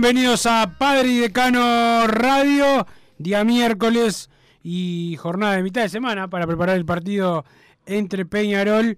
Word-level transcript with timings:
Bienvenidos 0.00 0.46
a 0.46 0.78
Padre 0.78 1.08
y 1.08 1.18
Decano 1.18 2.06
Radio, 2.06 2.86
día 3.18 3.44
miércoles 3.44 4.30
y 4.62 5.14
jornada 5.18 5.56
de 5.56 5.62
mitad 5.62 5.82
de 5.82 5.90
semana 5.90 6.30
para 6.30 6.46
preparar 6.46 6.78
el 6.78 6.86
partido 6.86 7.44
entre 7.84 8.24
Peñarol 8.24 8.96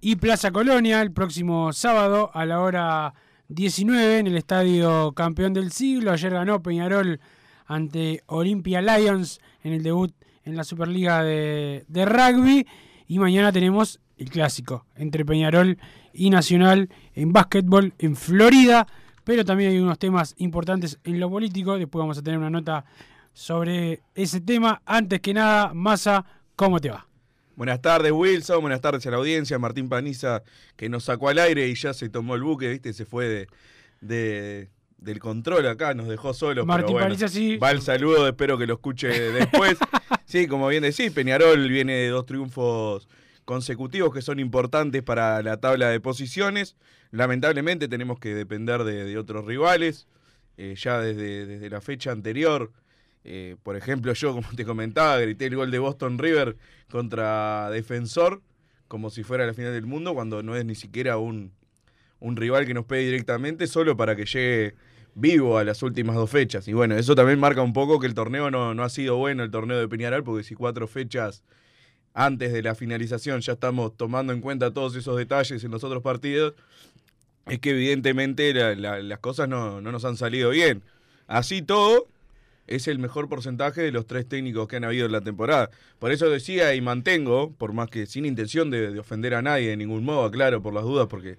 y 0.00 0.14
Plaza 0.14 0.52
Colonia 0.52 1.02
el 1.02 1.10
próximo 1.10 1.72
sábado 1.72 2.30
a 2.32 2.46
la 2.46 2.60
hora 2.60 3.14
19 3.48 4.20
en 4.20 4.28
el 4.28 4.36
Estadio 4.36 5.10
Campeón 5.14 5.52
del 5.52 5.72
Siglo. 5.72 6.12
Ayer 6.12 6.32
ganó 6.32 6.62
Peñarol 6.62 7.18
ante 7.66 8.22
Olympia 8.26 8.80
Lions 8.80 9.40
en 9.64 9.72
el 9.72 9.82
debut 9.82 10.14
en 10.44 10.54
la 10.54 10.62
Superliga 10.62 11.24
de, 11.24 11.84
de 11.88 12.04
Rugby 12.04 12.68
y 13.08 13.18
mañana 13.18 13.50
tenemos 13.50 13.98
el 14.16 14.30
clásico 14.30 14.86
entre 14.94 15.24
Peñarol 15.24 15.76
y 16.12 16.30
Nacional 16.30 16.88
en 17.14 17.32
básquetbol 17.32 17.94
en 17.98 18.14
Florida 18.14 18.86
pero 19.26 19.44
también 19.44 19.72
hay 19.72 19.80
unos 19.80 19.98
temas 19.98 20.34
importantes 20.38 21.00
en 21.02 21.18
lo 21.18 21.28
político. 21.28 21.76
Después 21.76 22.00
vamos 22.00 22.16
a 22.16 22.22
tener 22.22 22.38
una 22.38 22.48
nota 22.48 22.84
sobre 23.32 24.00
ese 24.14 24.40
tema. 24.40 24.80
Antes 24.86 25.20
que 25.20 25.34
nada, 25.34 25.74
Massa, 25.74 26.24
¿cómo 26.54 26.78
te 26.80 26.90
va? 26.90 27.08
Buenas 27.56 27.82
tardes, 27.82 28.12
Wilson. 28.12 28.60
Buenas 28.60 28.80
tardes 28.80 29.04
a 29.04 29.10
la 29.10 29.16
audiencia. 29.16 29.58
Martín 29.58 29.88
Paniza, 29.88 30.44
que 30.76 30.88
nos 30.88 31.02
sacó 31.02 31.28
al 31.28 31.40
aire 31.40 31.66
y 31.66 31.74
ya 31.74 31.92
se 31.92 32.08
tomó 32.08 32.36
el 32.36 32.42
buque, 32.44 32.68
¿viste? 32.68 32.92
Se 32.92 33.04
fue 33.04 33.26
de, 33.26 33.48
de- 34.00 34.70
del 34.98 35.18
control 35.18 35.66
acá, 35.66 35.92
nos 35.92 36.06
dejó 36.06 36.32
solos. 36.32 36.64
Martín 36.64 36.92
bueno, 36.92 37.08
Paniza, 37.08 37.26
sí. 37.26 37.56
Va 37.56 37.72
el 37.72 37.82
saludo, 37.82 38.28
espero 38.28 38.56
que 38.56 38.66
lo 38.68 38.74
escuche 38.74 39.08
después. 39.08 39.76
sí, 40.24 40.46
como 40.46 40.68
bien 40.68 40.84
decís, 40.84 41.10
Peñarol 41.10 41.68
viene 41.68 41.94
de 41.94 42.08
dos 42.10 42.26
triunfos 42.26 43.08
consecutivos 43.46 44.12
que 44.12 44.20
son 44.20 44.38
importantes 44.38 45.02
para 45.02 45.40
la 45.42 45.56
tabla 45.58 45.88
de 45.88 46.00
posiciones. 46.00 46.76
Lamentablemente 47.12 47.88
tenemos 47.88 48.18
que 48.18 48.34
depender 48.34 48.84
de, 48.84 49.16
otros 49.16 49.46
rivales. 49.46 50.06
eh, 50.58 50.74
ya 50.76 51.00
desde, 51.00 51.46
desde 51.46 51.70
la 51.70 51.80
fecha 51.80 52.12
anterior, 52.12 52.72
eh, 53.24 53.56
por 53.62 53.76
ejemplo, 53.76 54.12
yo, 54.12 54.32
como 54.34 54.48
te 54.54 54.64
comentaba, 54.64 55.18
grité 55.18 55.46
el 55.46 55.56
gol 55.56 55.70
de 55.70 55.78
Boston 55.78 56.18
River 56.18 56.56
contra 56.90 57.70
Defensor, 57.70 58.42
como 58.88 59.10
si 59.10 59.22
fuera 59.22 59.46
la 59.46 59.54
final 59.54 59.72
del 59.72 59.86
mundo, 59.86 60.12
cuando 60.14 60.42
no 60.42 60.56
es 60.56 60.64
ni 60.64 60.74
siquiera 60.74 61.16
un, 61.16 61.52
un 62.20 62.36
rival 62.36 62.66
que 62.66 62.74
nos 62.74 62.84
pegue 62.84 63.06
directamente, 63.06 63.66
solo 63.68 63.96
para 63.96 64.16
que 64.16 64.26
llegue 64.26 64.74
vivo 65.14 65.56
a 65.56 65.64
las 65.64 65.82
últimas 65.82 66.16
dos 66.16 66.30
fechas. 66.30 66.68
Y 66.68 66.72
bueno, 66.72 66.96
eso 66.96 67.14
también 67.14 67.38
marca 67.38 67.62
un 67.62 67.72
poco 67.72 68.00
que 68.00 68.06
el 68.06 68.14
torneo 68.14 68.50
no, 68.50 68.74
no 68.74 68.82
ha 68.82 68.88
sido 68.88 69.16
bueno, 69.16 69.44
el 69.44 69.50
torneo 69.50 69.78
de 69.78 69.88
Peñarol, 69.88 70.24
porque 70.24 70.42
si 70.44 70.54
cuatro 70.54 70.88
fechas 70.88 71.44
antes 72.18 72.50
de 72.50 72.62
la 72.62 72.74
finalización 72.74 73.42
ya 73.42 73.52
estamos 73.52 73.94
tomando 73.94 74.32
en 74.32 74.40
cuenta 74.40 74.72
todos 74.72 74.96
esos 74.96 75.18
detalles 75.18 75.62
en 75.62 75.70
los 75.70 75.84
otros 75.84 76.02
partidos, 76.02 76.54
es 77.46 77.58
que 77.60 77.70
evidentemente 77.70 78.52
la- 78.54 78.74
la- 78.74 79.02
las 79.02 79.18
cosas 79.18 79.48
no, 79.50 79.80
no 79.82 79.92
nos 79.92 80.04
han 80.06 80.16
salido 80.16 80.48
bien. 80.50 80.82
Así 81.26 81.60
todo, 81.60 82.08
es 82.66 82.88
el 82.88 82.98
mejor 82.98 83.28
porcentaje 83.28 83.82
de 83.82 83.92
los 83.92 84.06
tres 84.06 84.26
técnicos 84.26 84.66
que 84.66 84.76
han 84.76 84.84
habido 84.84 85.04
en 85.06 85.12
la 85.12 85.20
temporada. 85.20 85.70
Por 85.98 86.10
eso 86.10 86.28
decía 86.30 86.74
y 86.74 86.80
mantengo, 86.80 87.52
por 87.52 87.74
más 87.74 87.90
que 87.90 88.06
sin 88.06 88.24
intención 88.24 88.70
de, 88.70 88.90
de 88.92 88.98
ofender 88.98 89.34
a 89.34 89.42
nadie 89.42 89.68
de 89.68 89.76
ningún 89.76 90.02
modo, 90.02 90.24
aclaro 90.24 90.62
por 90.62 90.72
las 90.72 90.84
dudas, 90.84 91.06
porque 91.08 91.36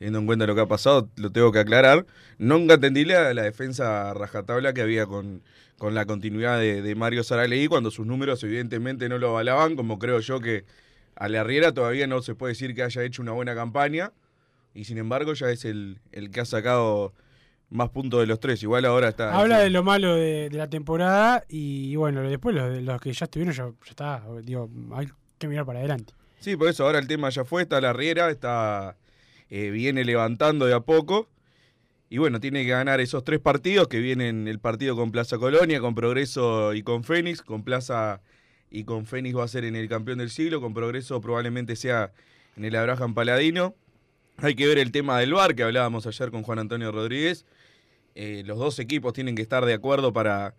teniendo 0.00 0.18
en 0.18 0.26
cuenta 0.26 0.46
lo 0.46 0.54
que 0.54 0.62
ha 0.62 0.66
pasado, 0.66 1.10
lo 1.16 1.30
tengo 1.30 1.52
que 1.52 1.58
aclarar. 1.58 2.06
Nunca 2.38 2.74
entendí 2.74 3.04
la, 3.04 3.34
la 3.34 3.42
defensa 3.42 4.14
rajatabla 4.14 4.72
que 4.72 4.80
había 4.80 5.04
con, 5.04 5.42
con 5.76 5.94
la 5.94 6.06
continuidad 6.06 6.58
de, 6.58 6.80
de 6.80 6.94
Mario 6.94 7.22
Saralegui 7.22 7.68
cuando 7.68 7.90
sus 7.90 8.06
números 8.06 8.42
evidentemente 8.42 9.10
no 9.10 9.18
lo 9.18 9.28
avalaban, 9.28 9.76
como 9.76 9.98
creo 9.98 10.20
yo 10.20 10.40
que 10.40 10.64
a 11.16 11.28
la 11.28 11.44
Riera 11.44 11.74
todavía 11.74 12.06
no 12.06 12.22
se 12.22 12.34
puede 12.34 12.52
decir 12.52 12.74
que 12.74 12.82
haya 12.82 13.02
hecho 13.02 13.20
una 13.20 13.32
buena 13.32 13.54
campaña, 13.54 14.12
y 14.72 14.84
sin 14.86 14.96
embargo 14.96 15.34
ya 15.34 15.50
es 15.50 15.66
el, 15.66 15.98
el 16.12 16.30
que 16.30 16.40
ha 16.40 16.44
sacado 16.46 17.12
más 17.68 17.90
puntos 17.90 18.20
de 18.20 18.26
los 18.26 18.40
tres. 18.40 18.62
Igual 18.62 18.86
ahora 18.86 19.10
está... 19.10 19.38
Habla 19.38 19.58
de 19.58 19.68
lo 19.68 19.82
malo 19.82 20.14
de, 20.14 20.48
de 20.48 20.56
la 20.56 20.70
temporada 20.70 21.44
y 21.46 21.94
bueno, 21.96 22.22
después 22.22 22.56
los, 22.56 23.00
que 23.02 23.12
ya 23.12 23.24
estuvieron, 23.26 23.54
ya, 23.54 23.66
ya 23.66 23.90
está. 23.90 24.22
Digo, 24.42 24.70
hay 24.94 25.08
que 25.36 25.46
mirar 25.46 25.66
para 25.66 25.80
adelante. 25.80 26.14
Sí, 26.38 26.56
por 26.56 26.68
eso 26.68 26.86
ahora 26.86 26.98
el 26.98 27.06
tema 27.06 27.28
ya 27.28 27.44
fue, 27.44 27.60
está 27.60 27.82
la 27.82 27.92
Riera, 27.92 28.30
está, 28.30 28.96
eh, 29.50 29.70
viene 29.70 30.04
levantando 30.04 30.66
de 30.66 30.74
a 30.74 30.80
poco. 30.80 31.28
Y 32.08 32.18
bueno, 32.18 32.40
tiene 32.40 32.64
que 32.64 32.70
ganar 32.70 33.00
esos 33.00 33.22
tres 33.22 33.38
partidos 33.38 33.88
que 33.88 34.00
vienen 34.00 34.48
el 34.48 34.58
partido 34.58 34.96
con 34.96 35.12
Plaza 35.12 35.38
Colonia, 35.38 35.80
con 35.80 35.94
Progreso 35.94 36.74
y 36.74 36.82
con 36.82 37.04
Fénix. 37.04 37.42
Con 37.42 37.62
Plaza 37.62 38.20
y 38.70 38.84
con 38.84 39.06
Fénix 39.06 39.36
va 39.36 39.44
a 39.44 39.48
ser 39.48 39.64
en 39.64 39.76
el 39.76 39.88
campeón 39.88 40.18
del 40.18 40.30
siglo, 40.30 40.60
con 40.60 40.74
Progreso 40.74 41.20
probablemente 41.20 41.76
sea 41.76 42.12
en 42.56 42.64
el 42.64 42.74
Abraham 42.76 43.14
Paladino. 43.14 43.74
Hay 44.38 44.54
que 44.54 44.66
ver 44.66 44.78
el 44.78 44.90
tema 44.92 45.18
del 45.18 45.34
VAR 45.34 45.54
que 45.54 45.62
hablábamos 45.62 46.06
ayer 46.06 46.30
con 46.30 46.42
Juan 46.42 46.58
Antonio 46.58 46.90
Rodríguez. 46.92 47.44
Eh, 48.14 48.42
los 48.46 48.58
dos 48.58 48.78
equipos 48.78 49.12
tienen 49.12 49.36
que 49.36 49.42
estar 49.42 49.64
de 49.64 49.74
acuerdo 49.74 50.12
para, 50.12 50.54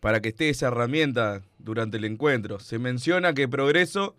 para 0.00 0.20
que 0.20 0.30
esté 0.30 0.48
esa 0.48 0.68
herramienta 0.68 1.42
durante 1.58 1.98
el 1.98 2.04
encuentro. 2.04 2.60
Se 2.60 2.78
menciona 2.78 3.34
que 3.34 3.46
Progreso 3.46 4.16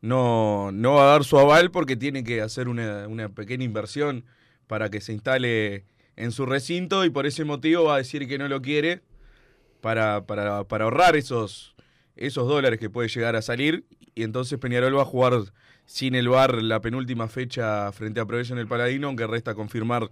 no, 0.00 0.70
no 0.72 0.94
va 0.94 1.02
a 1.02 1.12
dar 1.12 1.24
su 1.24 1.38
aval 1.38 1.70
porque 1.70 1.96
tiene 1.96 2.24
que 2.24 2.40
hacer 2.40 2.68
una, 2.68 3.08
una 3.08 3.28
pequeña 3.28 3.64
inversión 3.64 4.24
para 4.66 4.90
que 4.90 5.00
se 5.00 5.12
instale 5.12 5.84
en 6.16 6.32
su 6.32 6.46
recinto 6.46 7.04
y 7.04 7.10
por 7.10 7.26
ese 7.26 7.44
motivo 7.44 7.84
va 7.84 7.96
a 7.96 7.98
decir 7.98 8.28
que 8.28 8.38
no 8.38 8.48
lo 8.48 8.62
quiere 8.62 9.02
para, 9.80 10.26
para, 10.26 10.64
para 10.64 10.84
ahorrar 10.84 11.16
esos, 11.16 11.74
esos 12.16 12.46
dólares 12.46 12.78
que 12.78 12.90
puede 12.90 13.08
llegar 13.08 13.36
a 13.36 13.42
salir 13.42 13.84
y 14.14 14.22
entonces 14.22 14.58
Peñarol 14.58 14.96
va 14.96 15.02
a 15.02 15.06
jugar 15.06 15.32
sin 15.86 16.14
el 16.14 16.28
VAR 16.28 16.62
la 16.62 16.80
penúltima 16.80 17.28
fecha 17.28 17.90
frente 17.92 18.20
a 18.20 18.26
Progreso 18.26 18.54
en 18.54 18.60
el 18.60 18.68
Paladino, 18.68 19.08
aunque 19.08 19.26
resta 19.26 19.54
confirmar 19.54 20.10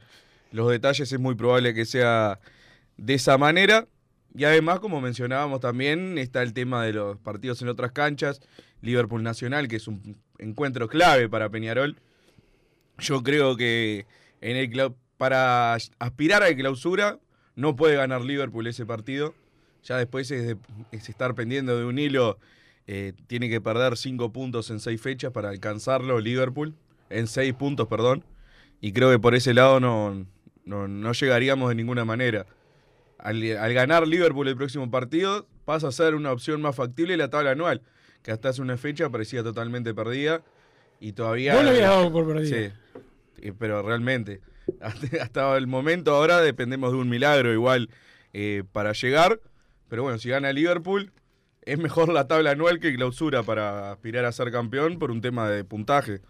los 0.51 0.71
detalles, 0.71 1.11
es 1.11 1.21
muy 1.21 1.35
probable 1.35 1.73
que 1.75 1.85
sea 1.85 2.41
de 2.97 3.15
esa 3.15 3.39
manera. 3.39 3.87
Y 4.35 4.45
además, 4.45 4.81
como 4.81 5.01
mencionábamos 5.01 5.61
también, 5.61 6.19
está 6.19 6.43
el 6.43 6.53
tema 6.53 6.85
de 6.85 6.95
los 6.95 7.19
partidos 7.19 7.61
en 7.63 7.69
otras 7.69 7.93
canchas, 7.93 8.41
Liverpool 8.83 9.23
Nacional, 9.23 9.69
que 9.69 9.77
es 9.77 9.89
un 9.89 10.17
encuentro 10.39 10.89
clave 10.89 11.29
para 11.29 11.49
Peñarol. 11.49 11.97
Yo 12.99 13.23
creo 13.23 13.57
que 13.57 14.07
en 14.41 14.57
el 14.57 14.93
para 15.17 15.75
aspirar 15.99 16.43
a 16.43 16.51
la 16.51 16.57
clausura 16.57 17.19
no 17.57 17.75
puede 17.77 17.97
ganar 17.97 18.23
Liverpool 18.23 18.67
ese 18.67 18.85
partido. 18.85 19.35
Ya 19.85 19.97
después 19.97 20.31
es, 20.31 20.47
de- 20.47 20.57
es 20.91 21.09
estar 21.09 21.35
pendiendo 21.35 21.79
de 21.79 21.85
un 21.85 21.99
hilo. 21.99 22.39
eh, 22.89 23.13
tiene 23.29 23.49
que 23.49 23.61
perder 23.61 23.97
cinco 23.97 24.33
puntos 24.33 24.69
en 24.71 24.81
seis 24.81 25.01
fechas 25.01 25.31
para 25.33 25.49
alcanzarlo 25.51 26.19
Liverpool. 26.21 26.75
En 27.11 27.29
seis 27.29 27.55
puntos, 27.55 27.87
perdón. 27.89 28.25
Y 28.81 28.93
creo 28.93 29.11
que 29.11 29.19
por 29.21 29.35
ese 29.37 29.55
lado 29.55 29.79
no, 29.79 30.27
no, 30.65 30.89
no 30.89 31.13
llegaríamos 31.13 31.69
de 31.69 31.77
ninguna 31.77 32.05
manera. 32.05 32.47
al, 33.19 33.41
al 33.57 33.73
ganar 33.75 34.09
Liverpool 34.09 34.49
el 34.49 34.57
próximo 34.57 34.91
partido, 34.91 35.47
pasa 35.65 35.87
a 35.89 35.93
ser 35.93 36.17
una 36.17 36.33
opción 36.33 36.61
más 36.61 36.75
factible 36.75 37.17
la 37.17 37.31
tabla 37.31 37.53
anual, 37.53 37.83
que 38.23 38.31
hasta 38.33 38.51
hace 38.51 38.63
una 38.63 38.77
fecha 38.77 39.11
parecía 39.11 39.43
totalmente 39.43 39.95
perdida 39.95 40.43
y 41.01 41.13
todavía... 41.13 41.55
Vos 41.55 41.65
lo 41.65 41.71
habías 41.71 41.91
dado 41.91 42.13
por 42.13 42.27
perdido. 42.27 42.57
Sí, 42.57 42.73
eh, 43.43 43.53
pero 43.59 43.83
realmente, 43.83 44.41
hasta, 45.21 45.57
el 45.57 45.67
momento 45.67 46.15
ahora 46.15 46.41
dependemos 46.41 46.93
de 46.93 46.99
un 46.99 47.09
milagro 47.09 47.53
igual 47.53 47.89
eh, 48.33 48.63
para 48.73 48.93
llegar, 48.93 49.41
pero 49.89 50.05
bueno, 50.05 50.19
si 50.19 50.29
gana 50.29 50.53
Liverpool, 50.53 51.13
es 51.63 51.79
mejor 51.79 52.13
la 52.13 52.27
tabla 52.27 52.53
anual 52.53 52.81
que 52.81 52.95
clausura 52.95 53.43
para 53.43 53.93
aspirar 53.93 54.25
a 54.25 54.33
ser 54.33 54.51
campeón 54.51 54.99
por 54.99 55.11
un 55.11 55.21
tema 55.21 55.49
de 55.49 55.65
puntaje. 55.65 56.21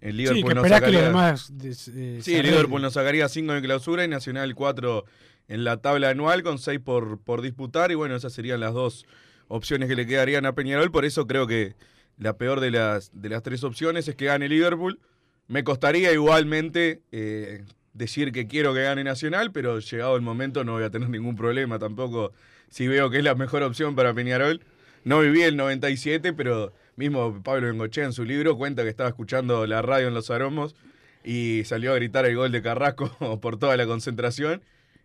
Sí, 0.00 0.12
Liverpool 0.12 0.54
no 0.54 0.60
esperás 0.60 0.80
que 0.82 0.92
los 0.92 1.00
sacaría- 1.02 1.06
demás. 1.08 1.52
eh, 1.64 2.18
Sí, 2.22 2.34
se 2.34 2.42
Liverpool 2.42 2.82
nos 2.82 2.92
sacaría 2.92 3.28
5 3.28 3.54
en 3.54 3.64
clausura 3.64 4.04
y 4.04 4.08
Nacional 4.08 4.54
4 4.54 5.04
en 5.48 5.64
la 5.64 5.78
tabla 5.78 6.10
anual 6.10 6.42
con 6.42 6.58
6 6.58 6.80
por, 6.80 7.18
por 7.20 7.40
disputar. 7.42 7.90
Y 7.90 7.94
bueno, 7.94 8.14
esas 8.14 8.32
serían 8.32 8.60
las 8.60 8.74
dos 8.74 9.06
opciones 9.48 9.88
que 9.88 9.96
le 9.96 10.06
quedarían 10.06 10.46
a 10.46 10.54
Peñarol. 10.54 10.90
Por 10.90 11.04
eso 11.04 11.26
creo 11.26 11.46
que 11.46 11.74
la 12.18 12.36
peor 12.36 12.60
de 12.60 12.70
las, 12.70 13.10
de 13.12 13.28
las 13.28 13.42
tres 13.42 13.64
opciones 13.64 14.08
es 14.08 14.14
que 14.16 14.26
gane 14.26 14.48
Liverpool. 14.48 15.00
Me 15.48 15.64
costaría 15.64 16.12
igualmente 16.12 17.02
eh, 17.12 17.64
decir 17.92 18.32
que 18.32 18.46
quiero 18.46 18.74
que 18.74 18.82
gane 18.82 19.04
Nacional, 19.04 19.52
pero 19.52 19.78
llegado 19.78 20.16
el 20.16 20.22
momento 20.22 20.64
no 20.64 20.72
voy 20.72 20.84
a 20.84 20.90
tener 20.90 21.08
ningún 21.08 21.36
problema 21.36 21.78
tampoco 21.78 22.32
si 22.68 22.88
veo 22.88 23.10
que 23.10 23.18
es 23.18 23.24
la 23.24 23.34
mejor 23.34 23.62
opción 23.62 23.94
para 23.94 24.12
Peñarol. 24.14 24.60
No 25.04 25.20
viví 25.20 25.42
el 25.42 25.56
97, 25.56 26.32
pero 26.32 26.72
mismo 26.96 27.42
Pablo 27.42 27.68
Bengochea 27.68 28.04
en 28.04 28.12
su 28.12 28.24
libro 28.24 28.56
cuenta 28.56 28.82
que 28.82 28.88
estaba 28.88 29.08
escuchando 29.08 29.66
la 29.66 29.82
radio 29.82 30.08
en 30.08 30.14
Los 30.14 30.30
Aromos 30.30 30.74
y 31.22 31.62
salió 31.64 31.92
a 31.92 31.96
gritar 31.96 32.24
el 32.26 32.36
gol 32.36 32.52
de 32.52 32.62
Carrasco 32.62 33.10
por 33.40 33.58
toda 33.58 33.76
la 33.76 33.86
concentración. 33.86 34.62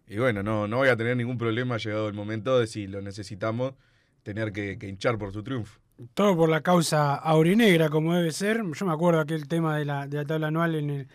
Y 0.07 0.17
bueno, 0.17 0.43
no, 0.43 0.67
no 0.67 0.77
voy 0.77 0.89
a 0.89 0.97
tener 0.97 1.15
ningún 1.17 1.37
problema 1.37 1.77
llegado 1.77 2.07
el 2.07 2.13
momento 2.13 2.59
de 2.59 2.67
si 2.67 2.87
lo 2.87 3.01
necesitamos, 3.01 3.73
tener 4.23 4.51
que, 4.51 4.77
hinchar 4.81 5.17
por 5.17 5.31
su 5.31 5.43
triunfo. 5.43 5.79
Todo 6.13 6.35
por 6.35 6.49
la 6.49 6.61
causa 6.61 7.15
aurinegra, 7.15 7.89
como 7.89 8.15
debe 8.15 8.31
ser. 8.31 8.63
Yo 8.73 8.85
me 8.85 8.93
acuerdo 8.93 9.19
aquel 9.19 9.47
tema 9.47 9.77
de 9.77 9.85
la, 9.85 10.07
de 10.07 10.17
la 10.17 10.25
tabla 10.25 10.47
anual 10.47 10.75
en 10.75 10.89
el, 10.89 11.07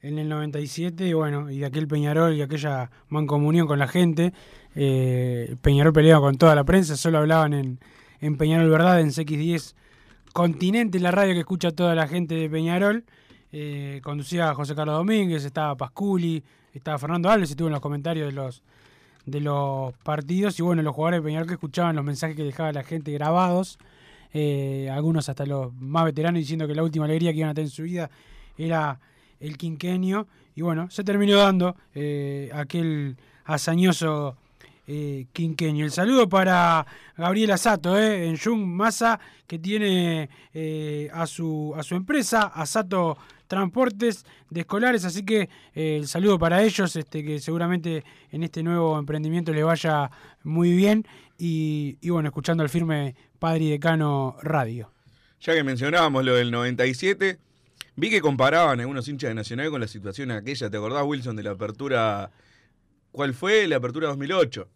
en 0.00 0.18
el 0.18 0.28
97, 0.28 1.06
y 1.06 1.12
bueno, 1.12 1.50
y 1.50 1.58
de 1.60 1.66
aquel 1.66 1.86
Peñarol 1.86 2.34
y 2.34 2.42
aquella 2.42 2.90
mancomunión 3.08 3.66
con 3.66 3.78
la 3.78 3.86
gente. 3.88 4.32
Eh, 4.74 5.56
Peñarol 5.62 5.92
peleaba 5.92 6.20
con 6.20 6.36
toda 6.36 6.54
la 6.54 6.64
prensa, 6.64 6.96
solo 6.96 7.18
hablaban 7.18 7.52
en, 7.52 7.78
en 8.20 8.36
Peñarol 8.36 8.68
Verdad, 8.70 9.00
en 9.00 9.08
CX10 9.08 9.74
Continente, 10.32 10.98
la 10.98 11.12
radio 11.12 11.32
que 11.32 11.40
escucha 11.40 11.70
toda 11.70 11.94
la 11.94 12.08
gente 12.08 12.34
de 12.34 12.50
Peñarol. 12.50 13.04
Eh, 13.52 14.00
conducía 14.02 14.52
José 14.52 14.74
Carlos 14.74 14.96
Domínguez, 14.96 15.44
estaba 15.44 15.76
Pasculi, 15.76 16.42
estaba 16.72 16.98
Fernando 16.98 17.30
Alves, 17.30 17.50
estuvo 17.50 17.68
en 17.68 17.72
los 17.72 17.80
comentarios 17.80 18.26
de 18.26 18.32
los 18.32 18.64
de 19.26 19.40
los 19.40 19.94
partidos 19.98 20.58
y 20.58 20.62
bueno, 20.62 20.82
los 20.82 20.94
jugadores 20.94 21.20
de 21.20 21.26
Peñarol 21.26 21.48
que 21.48 21.54
escuchaban 21.54 21.96
los 21.96 22.04
mensajes 22.04 22.36
que 22.36 22.44
dejaba 22.44 22.72
la 22.72 22.84
gente 22.84 23.12
grabados, 23.12 23.78
eh, 24.32 24.90
algunos 24.92 25.28
hasta 25.28 25.46
los 25.46 25.72
más 25.74 26.04
veteranos 26.04 26.40
diciendo 26.40 26.66
que 26.66 26.74
la 26.74 26.82
última 26.82 27.04
alegría 27.04 27.32
que 27.32 27.38
iban 27.38 27.50
a 27.50 27.54
tener 27.54 27.68
en 27.68 27.74
su 27.74 27.82
vida 27.84 28.10
era 28.58 29.00
el 29.40 29.56
quinquenio 29.56 30.26
y 30.56 30.62
bueno, 30.62 30.88
se 30.90 31.02
terminó 31.02 31.36
dando 31.36 31.76
eh, 31.94 32.50
aquel 32.54 33.16
hazañoso 33.44 34.36
eh, 34.86 35.26
quinquenio. 35.32 35.84
El 35.84 35.90
saludo 35.90 36.28
para 36.28 36.86
Gabriel 37.16 37.50
Asato, 37.50 37.98
eh, 37.98 38.28
en 38.28 38.38
Jung 38.38 38.64
Massa, 38.64 39.18
que 39.46 39.58
tiene 39.58 40.28
a, 41.12 41.26
su, 41.26 41.74
a 41.76 41.82
su 41.82 41.96
empresa, 41.96 42.52
Asato 42.54 43.16
Transportes 43.54 44.26
de 44.50 44.60
Escolares, 44.60 45.04
así 45.04 45.24
que 45.24 45.48
eh, 45.74 45.96
el 45.96 46.08
saludo 46.08 46.38
para 46.38 46.62
ellos, 46.62 46.96
este, 46.96 47.24
que 47.24 47.38
seguramente 47.38 48.04
en 48.30 48.42
este 48.42 48.62
nuevo 48.64 48.98
emprendimiento 48.98 49.52
les 49.52 49.64
vaya 49.64 50.10
muy 50.42 50.72
bien 50.72 51.06
y, 51.38 51.98
y 52.00 52.10
bueno, 52.10 52.28
escuchando 52.28 52.64
al 52.64 52.68
firme 52.68 53.14
Padre 53.38 53.64
y 53.64 53.70
Decano 53.70 54.36
Radio. 54.42 54.90
Ya 55.40 55.54
que 55.54 55.62
mencionábamos 55.62 56.24
lo 56.24 56.34
del 56.34 56.50
97, 56.50 57.38
vi 57.96 58.10
que 58.10 58.20
comparaban 58.20 58.80
algunos 58.80 59.06
hinchas 59.06 59.28
de 59.28 59.34
Nacional 59.34 59.70
con 59.70 59.80
la 59.80 59.86
situación 59.86 60.30
aquella. 60.30 60.68
¿Te 60.68 60.76
acordás, 60.76 61.04
Wilson, 61.04 61.36
de 61.36 61.42
la 61.44 61.50
apertura? 61.50 62.30
¿Cuál 63.12 63.34
fue? 63.34 63.68
La 63.68 63.76
apertura 63.76 64.08
2008. 64.08 64.68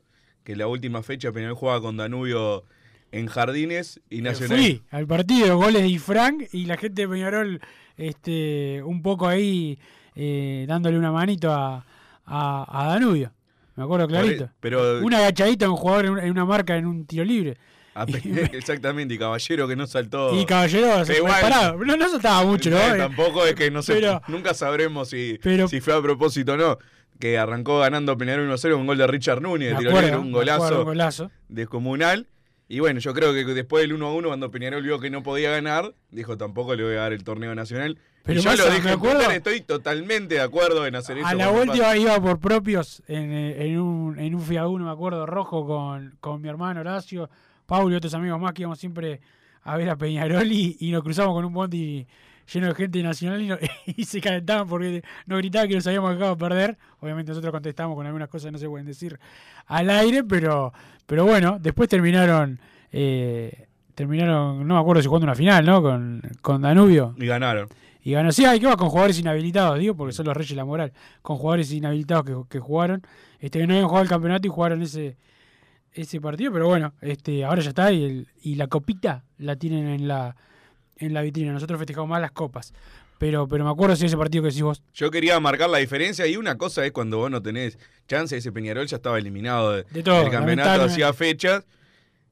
Que 0.45 0.55
la 0.55 0.67
última 0.69 1.03
fecha 1.03 1.33
Peñarol 1.33 1.57
jugaba 1.57 1.81
con 1.81 1.97
Danubio 1.97 2.65
en 3.13 3.27
Jardines 3.27 4.01
y 4.11 4.21
Nacional. 4.23 4.59
Fui 4.59 4.83
al 4.91 5.07
partido, 5.07 5.57
goles 5.57 5.83
de 5.83 5.89
Ifranc 5.89 6.43
y 6.53 6.67
la 6.67 6.77
gente 6.77 7.03
de 7.03 7.09
Peñarol 7.09 7.61
este, 7.97 8.83
un 8.85 9.03
poco 9.03 9.27
ahí 9.29 9.79
eh, 10.15 10.65
dándole 10.69 10.99
una 10.99 11.13
manito 11.13 11.53
a, 11.53 11.85
a, 12.27 12.67
a 12.85 12.89
Danubio. 12.89 13.33
Me 13.77 13.85
acuerdo 13.85 14.09
clarito. 14.09 14.51
Pero 14.61 15.01
Una 15.01 15.19
agachadita 15.19 15.67
a 15.67 15.71
un 15.71 15.77
jugador 15.77 16.05
en 16.07 16.11
una, 16.13 16.25
en 16.25 16.31
una 16.33 16.45
marca 16.45 16.77
en 16.77 16.87
un 16.87 17.07
tiro 17.07 17.25
libre. 17.25 17.57
a 17.95 18.05
Pe- 18.07 18.21
exactamente, 18.53 19.15
y 19.15 19.19
Caballero 19.19 19.69
que 19.69 19.77
no 19.77 19.87
saltó. 19.87 20.39
Y 20.41 20.45
Caballero 20.45 21.05
se 21.05 21.23
parado. 21.23 21.77
No, 21.85 21.97
no 21.97 22.09
saltaba 22.09 22.45
mucho, 22.45 22.71
¿no? 22.71 22.77
Eh, 22.79 22.99
Tampoco 22.99 23.45
es 23.47 23.55
que 23.55 23.71
no 23.71 23.83
sé, 23.83 23.95
Pero- 23.95 24.21
nunca 24.29 24.53
sabremos 24.55 25.11
si, 25.11 25.39
pero- 25.43 25.69
si 25.69 25.81
fue 25.81 25.95
a 25.95 26.03
propósito 26.03 26.55
o 26.55 26.57
no. 26.57 26.79
Que 27.21 27.37
arrancó 27.37 27.81
ganando 27.81 28.17
Peñarol 28.17 28.49
1-0 28.49 28.71
con 28.73 28.81
un 28.83 28.87
gol 28.87 28.99
de 28.99 29.07
Richard 29.09 29.41
Núñez, 29.43 29.71
de 29.71 29.77
tiro 29.79 29.91
libre, 29.91 30.17
un 30.17 30.31
golazo 30.31 30.79
un 30.81 30.85
golazo. 30.85 31.31
descomunal. 31.49 32.27
Y 32.71 32.81
bueno, 32.81 33.01
yo 33.01 33.15
creo 33.15 33.33
que 33.33 33.45
después 33.47 33.83
del 33.89 33.99
1-1, 33.99 34.27
cuando 34.27 34.51
Peñarol 34.51 34.83
vio 34.83 35.01
que 35.01 35.09
no 35.09 35.23
podía 35.23 35.51
ganar, 35.51 35.95
dijo 36.11 36.37
tampoco 36.37 36.75
le 36.75 36.85
voy 36.85 36.93
a 36.95 37.01
dar 37.01 37.13
el 37.15 37.25
torneo 37.25 37.55
nacional. 37.55 37.99
Pero 38.25 38.41
y 38.41 38.43
yo 38.43 38.55
lo 38.57 38.71
dije 38.71 38.91
acuerdo- 38.91 39.31
estoy 39.31 39.63
totalmente 39.63 40.35
de 40.35 40.41
acuerdo 40.43 40.87
en 40.87 40.95
hacer 40.95 41.17
eso. 41.17 41.27
A 41.27 41.35
la 41.35 41.51
última 41.51 41.97
iba 41.97 42.21
por 42.21 42.39
propios 42.41 43.03
en, 43.09 43.33
eh, 43.33 43.67
en 43.67 43.79
un, 43.81 44.19
en 44.19 44.35
un 44.35 44.43
Fiat 44.43 44.67
Uno, 44.69 44.85
me 44.85 44.91
acuerdo, 44.91 45.25
rojo 45.25 45.67
con, 45.67 46.17
con 46.21 46.43
mi 46.43 46.49
hermano 46.51 46.81
Horacio, 46.81 47.31
Paulo 47.65 47.95
y 47.95 47.97
otros 47.97 48.13
amigos 48.13 48.39
más 48.39 48.53
que 48.53 48.63
íbamos 48.63 48.79
siempre 48.79 49.21
a 49.63 49.77
ver 49.79 49.89
a 49.89 49.97
Peñarol 49.97 50.51
y, 50.53 50.77
y 50.79 50.91
nos 50.91 51.03
cruzamos 51.03 51.33
con 51.35 51.47
un 51.47 51.55
bondi 51.55 52.07
lleno 52.53 52.67
de 52.69 52.75
gente 52.75 53.03
nacional 53.03 53.41
y, 53.41 53.47
no- 53.47 53.59
y 53.87 54.05
se 54.05 54.21
calentaban 54.21 54.69
porque 54.69 55.03
nos 55.25 55.39
gritaban 55.39 55.69
que 55.69 55.75
nos 55.77 55.87
habíamos 55.87 56.13
dejado 56.19 56.37
perder. 56.37 56.77
Obviamente 57.01 57.31
nosotros 57.31 57.51
contestamos 57.53 57.97
con 57.97 58.05
algunas 58.07 58.29
cosas 58.29 58.47
que 58.49 58.53
no 58.53 58.59
se 58.59 58.69
pueden 58.69 58.87
decir 58.87 59.19
al 59.67 59.89
aire, 59.89 60.23
pero, 60.25 60.73
pero 61.09 61.25
bueno, 61.25 61.59
después 61.61 61.89
terminaron, 61.89 62.61
eh, 62.93 63.67
terminaron, 63.97 64.65
no 64.69 64.75
me 64.75 64.81
acuerdo 64.81 65.03
si 65.03 65.09
jugando 65.09 65.25
una 65.25 65.35
final, 65.35 65.65
¿no? 65.67 65.83
Con, 65.83 66.23
con 66.43 66.63
Danubio. 66.63 67.15
Y 67.19 67.27
ganaron. 67.27 67.69
Y 68.05 68.13
ganó. 68.13 68.31
Sí, 68.31 68.45
hay 68.45 68.61
que 68.61 68.67
va 68.67 68.77
con 68.77 68.89
jugadores 68.91 69.19
inhabilitados, 69.19 69.79
digo, 69.79 69.95
porque 69.97 70.13
son 70.13 70.27
los 70.27 70.37
reyes 70.37 70.51
de 70.51 70.57
la 70.57 70.65
moral. 70.65 70.93
Con 71.23 71.37
jugadores 71.39 71.73
inhabilitados 71.73 72.25
que, 72.25 72.37
que 72.49 72.61
jugaron, 72.61 73.03
este, 73.41 73.59
que 73.59 73.67
no 73.67 73.73
habían 73.75 73.89
jugado 73.89 74.03
el 74.05 74.09
campeonato 74.09 74.47
y 74.47 74.51
jugaron 74.51 74.83
ese 74.83 75.17
ese 75.95 76.21
partido, 76.21 76.53
pero 76.53 76.69
bueno, 76.69 76.93
este, 77.01 77.45
ahora 77.45 77.61
ya 77.63 77.71
está 77.71 77.91
y, 77.91 78.05
el- 78.05 78.29
y 78.43 78.55
la 78.55 78.69
copita 78.69 79.25
la 79.39 79.57
tienen 79.57 79.89
en 79.89 80.07
la 80.07 80.37
en 80.99 81.13
la 81.15 81.23
vitrina. 81.23 81.53
Nosotros 81.53 81.79
festejamos 81.79 82.09
más 82.09 82.21
las 82.21 82.31
copas. 82.33 82.73
Pero, 83.19 83.49
pero 83.49 83.65
me 83.65 83.71
acuerdo 83.71 83.97
si 83.97 84.07
ese 84.07 84.17
partido 84.17 84.43
que 84.45 84.49
decís 84.49 84.63
vos. 84.63 84.83
Yo 84.95 85.11
quería 85.11 85.39
marcar 85.41 85.69
la 85.69 85.79
diferencia 85.79 86.27
y 86.27 86.37
una 86.37 86.57
cosa 86.57 86.87
es 86.87 86.93
cuando 86.93 87.19
vos 87.19 87.31
no 87.31 87.43
tenés 87.43 87.79
chance, 88.07 88.37
ese 88.37 88.53
Peñarol 88.53 88.87
ya 88.87 88.97
estaba 88.97 89.19
eliminado 89.19 89.73
de- 89.73 89.83
De 89.91 90.03
todo, 90.03 90.21
del 90.21 90.31
campeonato 90.31 90.83
hacía 90.85 91.13
fechas. 91.13 91.65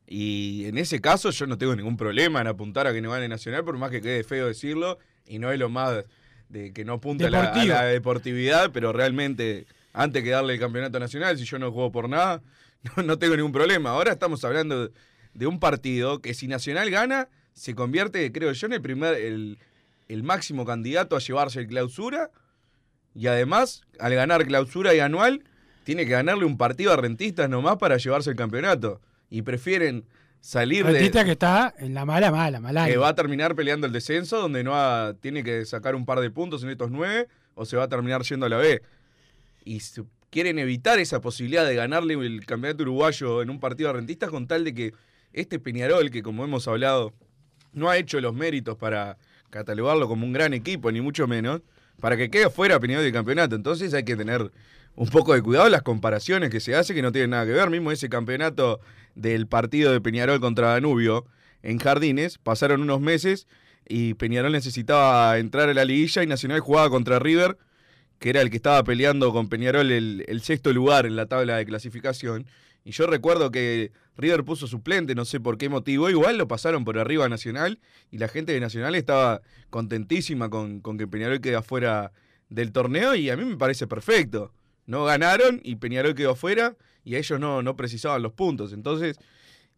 Y 0.07 0.67
en 0.67 0.79
ese 0.79 1.01
caso 1.01 1.31
yo 1.31 1.47
no 1.47 1.59
tengo 1.59 1.75
ningún 1.75 1.97
problema 1.97 2.41
en 2.41 2.47
apuntar 2.47 2.87
a 2.87 2.93
que 2.93 3.01
no 3.01 3.11
gane 3.11 3.29
Nacional, 3.29 3.65
por 3.65 3.77
más 3.77 3.91
que 3.91 4.01
quede 4.01 4.23
feo 4.23 4.47
decirlo, 4.47 4.99
y 5.27 5.39
no 5.41 5.51
es 5.51 5.59
lo 5.59 5.69
más 5.69 6.05
de 6.49 6.73
que 6.73 6.85
no 6.85 6.95
apunta 6.95 7.27
a 7.27 7.31
la, 7.31 7.39
a 7.39 7.43
Deportivo. 7.43 7.75
la 7.75 7.85
deportividad, 7.87 8.71
pero 8.73 8.93
realmente 8.93 9.67
antes 9.93 10.23
que 10.23 10.31
darle 10.31 10.55
el 10.55 10.61
campeonato 10.61 11.01
nacional, 11.01 11.37
si 11.37 11.45
yo 11.45 11.59
no 11.59 11.73
juego 11.73 11.91
por 11.91 12.09
nada, 12.09 12.41
no, 12.97 13.03
no 13.03 13.19
tengo 13.19 13.35
ningún 13.37 13.51
problema. 13.51 13.91
Ahora 13.91 14.13
estamos 14.13 14.45
hablando 14.45 14.87
de, 14.89 14.93
de 15.35 15.47
un 15.49 15.59
partido 15.59 16.21
que 16.21 16.35
si 16.35 16.47
Nacional 16.47 16.89
gana, 16.91 17.29
se 17.53 17.75
convierte, 17.75 18.31
creo 18.31 18.53
yo, 18.53 18.67
en 18.69 18.75
el 18.75 18.83
primer, 18.83 19.15
el, 19.15 19.59
el 20.09 20.23
máximo 20.23 20.65
candidato 20.65 21.17
a 21.17 21.21
llevarse 21.21 21.61
el 21.61 21.67
clausura. 21.67 22.31
Y 23.15 23.27
además, 23.29 23.83
al 23.99 24.15
ganar 24.15 24.47
clausura 24.47 24.95
y 24.95 25.01
anual, 25.01 25.43
tiene 25.85 26.05
que 26.05 26.13
ganarle 26.13 26.45
un 26.45 26.57
partido 26.59 26.93
a 26.93 26.97
rentistas 26.97 27.49
nomás 27.49 27.77
para 27.77 27.97
llevarse 27.97 28.31
el 28.31 28.37
campeonato. 28.37 29.01
Y 29.31 29.43
prefieren 29.43 30.05
salir 30.41 30.87
Artista 30.87 31.21
de. 31.21 31.25
que 31.25 31.33
está 31.33 31.75
en 31.79 31.95
la 31.95 32.05
mala, 32.05 32.31
mala, 32.31 32.61
mala. 32.61 32.87
Que 32.87 32.97
va 32.97 33.09
a 33.09 33.15
terminar 33.15 33.55
peleando 33.57 33.87
el 33.87 33.93
descenso, 33.93 34.39
donde 34.41 34.63
no 34.63 34.75
ha- 34.77 35.15
tiene 35.21 35.43
que 35.43 35.65
sacar 35.65 35.95
un 35.95 36.05
par 36.05 36.21
de 36.21 36.31
puntos 36.31 36.63
en 36.63 36.71
estos 36.71 36.91
nueve, 36.91 37.27
o 37.55 37.65
se 37.65 37.77
va 37.77 37.85
a 37.85 37.89
terminar 37.89 38.23
yendo 38.23 38.47
a 38.47 38.49
la 38.49 38.59
B. 38.59 38.83
Y 39.65 39.81
quieren 40.31 40.59
evitar 40.59 40.99
esa 40.99 41.21
posibilidad 41.21 41.67
de 41.67 41.75
ganarle 41.75 42.15
el 42.15 42.45
campeonato 42.47 42.83
uruguayo 42.83 43.43
en 43.43 43.51
un 43.51 43.59
partido 43.59 43.91
a 43.91 43.93
rentistas 43.95 44.31
con 44.31 44.47
tal 44.47 44.65
de 44.65 44.75
que 44.75 44.95
este 45.33 45.59
Peñarol, 45.59 46.11
que 46.11 46.23
como 46.23 46.45
hemos 46.45 46.69
hablado, 46.69 47.15
no 47.73 47.89
ha 47.91 47.97
hecho 47.97 48.21
los 48.21 48.35
méritos 48.35 48.77
para 48.77 49.17
catalogarlo 49.57 50.09
como 50.09 50.27
un 50.27 50.33
gran 50.33 50.55
equipo, 50.55 50.93
ni 50.93 51.01
mucho 51.01 51.27
menos, 51.27 51.63
para 52.01 52.17
que 52.17 52.31
quede 52.31 52.51
fuera 52.51 52.79
Peñarol 52.79 53.05
del 53.05 53.13
campeonato. 53.13 53.57
Entonces 53.57 53.95
hay 53.95 54.05
que 54.05 54.17
tener 54.17 54.53
un 54.95 55.09
poco 55.09 55.35
de 55.35 55.43
cuidado 55.43 55.69
las 55.69 55.83
comparaciones 55.83 56.51
que 56.51 56.61
se 56.61 56.75
hace, 56.75 56.95
que 56.95 57.03
no 57.03 57.13
tienen 57.13 57.31
nada 57.31 57.47
que 57.47 57.53
ver. 57.53 57.71
Mismo 57.71 57.91
ese 57.91 58.09
campeonato 58.09 58.81
del 59.15 59.47
partido 59.47 59.93
de 59.93 60.01
Peñarol 60.01 60.41
contra 60.41 60.73
Danubio 60.73 61.27
en 61.63 61.79
Jardines, 61.79 62.39
pasaron 62.39 62.83
unos 62.83 63.01
meses 63.01 63.47
y 63.89 64.15
Peñarol 64.15 64.53
necesitaba 64.53 65.39
entrar 65.39 65.69
a 65.69 65.75
la 65.75 65.85
liguilla 65.85 66.23
y 66.23 66.27
Nacional 66.27 66.61
jugaba 66.61 66.91
contra 66.91 67.19
River, 67.19 67.59
que 68.19 68.31
era 68.31 68.41
el 68.41 68.51
que 68.51 68.57
estaba 68.57 68.83
peleando 68.85 69.33
con 69.33 69.49
Peñarol 69.49 69.91
el 69.91 70.41
sexto 70.43 70.73
lugar 70.73 71.07
en 71.07 71.17
la 71.17 71.27
tabla 71.27 71.57
de 71.57 71.67
clasificación. 71.67 72.47
Y 72.87 72.93
yo 72.93 73.09
recuerdo 73.09 73.51
que 73.51 73.91
River 74.17 74.45
puso 74.45 74.69
suplente, 74.69 75.17
no 75.17 75.25
sé 75.25 75.41
por 75.41 75.59
qué 75.59 75.69
motivo, 75.69 76.09
igual 76.09 76.39
lo 76.39 76.47
pasaron 76.47 76.85
por 76.85 77.01
arriba 77.01 77.25
a 77.25 77.29
Nacional 77.29 77.81
y 78.13 78.19
la 78.19 78.29
gente 78.29 78.53
de 78.53 78.61
Nacional 78.61 78.95
estaba 78.95 79.43
contentísima 79.71 80.51
con, 80.51 80.79
con 80.79 80.97
que 80.97 81.09
Peñarol 81.09 81.41
quede 81.41 81.57
afuera 81.57 82.13
del 82.49 82.71
torneo 82.71 83.17
y 83.17 83.29
a 83.29 83.37
mí 83.37 83.45
me 83.45 83.57
parece 83.57 83.89
perfecto. 83.89 84.53
No 84.87 85.05
ganaron 85.05 85.61
y 85.65 85.75
Peñarol 85.75 86.15
quedó 86.15 86.31
afuera 86.31 86.77
y 87.03 87.17
a 87.17 87.19
ellos 87.19 87.41
no, 87.41 87.61
no 87.61 87.75
precisaban 87.75 88.23
los 88.23 88.35
puntos. 88.35 88.73
Entonces, 88.73 89.19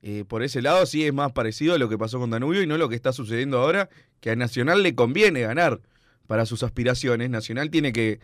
eh, 0.03 0.27
por 0.29 0.43
ese 0.43 0.61
lado 0.61 0.85
sí 0.85 1.07
es 1.07 1.15
más 1.15 1.33
parecido 1.33 1.73
a 1.73 1.79
lo 1.79 1.89
que 1.89 1.97
pasó 1.97 2.21
con 2.21 2.29
Danubio 2.29 2.63
y 2.63 2.67
no 2.67 2.77
lo 2.77 2.91
que 2.91 2.95
está 2.95 3.15
sucediendo 3.15 3.59
ahora, 3.59 3.89
que 4.21 4.33
a 4.33 4.37
Nacional 4.37 4.83
le 4.83 4.95
conviene 4.95 5.41
ganar 5.41 5.81
para 6.27 6.45
sus 6.45 6.63
aspiraciones. 6.63 7.31
Nacional 7.31 7.71
tiene 7.71 7.95
que, 7.95 8.21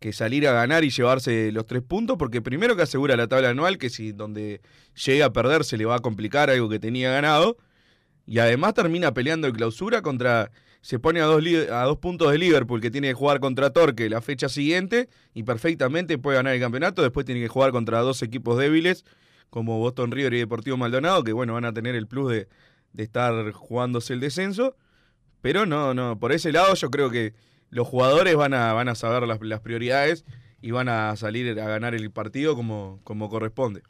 que 0.00 0.12
salir 0.12 0.46
a 0.46 0.52
ganar 0.52 0.84
y 0.84 0.90
llevarse 0.90 1.50
los 1.52 1.66
tres 1.66 1.82
puntos, 1.82 2.16
porque 2.18 2.42
primero 2.42 2.76
que 2.76 2.82
asegura 2.82 3.16
la 3.16 3.26
tabla 3.26 3.50
anual, 3.50 3.78
que 3.78 3.90
si 3.90 4.12
donde 4.12 4.60
llega 5.06 5.26
a 5.26 5.32
perder 5.32 5.64
se 5.64 5.76
le 5.76 5.84
va 5.84 5.96
a 5.96 6.00
complicar 6.00 6.50
algo 6.50 6.68
que 6.68 6.78
tenía 6.78 7.10
ganado, 7.10 7.56
y 8.26 8.38
además 8.38 8.74
termina 8.74 9.14
peleando 9.14 9.48
en 9.48 9.54
clausura 9.54 10.02
contra, 10.02 10.50
se 10.80 10.98
pone 10.98 11.20
a 11.20 11.24
dos, 11.24 11.42
a 11.70 11.84
dos 11.84 11.98
puntos 11.98 12.32
de 12.32 12.38
Liverpool, 12.38 12.80
que 12.80 12.90
tiene 12.90 13.08
que 13.08 13.14
jugar 13.14 13.40
contra 13.40 13.70
Torque 13.70 14.10
la 14.10 14.20
fecha 14.20 14.48
siguiente, 14.48 15.08
y 15.32 15.42
perfectamente 15.42 16.18
puede 16.18 16.36
ganar 16.36 16.54
el 16.54 16.60
campeonato, 16.60 17.02
después 17.02 17.24
tiene 17.24 17.40
que 17.40 17.48
jugar 17.48 17.70
contra 17.70 18.00
dos 18.00 18.22
equipos 18.22 18.58
débiles, 18.58 19.04
como 19.50 19.78
Boston 19.78 20.10
River 20.10 20.34
y 20.34 20.38
Deportivo 20.38 20.76
Maldonado, 20.76 21.22
que 21.22 21.32
bueno, 21.32 21.54
van 21.54 21.64
a 21.64 21.72
tener 21.72 21.94
el 21.94 22.06
plus 22.08 22.30
de, 22.30 22.48
de 22.92 23.02
estar 23.02 23.52
jugándose 23.52 24.12
el 24.12 24.20
descenso, 24.20 24.76
pero 25.40 25.66
no, 25.66 25.94
no, 25.94 26.18
por 26.18 26.32
ese 26.32 26.52
lado 26.52 26.74
yo 26.74 26.90
creo 26.90 27.10
que 27.10 27.34
los 27.74 27.88
jugadores 27.88 28.36
van 28.36 28.54
a, 28.54 28.72
van 28.72 28.88
a 28.88 28.94
saber 28.94 29.26
las, 29.26 29.40
las 29.42 29.60
prioridades 29.60 30.24
y 30.62 30.70
van 30.70 30.88
a 30.88 31.14
salir 31.16 31.58
a 31.60 31.68
ganar 31.68 31.94
el 31.94 32.10
partido 32.12 32.54
como, 32.54 33.00
como 33.02 33.28
corresponde. 33.28 33.82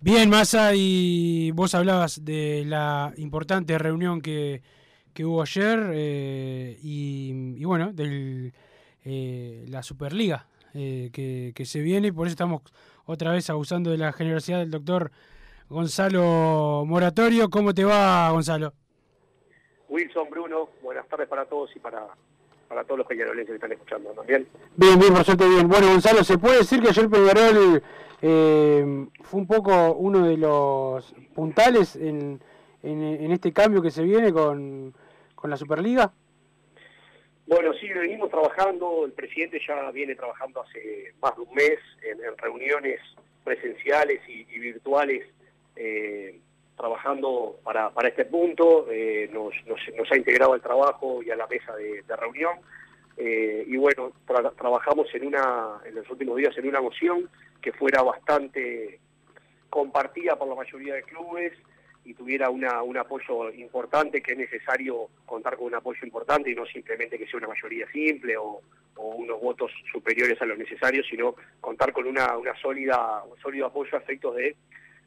Bien, 0.00 0.30
Massa, 0.30 0.74
y 0.74 1.50
vos 1.50 1.74
hablabas 1.74 2.24
de 2.24 2.64
la 2.66 3.12
importante 3.18 3.76
reunión 3.78 4.22
que, 4.22 4.62
que 5.12 5.26
hubo 5.26 5.42
ayer 5.42 5.90
eh, 5.92 6.78
y, 6.82 7.56
y 7.58 7.64
bueno, 7.66 7.92
de 7.92 8.52
la 9.68 9.82
Superliga 9.82 10.46
eh, 10.72 11.10
que, 11.12 11.52
que 11.54 11.66
se 11.66 11.80
viene 11.80 12.08
y 12.08 12.12
por 12.12 12.26
eso 12.26 12.32
estamos 12.32 12.62
otra 13.04 13.32
vez 13.32 13.50
abusando 13.50 13.90
de 13.90 13.98
la 13.98 14.12
generosidad 14.14 14.60
del 14.60 14.70
doctor 14.70 15.10
Gonzalo 15.68 16.84
Moratorio. 16.86 17.50
¿Cómo 17.50 17.74
te 17.74 17.84
va, 17.84 18.30
Gonzalo? 18.30 18.72
Wilson, 19.90 20.30
Bruno, 20.30 20.70
buenas 20.82 21.06
tardes 21.08 21.28
para 21.28 21.44
todos 21.44 21.74
y 21.76 21.78
para, 21.80 22.06
para 22.70 22.84
todos 22.84 22.98
los 22.98 23.06
peñarolenses 23.08 23.48
que 23.48 23.56
están 23.56 23.72
escuchando 23.72 24.10
también. 24.10 24.46
Bien, 24.76 24.96
bien, 24.96 25.12
por 25.12 25.24
suerte 25.24 25.48
bien. 25.48 25.66
Bueno, 25.66 25.88
Gonzalo, 25.88 26.22
¿se 26.22 26.38
puede 26.38 26.58
decir 26.58 26.80
que 26.80 26.90
ayer 26.90 27.10
Peñarol 27.10 27.82
eh, 28.22 29.06
fue 29.24 29.40
un 29.40 29.46
poco 29.48 29.92
uno 29.94 30.24
de 30.24 30.36
los 30.36 31.12
puntales 31.34 31.96
en, 31.96 32.40
en, 32.84 33.02
en 33.02 33.32
este 33.32 33.52
cambio 33.52 33.82
que 33.82 33.90
se 33.90 34.04
viene 34.04 34.32
con, 34.32 34.94
con 35.34 35.50
la 35.50 35.56
Superliga? 35.56 36.12
Bueno, 37.48 37.72
sí, 37.74 37.88
venimos 37.88 38.30
trabajando, 38.30 39.04
el 39.04 39.14
presidente 39.14 39.60
ya 39.66 39.90
viene 39.90 40.14
trabajando 40.14 40.62
hace 40.62 41.12
más 41.20 41.34
de 41.34 41.42
un 41.42 41.52
mes 41.52 41.80
en, 42.04 42.24
en 42.24 42.38
reuniones 42.38 43.00
presenciales 43.42 44.20
y, 44.28 44.46
y 44.48 44.58
virtuales, 44.60 45.26
eh, 45.74 46.38
trabajando 46.80 47.58
para, 47.62 47.90
para 47.90 48.08
este 48.08 48.24
punto, 48.24 48.86
eh, 48.90 49.28
nos, 49.32 49.52
nos, 49.66 50.10
ha 50.10 50.16
integrado 50.16 50.54
al 50.54 50.62
trabajo 50.62 51.22
y 51.22 51.30
a 51.30 51.36
la 51.36 51.46
mesa 51.46 51.76
de, 51.76 52.02
reunión, 52.16 52.58
eh, 53.18 53.64
y 53.66 53.76
bueno, 53.76 54.12
tra 54.26 54.50
trabajamos 54.52 55.06
en, 55.14 55.26
una, 55.26 55.80
en 55.84 55.94
los 55.94 56.08
últimos 56.08 56.38
días 56.38 56.56
en 56.56 56.66
una 56.66 56.80
moción 56.80 57.28
que 57.60 57.72
fuera 57.72 58.02
bastante 58.02 58.98
compartida 59.68 60.36
por 60.36 60.48
la 60.48 60.54
mayoría 60.54 60.94
de 60.94 61.02
clubes, 61.02 61.52
y 62.02 62.14
tuviera 62.14 62.48
una, 62.48 62.82
un 62.82 62.96
apoyo 62.96 63.52
importante, 63.52 64.22
que 64.22 64.32
es 64.32 64.38
necesario 64.38 65.08
contar 65.26 65.58
con 65.58 65.66
un 65.66 65.74
apoyo 65.74 66.00
importante 66.02 66.50
y 66.50 66.54
no 66.54 66.64
simplemente 66.64 67.18
que 67.18 67.26
sea 67.26 67.36
una 67.36 67.48
mayoría 67.48 67.86
simple 67.92 68.38
o, 68.38 68.62
o 68.96 69.08
unos 69.16 69.38
votos 69.38 69.70
superiores 69.92 70.40
a 70.40 70.46
lo 70.46 70.56
necesario, 70.56 71.02
sino 71.04 71.36
contar 71.60 71.92
con 71.92 72.06
una, 72.06 72.38
una 72.38 72.56
sólida, 72.56 73.22
un 73.24 73.38
sólido 73.38 73.66
apoyo 73.66 73.98
a 73.98 74.00
efectos 74.00 74.34
de 74.34 74.56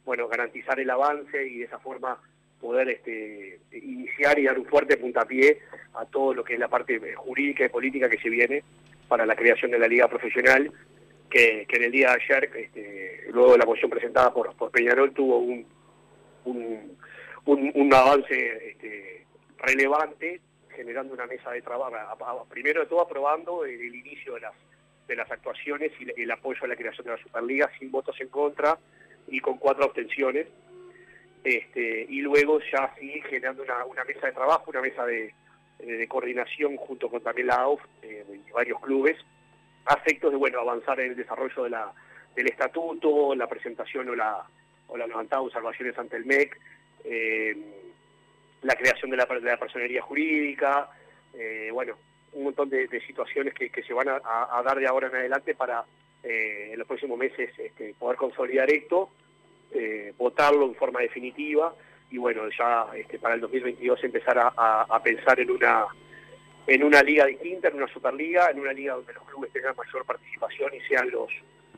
bueno, 0.04 0.28
garantizar 0.28 0.78
el 0.78 0.90
avance 0.90 1.46
y 1.46 1.58
de 1.58 1.64
esa 1.64 1.78
forma 1.78 2.18
poder 2.60 2.88
este, 2.88 3.60
iniciar 3.72 4.38
y 4.38 4.44
dar 4.44 4.58
un 4.58 4.66
fuerte 4.66 4.96
puntapié 4.96 5.58
a 5.94 6.06
todo 6.06 6.32
lo 6.32 6.44
que 6.44 6.54
es 6.54 6.58
la 6.58 6.68
parte 6.68 7.14
jurídica 7.14 7.64
y 7.64 7.68
política 7.68 8.08
que 8.08 8.18
se 8.18 8.30
viene 8.30 8.62
para 9.08 9.26
la 9.26 9.36
creación 9.36 9.70
de 9.70 9.78
la 9.78 9.86
liga 9.86 10.08
profesional, 10.08 10.72
que, 11.28 11.66
que 11.68 11.76
en 11.76 11.84
el 11.84 11.92
día 11.92 12.08
de 12.08 12.22
ayer, 12.22 12.50
este, 12.56 13.26
luego 13.32 13.52
de 13.52 13.58
la 13.58 13.66
moción 13.66 13.90
presentada 13.90 14.32
por, 14.32 14.54
por 14.56 14.70
Peñarol, 14.70 15.12
tuvo 15.12 15.38
un, 15.38 15.66
un, 16.44 16.98
un, 17.44 17.94
avance 17.94 18.70
este, 18.70 19.26
relevante, 19.58 20.40
generando 20.70 21.12
una 21.12 21.26
mesa 21.26 21.50
de 21.50 21.60
trabajo, 21.60 22.46
primero 22.48 22.80
de 22.80 22.86
todo 22.86 23.02
aprobando 23.02 23.64
el, 23.64 23.78
el 23.78 23.94
inicio 23.94 24.34
de 24.34 24.40
las, 24.40 24.54
de 25.06 25.16
las 25.16 25.30
actuaciones 25.30 25.92
y 26.00 26.20
el 26.20 26.30
apoyo 26.30 26.64
a 26.64 26.68
la 26.68 26.76
creación 26.76 27.04
de 27.04 27.12
la 27.12 27.22
Superliga 27.22 27.70
sin 27.78 27.90
votos 27.90 28.16
en 28.20 28.28
contra 28.28 28.78
y 29.28 29.40
con 29.40 29.58
cuatro 29.58 29.84
abstenciones. 29.84 30.46
Este, 31.42 32.06
y 32.08 32.20
luego 32.20 32.58
ya 32.72 32.94
sí 32.98 33.20
generando 33.28 33.62
una, 33.62 33.84
una 33.84 34.04
mesa 34.04 34.28
de 34.28 34.32
trabajo, 34.32 34.70
una 34.70 34.80
mesa 34.80 35.04
de, 35.04 35.34
de 35.78 36.08
coordinación 36.08 36.76
junto 36.76 37.10
con 37.10 37.22
también 37.22 37.48
la 37.48 37.56
AUF 37.56 37.82
eh, 38.02 38.24
y 38.46 38.50
varios 38.50 38.80
clubes, 38.80 39.16
a 39.86 40.00
de 40.02 40.36
bueno 40.36 40.60
avanzar 40.60 40.98
en 41.00 41.10
el 41.10 41.16
desarrollo 41.16 41.64
de 41.64 41.70
la, 41.70 41.92
del 42.34 42.46
estatuto, 42.46 43.34
la 43.34 43.46
presentación 43.46 44.08
o 44.08 44.14
la, 44.14 44.42
o 44.88 44.96
la 44.96 45.06
levantada 45.06 45.42
de 45.42 45.46
observaciones 45.46 45.98
ante 45.98 46.16
el 46.16 46.24
MEC, 46.24 46.58
eh, 47.04 47.56
la 48.62 48.74
creación 48.76 49.10
de 49.10 49.16
la, 49.18 49.26
de 49.26 49.40
la 49.40 49.58
personería 49.58 50.00
jurídica, 50.00 50.88
eh, 51.34 51.68
bueno, 51.72 51.96
un 52.32 52.44
montón 52.44 52.70
de, 52.70 52.88
situaciones 53.06 53.54
que, 53.54 53.70
se 53.82 53.92
van 53.92 54.08
a, 54.08 54.62
dar 54.64 54.78
de 54.78 54.86
ahora 54.86 55.08
en 55.08 55.16
adelante 55.16 55.54
para 55.54 55.84
eh, 56.24 56.70
en 56.72 56.78
los 56.78 56.88
próximos 56.88 57.18
meses 57.18 57.50
este, 57.58 57.94
poder 57.98 58.16
consolidar 58.16 58.70
esto, 58.70 59.10
eh, 59.72 60.14
votarlo 60.16 60.64
en 60.64 60.74
forma 60.74 61.00
definitiva 61.00 61.74
y 62.10 62.16
bueno, 62.16 62.42
ya 62.56 62.86
este, 62.96 63.18
para 63.18 63.34
el 63.34 63.42
2022 63.42 64.04
empezar 64.04 64.52
a, 64.56 65.02
pensar 65.02 65.38
en 65.40 65.50
una 65.50 65.84
en 66.66 66.82
una 66.82 67.02
liga 67.02 67.26
distinta, 67.26 67.68
en 67.68 67.74
una 67.74 67.88
superliga, 67.88 68.50
en 68.50 68.58
una 68.58 68.72
liga 68.72 68.94
donde 68.94 69.12
los 69.12 69.24
clubes 69.24 69.52
tengan 69.52 69.76
mayor 69.76 70.06
participación 70.06 70.72
y 70.74 70.80
sean 70.88 71.10
los 71.10 71.30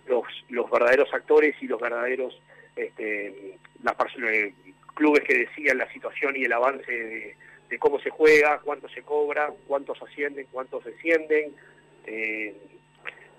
los, 0.07 0.25
los 0.51 0.71
verdaderos 0.71 1.13
actores 1.13 1.57
y 1.61 1.67
los 1.67 1.81
verdaderos 1.81 2.41
este, 2.77 3.29
eh, 3.29 4.55
clubes 4.95 5.25
que 5.25 5.39
decían 5.39 5.79
la 5.79 5.93
situación 5.93 6.37
y 6.37 6.45
el 6.45 6.53
avance 6.53 7.37
de, 7.69 7.79
cómo 7.81 7.99
se 7.99 8.11
juega, 8.11 8.61
cuánto 8.61 8.89
se 8.89 9.03
cobra, 9.03 9.53
cuántos 9.67 10.01
ascienden, 10.01 10.47
cuántos 10.53 10.85
descienden, 10.85 11.53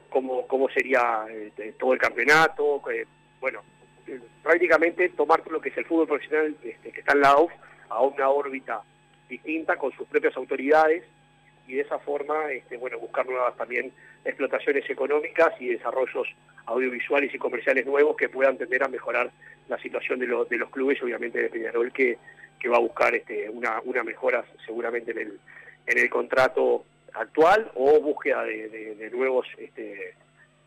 cómo, 0.09 0.47
cómo 0.47 0.69
sería 0.69 1.25
eh, 1.29 1.73
todo 1.79 1.93
el 1.93 1.99
campeonato, 1.99 2.81
eh, 2.91 3.05
bueno, 3.39 3.61
eh, 4.07 4.19
prácticamente 4.41 5.09
tomar 5.09 5.41
lo 5.49 5.61
que 5.61 5.69
es 5.69 5.77
el 5.77 5.85
fútbol 5.85 6.07
profesional 6.07 6.55
este, 6.63 6.91
que 6.91 6.99
está 6.99 7.13
en 7.13 7.21
la 7.21 7.35
a 7.89 8.01
una 8.01 8.29
órbita 8.29 8.81
distinta 9.29 9.77
con 9.77 9.91
sus 9.93 10.07
propias 10.07 10.35
autoridades 10.35 11.03
y 11.67 11.75
de 11.75 11.81
esa 11.81 11.99
forma 11.99 12.51
este, 12.51 12.77
bueno, 12.77 12.97
buscar 12.99 13.25
nuevas 13.25 13.55
también 13.57 13.91
explotaciones 14.23 14.89
económicas 14.89 15.53
y 15.59 15.67
desarrollos 15.67 16.27
audiovisuales 16.65 17.33
y 17.33 17.37
comerciales 17.37 17.85
nuevos 17.85 18.15
que 18.17 18.29
puedan 18.29 18.57
tender 18.57 18.83
a 18.83 18.87
mejorar 18.87 19.31
la 19.67 19.77
situación 19.79 20.19
de, 20.19 20.27
lo, 20.27 20.45
de 20.45 20.57
los 20.57 20.69
clubes, 20.69 21.01
obviamente 21.01 21.41
de 21.41 21.49
Peñarol, 21.49 21.91
que, 21.91 22.17
que 22.59 22.69
va 22.69 22.77
a 22.77 22.81
buscar 22.81 23.15
este, 23.15 23.49
una, 23.49 23.81
una 23.83 24.03
mejora 24.03 24.45
seguramente 24.65 25.11
en 25.11 25.19
el, 25.19 25.39
en 25.85 25.97
el 25.97 26.09
contrato 26.09 26.85
actual 27.19 27.71
o 27.75 27.99
búsqueda 27.99 28.43
de, 28.43 28.95
de, 28.95 29.09
nuevos 29.11 29.47
este, 29.57 30.15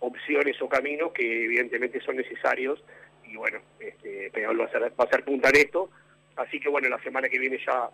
opciones 0.01 0.61
o 0.61 0.69
caminos 0.69 1.13
que 1.13 1.45
evidentemente 1.45 2.01
son 2.01 2.17
necesarios 2.17 2.83
y 3.25 3.37
bueno, 3.37 3.59
este, 3.79 4.31
Peñarol 4.33 4.61
va 4.61 4.65
a, 4.65 4.71
ser, 4.71 4.83
va 4.99 5.05
a 5.05 5.11
ser 5.11 5.25
punta 5.25 5.51
en 5.51 5.57
esto, 5.57 5.91
así 6.37 6.59
que 6.59 6.69
bueno, 6.69 6.89
la 6.89 7.01
semana 7.03 7.29
que 7.29 7.39
viene 7.39 7.59
ya 7.65 7.89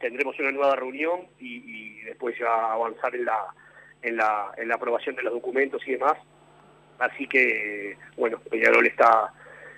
tendremos 0.00 0.38
una 0.40 0.50
nueva 0.50 0.74
reunión 0.74 1.28
y, 1.38 2.00
después 2.02 2.36
ya 2.38 2.72
avanzar 2.72 3.14
en 3.14 3.24
la, 3.24 3.54
en, 4.02 4.16
la, 4.16 4.52
en 4.56 4.68
la 4.68 4.74
aprobación 4.74 5.16
de 5.16 5.22
los 5.22 5.32
documentos 5.32 5.82
y 5.86 5.92
demás, 5.92 6.14
así 6.98 7.28
que 7.28 7.96
bueno, 8.16 8.40
Peñarol 8.50 8.86
está, 8.86 9.32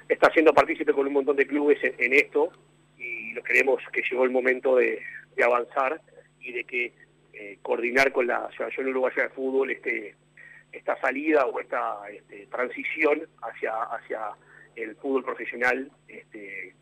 está 0.08 0.30
siendo 0.30 0.54
partícipe 0.54 0.92
con 0.92 1.06
un 1.06 1.12
montón 1.12 1.36
de 1.36 1.46
clubes 1.46 1.78
en, 1.82 2.12
esto 2.14 2.52
y 2.96 3.32
lo 3.32 3.42
creemos 3.42 3.82
que 3.92 4.02
llegó 4.10 4.24
el 4.24 4.30
momento 4.30 4.76
de 4.76 5.02
avanzar 5.42 6.00
y 6.40 6.52
de 6.52 6.64
que 6.64 6.92
eh, 7.40 7.58
coordinar 7.62 8.10
con 8.10 8.26
la 8.26 8.46
Asociación 8.46 8.88
Uruguaya 8.88 9.22
de 9.22 9.28
Fútbol 9.28 9.70
este, 9.70 10.16
esta 10.72 11.00
salida 11.00 11.46
o 11.46 11.60
esta 11.60 11.98
este, 12.10 12.46
transición 12.46 13.28
hacia, 13.42 13.80
hacia 13.84 14.18
el 14.74 14.96
fútbol 14.96 15.22
profesional 15.22 15.88
este, 16.08 16.74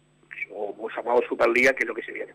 o, 0.50 0.88
llamado 0.96 1.20
Superliga, 1.28 1.74
que 1.74 1.84
es 1.84 1.88
lo 1.88 1.94
que 1.94 2.02
se 2.02 2.12
viene. 2.12 2.32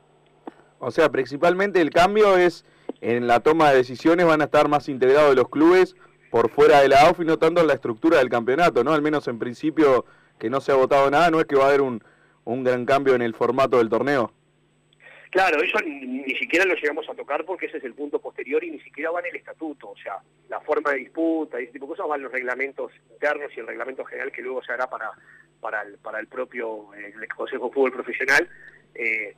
O 0.78 0.92
sea, 0.92 1.10
principalmente 1.10 1.82
el 1.82 1.90
cambio 1.90 2.38
es 2.38 2.64
en 3.02 3.26
la 3.26 3.40
toma 3.40 3.72
de 3.72 3.78
decisiones, 3.78 4.28
van 4.28 4.42
a 4.42 4.46
estar 4.46 4.70
más 4.70 4.88
integrados 4.88 5.36
los 5.36 5.50
clubes 5.50 5.96
por 6.30 6.52
fuera 6.52 6.82
de 6.82 6.90
la 6.90 7.08
AUF 7.08 7.22
y 7.22 7.26
no 7.26 7.40
tanto 7.40 7.62
en 7.62 7.68
la 7.68 7.74
estructura 7.74 8.20
del 8.20 8.30
campeonato, 8.30 8.84
¿no? 8.84 8.94
Al 8.94 9.02
menos 9.02 9.28
en 9.28 9.40
principio 9.40 10.06
que 10.38 10.52
no 10.52 10.62
se 10.62 10.72
ha 10.72 10.76
votado 10.76 11.10
nada, 11.10 11.32
no 11.32 11.40
es 11.40 11.48
que 11.48 11.56
va 11.56 11.66
a 11.66 11.70
haber 11.70 11.82
un, 11.82 12.04
un 12.44 12.64
gran 12.64 12.86
cambio 12.86 13.16
en 13.16 13.24
el 13.24 13.34
formato 13.34 13.80
del 13.80 13.90
torneo. 13.90 14.32
Claro, 15.32 15.64
eso 15.64 15.80
ni, 15.86 16.06
ni 16.06 16.36
siquiera 16.36 16.66
lo 16.66 16.76
llegamos 16.76 17.08
a 17.10 17.16
tocar 17.16 17.46
porque 17.46 17.68
ese 17.68 17.78
es 17.78 17.86
el 17.86 17.94
punto 17.94 18.20
posterior 18.20 18.62
y 18.66 18.72
ni 18.72 18.82
siquiera 18.82 19.12
va 19.12 19.22
en 19.22 19.28
el 19.28 19.38
estatuto, 19.38 19.92
o 19.92 19.96
sea, 19.96 20.18
la 20.50 20.60
forma 20.60 20.92
de 20.92 20.98
disputa 20.98 21.58
y 21.58 21.64
ese 21.64 21.72
tipo 21.72 21.86
de 21.86 21.92
cosas 21.92 22.10
van 22.10 22.22
los 22.22 22.34
reglamentos 22.34 22.92
internos 23.10 23.50
y 23.56 23.62
el 23.62 23.68
reglamento 23.68 24.04
general 24.04 24.30
que 24.34 24.42
luego 24.42 24.62
se 24.62 24.74
hará 24.74 24.90
para, 24.90 25.10
para, 25.62 25.84
el, 25.84 25.98
para 26.00 26.20
el 26.20 26.28
propio 26.28 26.94
eh, 26.96 27.14
Consejo 27.34 27.68
de 27.68 27.74
Fútbol 27.74 27.94
Profesional, 27.94 28.50
eh, 28.94 29.34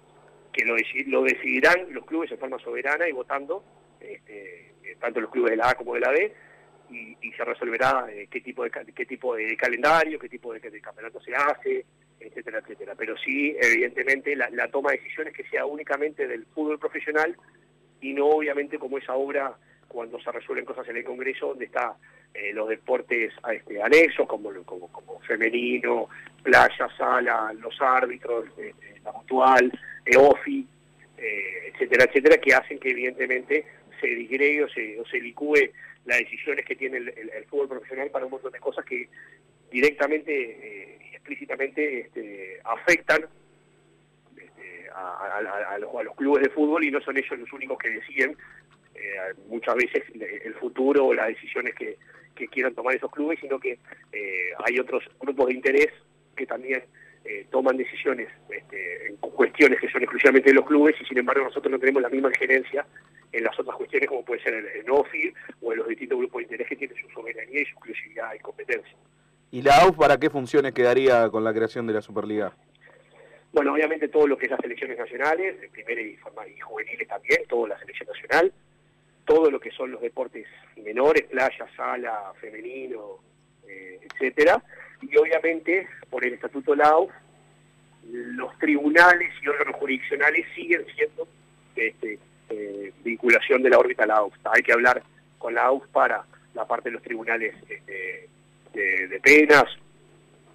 que 0.52 0.66
lo, 0.66 0.76
lo 1.06 1.22
decidirán 1.22 1.94
los 1.94 2.06
clubes 2.06 2.32
en 2.32 2.40
forma 2.40 2.58
soberana 2.58 3.08
y 3.08 3.12
votando, 3.12 3.64
este, 4.00 4.72
eh, 4.84 4.98
tanto 5.00 5.22
los 5.22 5.30
clubes 5.30 5.52
de 5.52 5.58
la 5.58 5.70
A 5.70 5.76
como 5.76 5.94
de 5.94 6.00
la 6.00 6.10
B, 6.10 6.34
y, 6.90 7.32
se 7.34 7.44
resolverá 7.44 8.06
qué 8.30 8.42
tipo 8.42 8.64
de 8.64 8.70
qué 8.70 9.06
tipo 9.08 9.36
de 9.36 9.58
calendario, 9.58 10.20
qué 10.20 10.30
tipo 10.30 10.54
de, 10.54 10.60
de 10.60 10.82
campeonato 10.82 11.20
se 11.22 11.34
hace, 11.34 11.86
etcétera, 12.24 12.60
etcétera. 12.60 12.96
Pero 12.98 13.16
sí, 13.18 13.56
evidentemente, 13.62 14.36
la, 14.36 14.68
toma 14.70 14.92
de 14.92 14.98
decisiones 14.98 15.34
que 15.34 15.44
sea 15.46 15.66
únicamente 15.66 16.28
del 16.28 16.46
fútbol 16.48 16.80
profesional 16.80 17.36
y 18.02 18.14
no 18.14 18.28
obviamente 18.28 18.78
como 18.80 18.98
esa 18.98 19.16
obra 19.16 19.56
cuando 19.88 20.20
se 20.20 20.32
resuelven 20.32 20.66
cosas 20.66 20.88
en 20.90 20.98
el 20.98 21.04
Congreso, 21.04 21.48
donde 21.48 21.66
está 21.66 21.96
eh, 22.34 22.52
los 22.54 22.68
deportes 22.68 23.32
este, 23.52 23.82
anexos, 23.82 24.28
como, 24.28 24.52
como, 24.64 25.20
femenino, 25.28 26.10
playa, 26.42 26.90
sala, 26.98 27.54
los 27.54 27.80
árbitros, 27.80 28.46
eh, 28.58 28.74
eh, 28.82 29.00
la 29.04 29.12
mutual, 29.12 29.72
eh, 30.06 30.18
OFI, 30.18 30.68
eh, 31.18 31.72
etcétera, 31.74 32.06
etcétera, 32.06 32.38
que 32.38 32.54
hacen 32.54 32.80
que 32.80 32.90
evidentemente 32.90 33.66
se 34.02 34.08
digregue 34.08 34.64
o 34.64 34.70
se, 34.70 35.00
o 35.00 35.06
se 35.06 35.20
licúe 35.20 35.70
las 36.06 36.20
decisiones 36.20 36.66
que 36.66 36.76
tiene 36.76 36.98
el, 36.98 37.46
fútbol 37.50 37.70
profesional 37.70 38.10
para 38.10 38.26
un 38.26 38.32
montón 38.32 38.52
de 38.52 38.60
cosas 38.60 38.84
que 38.84 39.08
directamente 39.72 40.98
explícitamente 41.24 42.02
este, 42.02 42.60
afectan 42.66 43.26
este, 44.36 44.90
a, 44.94 45.78
los, 45.80 45.96
a 45.96 46.04
los 46.04 46.16
clubes 46.16 46.44
de 46.44 46.50
fútbol 46.50 46.84
y 46.84 46.92
no 46.92 47.00
son 47.02 47.18
ellos 47.18 47.40
los 47.40 47.54
únicos 47.54 47.78
que 47.78 47.90
deciden 47.90 48.38
eh, 48.94 49.34
muchas 49.48 49.76
veces 49.76 50.04
el 50.14 50.54
futuro 50.56 51.08
o 51.08 51.14
las 51.14 51.28
decisiones 51.28 51.74
que, 51.76 51.98
quieran 52.52 52.74
tomar 52.76 52.94
esos 52.94 53.10
clubes, 53.10 53.40
sino 53.40 53.58
que 53.58 53.80
eh, 54.12 54.50
hay 54.66 54.78
otros 54.78 55.04
grupos 55.20 55.48
de 55.48 55.54
interés 55.54 55.88
que 56.36 56.46
también 56.46 56.84
eh, 57.24 57.46
toman 57.52 57.78
decisiones 57.78 58.28
este, 58.50 59.08
en 59.08 59.16
cuestiones 59.16 59.80
que 59.80 59.90
son 59.90 60.02
exclusivamente 60.02 60.50
de 60.50 60.56
los 60.56 60.66
clubes 60.66 60.96
y 61.00 61.06
sin 61.06 61.20
embargo 61.20 61.46
nosotros 61.46 61.72
no 61.72 61.80
tenemos 61.80 62.02
la 62.02 62.10
misma 62.10 62.30
injerencia 62.30 62.86
en 63.32 63.44
las 63.44 63.58
otras 63.58 63.78
cuestiones 63.78 64.10
como 64.10 64.26
puede 64.26 64.44
ser 64.44 64.56
el, 64.56 64.66
el 64.66 64.86
NOFI 64.86 65.34
o 65.62 65.72
en 65.72 65.80
los 65.80 65.88
distintos 65.88 66.18
grupos 66.18 66.40
de 66.40 66.44
interés 66.44 66.68
que 66.68 66.76
tienen 66.76 66.98
su 66.98 67.10
soberanía 67.12 67.62
y 67.62 67.66
su 67.66 67.72
exclusividad 67.72 68.34
y 68.34 68.40
competencia. 68.40 68.98
¿Y 69.54 69.62
la 69.62 69.84
AUF 69.84 69.98
para 69.98 70.18
qué 70.18 70.32
funciones 70.32 70.74
quedaría 70.74 71.30
con 71.30 71.44
la 71.44 71.54
creación 71.54 71.86
de 71.86 71.94
la 71.94 72.02
Superliga? 72.02 72.52
Bueno, 73.52 73.74
obviamente 73.74 74.08
todo 74.08 74.26
lo 74.26 74.36
que 74.36 74.46
es 74.46 74.52
las 74.52 74.60
selecciones 74.60 74.98
nacionales, 74.98 75.62
de 75.62 75.70
primera 75.70 76.02
y, 76.02 76.18
y 76.56 76.60
juveniles 76.60 77.08
también, 77.08 77.42
toda 77.48 77.68
la 77.68 77.78
selección 77.78 78.10
nacional, 78.10 78.52
todo 79.26 79.52
lo 79.52 79.60
que 79.60 79.70
son 79.70 79.92
los 79.92 80.02
deportes 80.02 80.48
menores, 80.84 81.28
playa, 81.30 81.68
sala, 81.78 82.34
femenino, 82.42 83.20
eh, 83.68 84.00
etcétera, 84.02 84.60
y 85.04 85.16
obviamente 85.18 85.88
por 86.10 86.26
el 86.26 86.34
Estatuto 86.34 86.74
LAU, 86.74 87.10
los 88.10 88.58
tribunales 88.58 89.32
y 89.40 89.48
órganos 89.50 89.76
jurisdiccionales 89.76 90.48
siguen 90.56 90.84
siendo 90.96 91.28
este, 91.76 92.18
eh, 92.50 92.92
vinculación 93.04 93.62
de 93.62 93.70
la 93.70 93.78
órbita 93.78 94.08
LAU. 94.08 94.32
Hay 94.46 94.64
que 94.64 94.74
hablar 94.74 95.04
con 95.38 95.54
la 95.54 95.66
AUF 95.66 95.86
para 95.90 96.26
la 96.56 96.66
parte 96.66 96.90
de 96.90 96.94
los 96.94 97.04
tribunales 97.04 97.54
este, 97.70 98.30
de, 98.74 99.08
de 99.08 99.20
penas, 99.20 99.66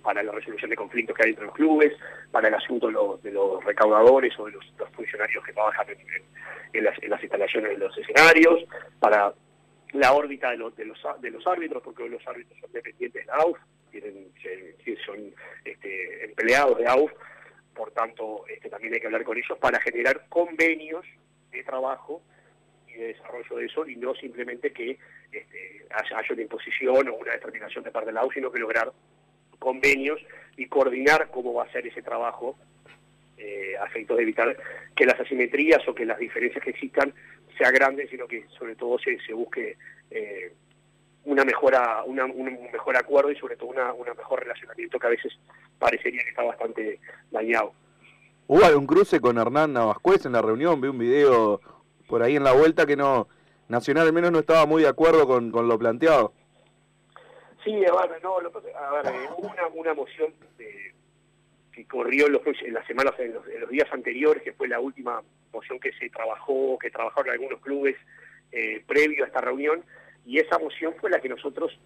para 0.08 0.22
la 0.22 0.32
resolución 0.32 0.70
de 0.70 0.76
conflictos 0.76 1.14
que 1.14 1.24
hay 1.24 1.30
entre 1.30 1.44
los 1.44 1.54
clubes, 1.54 1.92
para 2.30 2.48
el 2.48 2.54
asunto 2.54 2.86
de 2.86 3.30
los, 3.30 3.64
recaudadores 3.64 4.32
o 4.38 4.46
de 4.46 4.52
los, 4.52 4.64
funcionarios 4.92 5.44
que 5.44 5.52
trabajan 5.52 5.86
en, 6.72 6.84
las, 6.84 7.22
instalaciones 7.22 7.72
de 7.72 7.76
los 7.76 7.98
escenarios, 7.98 8.64
para 9.00 9.34
la 9.92 10.12
órbita 10.14 10.50
de 10.50 10.56
los, 10.56 10.74
de 10.76 10.86
los, 10.86 10.98
de 11.20 11.30
los 11.30 11.46
árbitros, 11.46 11.82
porque 11.82 12.08
los 12.08 12.26
árbitros 12.26 12.58
son 12.58 12.72
dependientes 12.72 13.26
de 13.26 13.26
la 13.26 13.38
AUF, 13.42 13.58
tienen, 13.90 14.32
son 15.04 15.34
este, 15.64 16.24
empleados 16.24 16.78
de 16.78 16.86
AUF, 16.86 17.12
por 17.74 17.90
tanto 17.90 18.46
este, 18.48 18.70
también 18.70 18.94
hay 18.94 19.00
que 19.00 19.06
hablar 19.08 19.24
con 19.24 19.36
ellos 19.36 19.58
para 19.58 19.78
generar 19.80 20.26
convenios 20.30 21.04
de 21.50 21.62
trabajo 21.64 22.22
de 22.98 23.14
desarrollo 23.14 23.56
de 23.56 23.66
eso 23.66 23.86
y 23.86 23.96
no 23.96 24.14
simplemente 24.14 24.72
que 24.72 24.98
este, 25.32 25.86
haya, 25.90 26.32
una 26.32 26.42
imposición 26.42 27.08
o 27.08 27.14
una 27.14 27.32
determinación 27.32 27.84
de 27.84 27.90
parte 27.90 28.08
de 28.08 28.12
la 28.14 28.20
AUF, 28.20 28.34
sino 28.34 28.50
que 28.50 28.58
lograr 28.58 28.92
convenios 29.58 30.20
y 30.56 30.66
coordinar 30.66 31.28
cómo 31.30 31.54
va 31.54 31.64
a 31.64 31.72
ser 31.72 31.86
ese 31.86 32.02
trabajo 32.02 32.56
eh, 33.36 33.74
a 33.80 33.86
efectos 33.86 34.16
de 34.16 34.22
evitar 34.22 34.56
que 34.94 35.06
las 35.06 35.18
asimetrías 35.20 35.86
o 35.86 35.94
que 35.94 36.04
las 36.04 36.18
diferencias 36.18 36.62
que 36.62 36.70
existan 36.70 37.14
sean 37.56 37.74
grandes, 37.74 38.10
sino 38.10 38.26
que 38.26 38.46
sobre 38.58 38.76
todo 38.76 38.98
se, 38.98 39.32
busque 39.32 39.76
eh, 40.10 40.52
una 41.24 41.44
mejora, 41.44 42.04
un 42.04 42.16
mejor 42.72 42.96
acuerdo 42.96 43.30
y 43.30 43.36
sobre 43.36 43.56
todo 43.56 43.70
una, 43.70 43.92
una 43.92 44.14
mejor 44.14 44.40
relacionamiento 44.40 44.98
que 44.98 45.06
a 45.06 45.10
veces 45.10 45.38
parecería 45.78 46.22
que 46.22 46.30
está 46.30 46.42
bastante 46.42 47.00
dañado. 47.30 47.72
Hubo 48.46 48.64
algún 48.64 48.86
cruce 48.86 49.20
con 49.20 49.36
Hernán 49.36 49.74
Navascuez 49.74 50.24
en 50.24 50.32
la 50.32 50.40
reunión, 50.40 50.80
vi 50.80 50.88
un 50.88 50.98
video 50.98 51.60
por 52.08 52.22
ahí 52.22 52.34
en 52.34 52.44
la 52.44 52.52
vuelta 52.52 52.86
que 52.86 52.96
no, 52.96 53.28
Nacional 53.68 54.06
al 54.06 54.12
menos 54.14 54.32
no 54.32 54.38
estaba 54.38 54.64
muy 54.66 54.82
de 54.82 54.88
acuerdo 54.88 55.26
con, 55.26 55.52
lo 55.52 55.78
planteado. 55.78 56.32
Sí, 57.62 57.84
a 57.84 58.06
ver, 58.06 58.22
no, 58.22 58.38
a 58.38 58.92
ver, 59.02 59.14
eh, 59.14 59.28
una, 59.36 59.66
una 59.74 59.94
moción 59.94 60.32
que 61.78 61.84
corrió 61.84 62.26
en, 62.26 62.32
los, 62.32 62.42
en 62.62 62.74
las 62.74 62.86
semanas, 62.86 63.14
en 63.18 63.34
los, 63.34 63.70
días 63.70 63.86
anteriores, 63.92 64.42
que 64.42 64.52
fue 64.52 64.66
la 64.66 64.80
última 64.80 65.22
moción 65.52 65.78
que 65.78 65.92
se 65.92 66.10
trabajó, 66.10 66.76
que 66.78 66.90
trabajaron 66.90 67.30
algunos 67.30 67.60
clubes 67.60 67.94
eh, 68.50 68.82
previo 68.86 69.22
a 69.22 69.28
esta 69.28 69.40
reunión, 69.40 69.84
y 70.26 70.38
esa 70.38 70.58
moción 70.58 70.94
fue 71.00 71.10
la 71.10 71.20
que 71.20 71.28
nosotros 71.28 71.78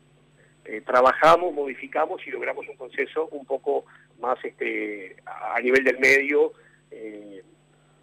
eh, 0.64 0.80
trabajamos, 0.80 1.52
modificamos 1.52 2.26
y 2.26 2.30
logramos 2.30 2.66
un 2.68 2.76
consenso 2.76 3.26
un 3.32 3.44
poco 3.44 3.84
más 4.20 4.42
este, 4.44 5.16
a 5.26 5.56
a 5.56 5.60
nivel 5.60 5.84
del 5.84 5.98
medio, 5.98 6.52
eh, 6.90 7.42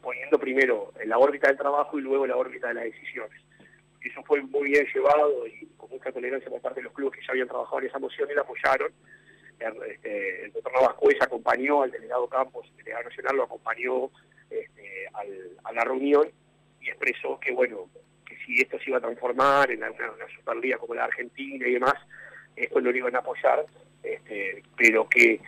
poniendo 0.01 0.39
primero 0.39 0.93
la 1.05 1.17
órbita 1.17 1.47
del 1.47 1.57
trabajo 1.57 1.97
y 1.99 2.01
luego 2.01 2.27
la 2.27 2.37
órbita 2.37 2.69
de 2.69 2.73
las 2.75 2.83
decisiones. 2.85 3.41
Eso 4.01 4.23
fue 4.23 4.41
muy 4.41 4.69
bien 4.69 4.85
llevado 4.93 5.45
y 5.47 5.65
con 5.77 5.89
mucha 5.89 6.11
tolerancia 6.11 6.49
por 6.49 6.61
parte 6.61 6.79
de 6.79 6.85
los 6.85 6.93
clubes 6.93 7.19
que 7.19 7.25
ya 7.25 7.31
habían 7.31 7.47
trabajado 7.47 7.79
en 7.79 7.87
esa 7.87 7.99
moción 7.99 8.29
y 8.31 8.33
la 8.33 8.41
apoyaron. 8.41 8.91
El, 9.59 9.91
este, 9.91 10.45
el 10.45 10.51
doctor 10.53 10.71
Navascuez 10.73 11.21
acompañó 11.21 11.83
al 11.83 11.91
delegado 11.91 12.27
Campos, 12.27 12.65
el 12.69 12.77
delegado 12.77 13.09
nacional 13.09 13.35
lo 13.35 13.43
acompañó 13.43 14.09
este, 14.49 15.07
a 15.63 15.73
la 15.73 15.83
reunión 15.83 16.31
y 16.81 16.89
expresó 16.89 17.39
que, 17.39 17.51
bueno, 17.51 17.89
que 18.25 18.37
si 18.45 18.61
esto 18.61 18.79
se 18.79 18.89
iba 18.89 18.99
a 18.99 19.01
transformar 19.01 19.69
en 19.71 19.79
una, 19.79 19.91
una 19.91 20.27
superliga 20.33 20.77
como 20.77 20.95
la 20.95 21.03
Argentina 21.03 21.67
y 21.67 21.73
demás, 21.73 21.95
esto 22.55 22.79
lo 22.79 22.95
iban 22.95 23.15
a 23.15 23.19
apoyar, 23.19 23.65
este, 24.01 24.63
pero 24.77 25.07
que 25.09 25.41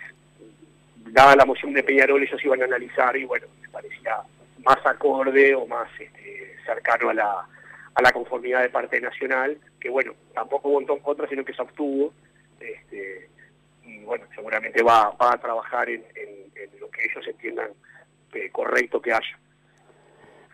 dada 0.98 1.36
la 1.36 1.46
moción 1.46 1.74
de 1.74 1.84
Peñarol 1.84 2.22
ellos 2.22 2.44
iban 2.44 2.62
a 2.62 2.66
analizar 2.66 3.16
y 3.16 3.26
bueno, 3.26 3.48
me 3.62 3.70
parecía 3.70 4.22
más 4.65 4.78
acorde 4.86 5.56
o 5.56 5.65
más 5.67 5.88
este, 6.00 6.56
cercano 6.65 7.10
a 7.10 7.13
la, 7.13 7.47
a 7.95 8.02
la 8.02 8.12
conformidad 8.12 8.62
de 8.62 8.69
parte 8.69 9.00
nacional, 9.02 9.58
que 9.80 9.89
bueno, 9.89 10.13
tampoco 10.34 10.69
votó 10.69 10.93
en 10.93 11.00
contra, 11.00 11.28
sino 11.28 11.43
que 11.43 11.54
se 11.54 11.62
obtuvo, 11.62 12.13
este, 12.60 13.30
y 13.86 14.00
bueno, 14.04 14.26
seguramente 14.36 14.84
va, 14.84 15.12
va 15.12 15.34
a 15.34 15.38
trabajar 15.39 15.89
en, 15.89 16.04
en- 16.15 16.52
en 16.56 16.80
lo 16.80 16.89
que 16.91 17.04
ellos 17.06 17.28
entiendan 17.28 17.69
eh, 18.34 18.50
correcto 18.52 19.02
que 19.02 19.12
haya. 19.12 19.39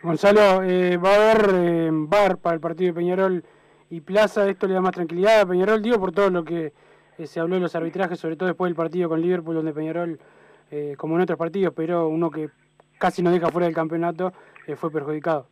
Gonzalo, 0.02 0.62
eh, 0.62 0.96
va 0.96 1.10
a 1.14 1.14
haber 1.32 1.50
eh, 1.54 1.88
bar 1.92 2.38
para 2.38 2.54
el 2.54 2.60
partido 2.60 2.92
de 2.92 2.98
Peñarol 3.00 3.44
y 3.90 4.00
Plaza. 4.00 4.48
Esto 4.48 4.66
le 4.66 4.74
da 4.74 4.80
más 4.80 4.92
tranquilidad 4.94 5.40
a 5.40 5.46
Peñarol, 5.46 5.82
digo, 5.82 5.98
por 5.98 6.12
todo 6.12 6.30
lo 6.30 6.44
que 6.44 6.72
eh, 7.18 7.26
se 7.26 7.40
habló 7.40 7.56
de 7.56 7.60
los 7.62 7.74
arbitrajes, 7.74 8.18
sobre 8.18 8.36
todo 8.36 8.46
después 8.48 8.68
del 8.70 8.76
partido 8.76 9.08
con 9.08 9.20
Liverpool, 9.20 9.56
donde 9.56 9.72
Peñarol, 9.72 10.18
como 10.96 11.16
en 11.16 11.22
otros 11.22 11.38
partidos, 11.38 11.72
pero 11.74 12.08
uno 12.08 12.30
que 12.30 12.48
casi 12.98 13.22
nos 13.22 13.32
deja 13.32 13.48
fuera 13.48 13.66
del 13.66 13.74
campeonato, 13.74 14.32
eh, 14.66 14.76
fue 14.76 14.90
perjudicado. 14.90 15.48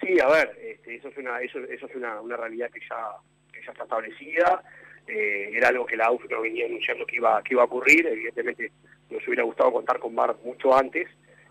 Sí, 0.00 0.20
a 0.20 0.28
ver, 0.28 0.56
este, 0.62 0.96
eso 0.96 1.08
es 1.08 1.16
una 1.16 1.40
eso, 1.40 1.58
eso 1.58 1.86
es 1.86 1.96
una, 1.96 2.20
una 2.20 2.36
realidad 2.36 2.70
que 2.70 2.80
ya 2.80 3.16
que 3.52 3.64
ya 3.64 3.72
está 3.72 3.84
establecida. 3.84 4.62
Eh, 5.06 5.50
era 5.54 5.68
algo 5.68 5.86
que 5.86 5.96
la 5.96 6.06
AUF 6.06 6.24
no 6.28 6.42
venía 6.42 6.66
anunciando 6.66 7.06
que 7.06 7.16
iba 7.16 7.42
que 7.42 7.54
iba 7.54 7.62
a 7.62 7.66
ocurrir. 7.66 8.06
Evidentemente 8.06 8.72
nos 9.10 9.26
hubiera 9.26 9.44
gustado 9.44 9.72
contar 9.72 9.98
con 9.98 10.14
VAR 10.14 10.36
mucho 10.44 10.76
antes 10.76 11.08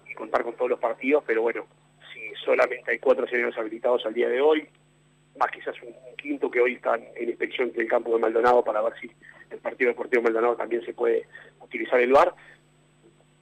y 0.10 0.13
contar 0.13 0.43
con 0.43 0.54
todos 0.56 0.69
los 0.69 0.80
partidos, 0.80 1.24
pero 1.26 1.41
bueno, 1.41 1.65
si 2.13 2.34
solamente 2.43 2.91
hay 2.91 3.00
cuatro 3.00 3.26
escenarios 3.26 3.58
habilitados 3.58 4.06
al 4.06 4.13
día 4.13 4.30
de 4.30 4.41
hoy, 4.41 4.67
más 5.38 5.52
quizás 5.52 5.76
un, 5.82 5.93
quinto 6.17 6.50
que 6.50 6.60
hoy 6.60 6.74
están 6.74 7.04
en 7.15 7.30
inspección 7.30 7.71
del 7.74 7.88
campo 7.88 8.12
de 8.13 8.19
Maldonado 8.19 8.63
para 8.63 8.82
ver 8.82 8.93
si 9.00 9.12
el 9.52 9.60
partido 9.60 9.89
deportivo 9.89 10.21
de 10.21 10.30
Maldonado 10.30 10.56
también 10.56 10.84
se 10.84 10.93
puede 10.93 11.28
utilizar 11.62 12.00
el 12.00 12.12
VAR. 12.12 12.34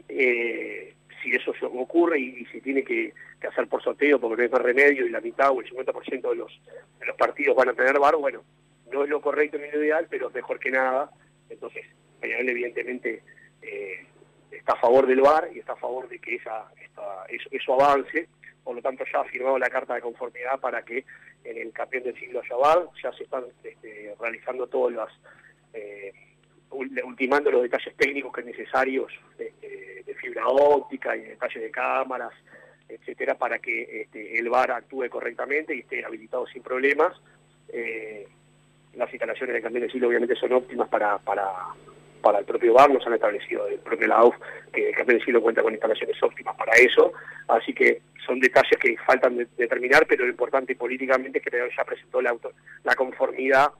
Eh, 0.10 0.94
si 1.24 1.34
eso 1.34 1.54
ocurre 1.74 2.20
y, 2.20 2.42
y 2.42 2.46
se 2.46 2.62
tiene 2.62 2.84
que, 2.84 3.14
hacer 3.48 3.68
por 3.68 3.84
sorteo 3.84 4.20
porque 4.20 4.38
no 4.38 4.44
hay 4.44 4.50
más 4.50 4.62
remedio 4.62 5.06
y 5.06 5.10
la 5.10 5.20
mitad 5.20 5.52
o 5.52 5.62
el 5.62 5.70
50% 5.70 6.30
de 6.30 6.36
los, 6.36 6.62
de 7.00 7.06
los 7.06 7.18
partidos 7.18 7.56
van 7.56 7.70
a 7.70 7.74
tener 7.74 8.00
VAR, 8.00 8.16
bueno, 8.16 8.44
no 8.92 9.04
es 9.04 9.10
lo 9.10 9.22
correcto 9.22 9.58
ni 9.58 9.70
lo 9.72 9.84
ideal, 9.84 10.08
pero 10.10 10.28
es 10.30 10.34
mejor 10.34 10.60
que 10.60 10.72
nada. 10.72 11.10
Entonces, 11.50 11.86
Peñarol 12.22 12.50
evidentemente 12.50 13.24
eh, 13.62 14.06
está 14.52 14.74
a 14.74 14.80
favor 14.80 15.08
del 15.08 15.22
VAR 15.22 15.50
y 15.54 15.60
está 15.60 15.74
a 15.74 15.78
favor 15.78 16.08
de 16.08 16.20
que 16.20 16.36
esa, 16.36 16.72
eso, 17.52 17.74
avance. 17.74 18.28
Por 18.64 18.76
lo 18.76 18.82
tanto, 18.82 19.04
ya 19.12 19.20
ha 19.20 19.26
firmado 19.26 19.58
la 19.58 19.70
carta 19.70 19.96
de 19.96 20.02
conformidad 20.02 20.60
para 20.60 20.84
que 20.84 21.04
en 21.44 21.58
el 21.58 21.74
campeón 21.74 22.04
del 22.04 22.18
siglo 22.18 22.42
haya 22.42 22.56
VAR. 22.56 22.88
Ya 23.04 23.12
se 23.14 23.24
están 23.24 23.44
este, 23.64 24.16
realizando 24.20 24.68
todos 24.68 24.94
los... 24.94 25.10
Eh, 25.74 26.14
ultimando 26.74 27.52
los 27.52 27.64
detalles 27.64 27.96
técnicos 27.96 28.34
que 28.34 28.42
es 28.42 28.48
necesarios 28.48 29.12
este, 29.38 30.04
de 30.06 30.16
fibra 30.16 30.48
óptica 30.48 31.16
y 31.16 31.22
detalles 31.22 31.64
de 31.64 31.72
cámaras, 31.72 32.34
etcétera, 32.90 33.36
para 33.36 33.60
que 33.60 34.02
este, 34.02 34.38
el 34.38 34.50
VAR 34.50 34.72
actúe 34.72 35.10
correctamente 35.10 35.76
y 35.76 35.80
esté 35.80 36.06
habilitado 36.06 36.46
sin 36.48 36.62
problemas. 36.62 37.14
Eh, 37.70 38.28
las 38.96 39.12
instalaciones 39.12 39.54
del 39.54 39.64
campeón 39.64 39.82
del 39.82 39.92
siglo 39.92 40.08
obviamente 40.10 40.36
son 40.36 40.54
óptimas 40.54 40.88
para, 40.90 41.18
para, 41.18 41.50
para 42.22 42.40
el 42.40 42.46
propio 42.46 42.74
VAR, 42.74 42.92
nos 42.92 43.06
han 43.08 43.14
establecido 43.14 43.68
el 43.68 43.80
propio 43.80 44.08
LAUF 44.08 44.36
que 44.72 44.90
el 44.90 44.96
campeón 44.96 45.18
del 45.18 45.26
siglo 45.26 45.42
cuenta 45.42 45.64
con 45.64 45.74
instalaciones 45.74 46.22
óptimas 46.22 46.56
para 46.56 46.74
eso, 46.74 47.14
así 47.48 47.74
que 47.74 48.02
son 48.26 48.40
detalles 48.40 48.78
que 48.80 48.96
faltan 48.98 49.38
de, 49.38 49.48
determinar, 49.58 50.06
pero 50.08 50.26
lo 50.26 50.32
importante 50.32 50.76
políticamente 50.76 51.40
es 51.40 51.44
que 51.44 51.70
ya 51.76 51.84
presentó 51.84 52.22
la, 52.22 52.30
auto, 52.30 52.52
la 52.84 52.96
conformidad 52.96 53.72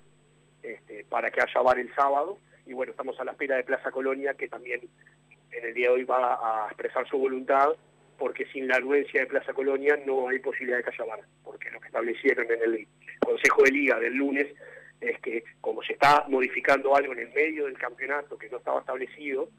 este, 0.64 1.06
para 1.10 1.30
que 1.30 1.42
haya 1.42 1.62
VAR 1.62 1.80
el 1.80 1.94
sábado, 1.94 2.40
y 2.66 2.74
bueno, 2.74 2.92
estamos 2.92 3.20
a 3.20 3.24
la 3.24 3.32
espera 3.32 3.58
de 3.58 3.64
Plaza 3.64 3.92
Colonia, 3.92 4.34
que 4.34 4.48
también 4.48 4.82
en 5.52 5.66
el 5.66 5.74
día 5.74 5.88
de 5.90 5.94
hoy 5.94 6.04
va 6.04 6.66
a 6.66 6.68
expresar 6.68 7.08
su 7.08 7.18
voluntad 7.18 7.70
porque 8.18 8.46
sin 8.48 8.68
la 8.68 8.78
anuencia 8.78 9.22
de 9.22 9.28
Plaza 9.28 9.54
Colonia 9.54 10.00
no 10.06 10.28
hay 10.30 10.40
posibilidad 10.40 10.78
de 10.78 11.06
VAR, 11.06 11.22
porque 11.44 11.70
lo 11.72 11.80
que 11.80 11.88
establecieron 11.88 12.46
en 12.52 12.62
el 12.62 12.88
Consejo 13.20 13.64
de 13.64 13.72
Liga 13.72 14.00
del 14.00 14.14
lunes 14.14 14.48
es 15.02 15.20
que 15.20 15.44
como 15.60 15.84
se 15.84 15.94
está 15.94 16.26
modificando 16.30 16.96
algo 16.96 17.14
en 17.14 17.20
el 17.20 17.34
medio 17.34 17.66
del 17.66 17.78
campeonato 17.78 18.38
que 18.38 18.50
no 18.50 18.58
estaba 18.58 18.80
establecido, 18.80 19.50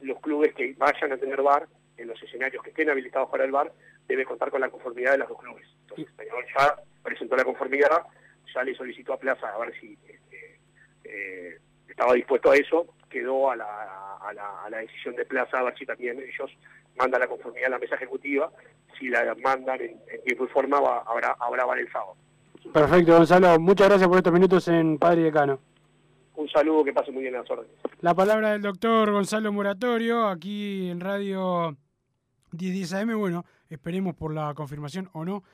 los 0.00 0.20
clubes 0.20 0.52
que 0.54 0.74
vayan 0.76 1.12
a 1.12 1.16
tener 1.16 1.40
VAR, 1.40 1.66
en 1.96 2.08
los 2.08 2.22
escenarios 2.22 2.62
que 2.62 2.70
estén 2.70 2.90
habilitados 2.90 3.30
para 3.30 3.44
el 3.44 3.50
VAR, 3.50 3.72
debe 4.06 4.26
contar 4.26 4.50
con 4.50 4.60
la 4.60 4.68
conformidad 4.68 5.12
de 5.12 5.18
los 5.18 5.28
dos 5.28 5.40
clubes. 5.40 5.66
Entonces, 5.82 6.14
Peñarol 6.14 6.44
ya 6.58 6.76
presentó 7.02 7.36
la 7.36 7.44
conformidad, 7.44 8.02
ya 8.54 8.62
le 8.62 8.74
solicitó 8.74 9.14
a 9.14 9.18
Plaza 9.18 9.48
a 9.48 9.58
ver 9.58 9.72
si 9.80 9.96
este, 10.06 10.60
eh, 11.04 11.58
estaba 11.96 12.12
dispuesto 12.12 12.50
a 12.50 12.56
eso, 12.56 12.86
quedó 13.08 13.50
a 13.50 13.56
la, 13.56 14.18
a, 14.20 14.32
la, 14.34 14.64
a 14.64 14.68
la 14.68 14.78
decisión 14.78 15.16
de 15.16 15.24
Plaza 15.24 15.58
a 15.58 15.62
ver 15.62 15.78
si 15.78 15.86
también 15.86 16.18
ellos 16.18 16.50
mandan 16.98 17.20
la 17.20 17.26
conformidad 17.26 17.68
a 17.68 17.70
la 17.70 17.78
mesa 17.78 17.94
ejecutiva, 17.94 18.52
si 18.98 19.08
la 19.08 19.34
mandan 19.42 19.80
en, 19.80 19.98
tiempo 20.22 20.44
y 20.44 20.48
forma 20.48 20.76
habrá, 20.76 21.34
habrá 21.40 21.80
el 21.80 21.90
sábado. 21.90 22.14
Perfecto, 22.70 23.16
Gonzalo. 23.16 23.58
Muchas 23.58 23.88
gracias 23.88 24.08
por 24.08 24.18
estos 24.18 24.32
minutos 24.34 24.68
en 24.68 24.98
Padre 24.98 25.22
y 25.22 25.24
Decano. 25.24 25.58
Un 26.34 26.48
saludo, 26.50 26.84
que 26.84 26.92
pase 26.92 27.10
muy 27.12 27.22
bien 27.22 27.34
a 27.36 27.38
las 27.38 27.50
órdenes. 27.50 27.72
La 28.02 28.14
palabra 28.14 28.52
del 28.52 28.60
doctor 28.60 29.10
Gonzalo 29.10 29.50
Moratorio, 29.50 30.28
aquí 30.28 30.90
en 30.90 31.00
Radio 31.00 31.74
1010 32.52 32.92
AM. 32.92 33.18
Bueno, 33.18 33.46
esperemos 33.70 34.14
por 34.14 34.34
la 34.34 34.52
confirmación 34.52 35.08
o 35.14 35.24
no 35.24 35.44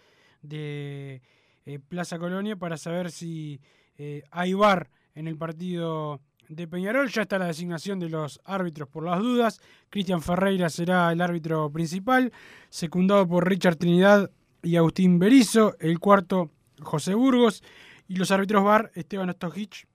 de 0.42 1.22
eh, 1.66 1.78
Plaza 1.88 2.18
Colonia 2.18 2.56
para 2.56 2.76
saber 2.76 3.12
si 3.12 3.60
eh, 3.96 4.24
hay 4.32 4.54
bar 4.54 4.90
en 5.14 5.28
el 5.28 5.36
partido 5.36 6.20
de 6.54 6.68
Peñarol. 6.68 7.08
Ya 7.08 7.22
está 7.22 7.38
la 7.38 7.46
designación 7.46 7.98
de 7.98 8.08
los 8.08 8.40
árbitros 8.44 8.88
por 8.88 9.04
las 9.04 9.20
dudas. 9.20 9.60
Cristian 9.90 10.22
Ferreira 10.22 10.68
será 10.68 11.10
el 11.12 11.20
árbitro 11.20 11.70
principal, 11.70 12.32
secundado 12.68 13.26
por 13.26 13.48
Richard 13.48 13.76
Trinidad 13.76 14.30
y 14.62 14.76
Agustín 14.76 15.18
Berizo. 15.18 15.74
El 15.80 15.98
cuarto 15.98 16.50
José 16.80 17.14
Burgos, 17.14 17.62
y 18.08 18.16
los 18.16 18.30
árbitros 18.30 18.62
VAR, 18.64 18.90
Esteban 18.94 19.30
Ostojic 19.30 19.86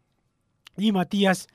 y 0.77 0.91
Matías 0.91 1.47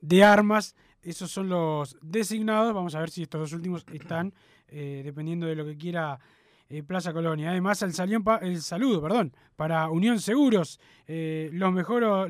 de 0.00 0.24
Armas. 0.24 0.74
Esos 1.02 1.30
son 1.30 1.48
los 1.48 1.96
designados. 2.02 2.74
Vamos 2.74 2.94
a 2.94 3.00
ver 3.00 3.10
si 3.10 3.22
estos 3.22 3.40
dos 3.40 3.52
últimos 3.52 3.84
están, 3.92 4.34
eh, 4.68 5.02
dependiendo 5.04 5.46
de 5.46 5.54
lo 5.54 5.64
que 5.64 5.76
quiera 5.76 6.18
eh, 6.68 6.82
Plaza 6.82 7.12
Colonia. 7.12 7.50
Además, 7.50 7.82
el, 7.82 7.92
el 8.42 8.62
saludo 8.62 9.00
perdón, 9.00 9.32
para 9.56 9.88
Unión 9.90 10.20
Seguros, 10.20 10.80
eh, 11.06 11.50
los, 11.52 11.72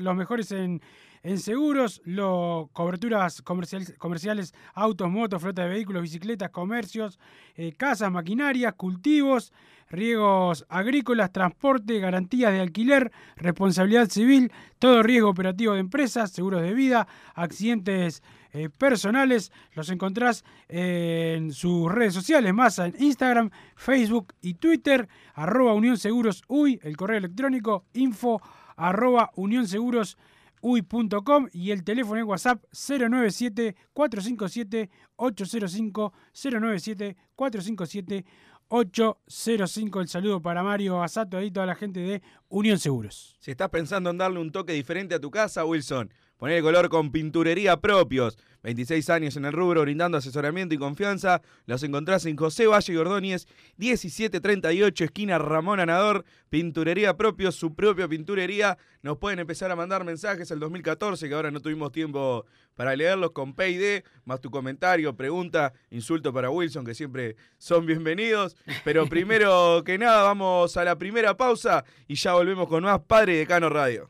los 0.01 0.15
mejores 0.15 0.51
en 0.51 0.81
en 1.21 1.39
seguros, 1.39 2.01
lo, 2.05 2.69
coberturas 2.73 3.41
comerciales, 3.41 4.53
autos, 4.73 5.09
motos, 5.09 5.41
flota 5.41 5.63
de 5.63 5.69
vehículos, 5.69 6.01
bicicletas, 6.01 6.49
comercios, 6.49 7.19
eh, 7.55 7.73
casas, 7.73 8.11
maquinarias, 8.11 8.73
cultivos, 8.75 9.51
riegos 9.89 10.65
agrícolas, 10.69 11.31
transporte, 11.31 11.99
garantías 11.99 12.53
de 12.53 12.61
alquiler, 12.61 13.11
responsabilidad 13.35 14.07
civil, 14.09 14.51
todo 14.77 15.03
riesgo 15.03 15.29
operativo 15.29 15.73
de 15.73 15.79
empresas, 15.79 16.31
seguros 16.31 16.61
de 16.61 16.73
vida, 16.73 17.07
accidentes 17.33 18.23
eh, 18.53 18.69
personales. 18.69 19.51
Los 19.73 19.89
encontrás 19.89 20.45
en 20.67 21.51
sus 21.51 21.91
redes 21.91 22.13
sociales, 22.13 22.53
más 22.53 22.79
en 22.79 22.95
Instagram, 22.99 23.49
Facebook 23.75 24.33
y 24.41 24.53
Twitter, 24.53 25.09
arroba 25.33 25.73
Unión 25.73 25.97
Seguros 25.97 26.43
Uy, 26.47 26.79
el 26.83 26.95
correo 26.95 27.17
electrónico 27.17 27.85
info 27.93 28.41
arroba 28.77 29.31
Unión 29.35 29.67
Seguros 29.67 30.17
uy.com 30.61 31.47
y 31.51 31.71
el 31.71 31.83
teléfono 31.83 32.15
de 32.15 32.23
WhatsApp 32.23 32.63
097 32.71 33.75
457 33.93 34.89
805 35.15 36.13
097 36.33 37.17
457 37.35 38.25
805. 38.69 40.01
El 40.01 40.07
saludo 40.07 40.41
para 40.41 40.63
Mario 40.63 41.01
Asato 41.01 41.41
y 41.41 41.51
toda 41.51 41.65
la 41.65 41.75
gente 41.75 41.99
de 41.99 42.21
Unión 42.47 42.77
Seguros. 42.77 43.35
Si 43.39 43.51
estás 43.51 43.69
pensando 43.69 44.11
en 44.11 44.17
darle 44.17 44.39
un 44.39 44.51
toque 44.51 44.73
diferente 44.73 45.15
a 45.15 45.19
tu 45.19 45.31
casa, 45.31 45.65
Wilson, 45.65 46.13
poner 46.39 46.57
el 46.57 46.63
color 46.63 46.89
con 46.89 47.11
pinturería 47.11 47.77
propios 47.77 48.39
26 48.63 49.09
años 49.09 49.37
en 49.37 49.45
el 49.45 49.53
rubro, 49.53 49.81
brindando 49.81 50.17
asesoramiento 50.17 50.75
y 50.75 50.77
confianza. 50.77 51.41
Los 51.65 51.83
encontrás 51.83 52.25
en 52.25 52.35
José 52.35 52.67
Valle 52.67 52.93
y 52.93 52.97
Ordóñez, 52.97 53.47
1738, 53.77 55.03
esquina 55.05 55.37
Ramón 55.37 55.79
Anador. 55.79 56.25
Pinturería 56.49 57.15
propio, 57.15 57.51
su 57.51 57.75
propia 57.75 58.07
pinturería. 58.07 58.77
Nos 59.01 59.17
pueden 59.17 59.39
empezar 59.39 59.71
a 59.71 59.75
mandar 59.75 60.03
mensajes 60.03 60.51
al 60.51 60.59
2014, 60.59 61.29
que 61.29 61.35
ahora 61.35 61.51
no 61.51 61.61
tuvimos 61.61 61.91
tiempo 61.91 62.45
para 62.75 62.95
leerlos, 62.95 63.31
con 63.31 63.53
PID, 63.53 64.03
más 64.25 64.41
tu 64.41 64.49
comentario, 64.49 65.15
pregunta, 65.15 65.73
insulto 65.89 66.33
para 66.33 66.49
Wilson, 66.49 66.85
que 66.85 66.95
siempre 66.95 67.35
son 67.57 67.85
bienvenidos. 67.85 68.55
Pero 68.83 69.05
primero 69.09 69.83
que 69.85 69.97
nada, 69.97 70.23
vamos 70.23 70.75
a 70.75 70.83
la 70.83 70.97
primera 70.97 71.37
pausa 71.37 71.85
y 72.07 72.15
ya 72.15 72.33
volvemos 72.33 72.67
con 72.67 72.83
más 72.83 72.99
Padre 73.01 73.37
de 73.37 73.47
Cano 73.47 73.69
Radio. 73.69 74.09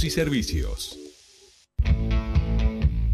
y 0.03 0.09
servicios. 0.09 0.97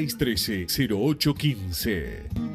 0613-0815. 0.07 2.51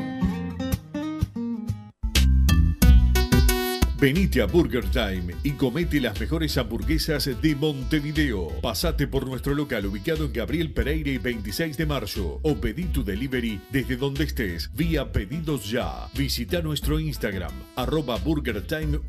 Venite 3.99 4.43
a 4.43 4.47
Burger 4.47 4.85
Time 4.91 5.35
y 5.43 5.53
comete 5.53 5.99
las 6.01 6.21
mejores 6.21 6.59
hamburguesas 6.59 7.31
de 7.41 7.55
Montevideo. 7.55 8.49
Pasate 8.61 9.07
por 9.07 9.27
nuestro 9.27 9.55
local 9.55 9.87
ubicado 9.87 10.27
en 10.27 10.35
Gabriel 10.35 10.71
Pereira 10.73 11.11
y 11.11 11.17
26 11.17 11.79
de 11.79 11.87
marzo 11.87 12.39
o 12.43 12.57
pedí 12.57 12.85
tu 12.85 13.03
delivery 13.03 13.59
desde 13.71 13.97
donde 13.97 14.25
estés 14.25 14.71
vía 14.75 15.13
pedidos 15.13 15.71
ya. 15.71 16.09
Visita 16.15 16.61
nuestro 16.61 17.01
Instagram 17.01 17.53
arroba 17.75 18.19
Burger 18.19 18.67
Time 18.67 19.01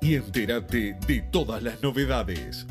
y 0.00 0.14
entérate 0.14 0.96
de 1.06 1.20
todas 1.30 1.62
las 1.62 1.82
novedades. 1.82 2.66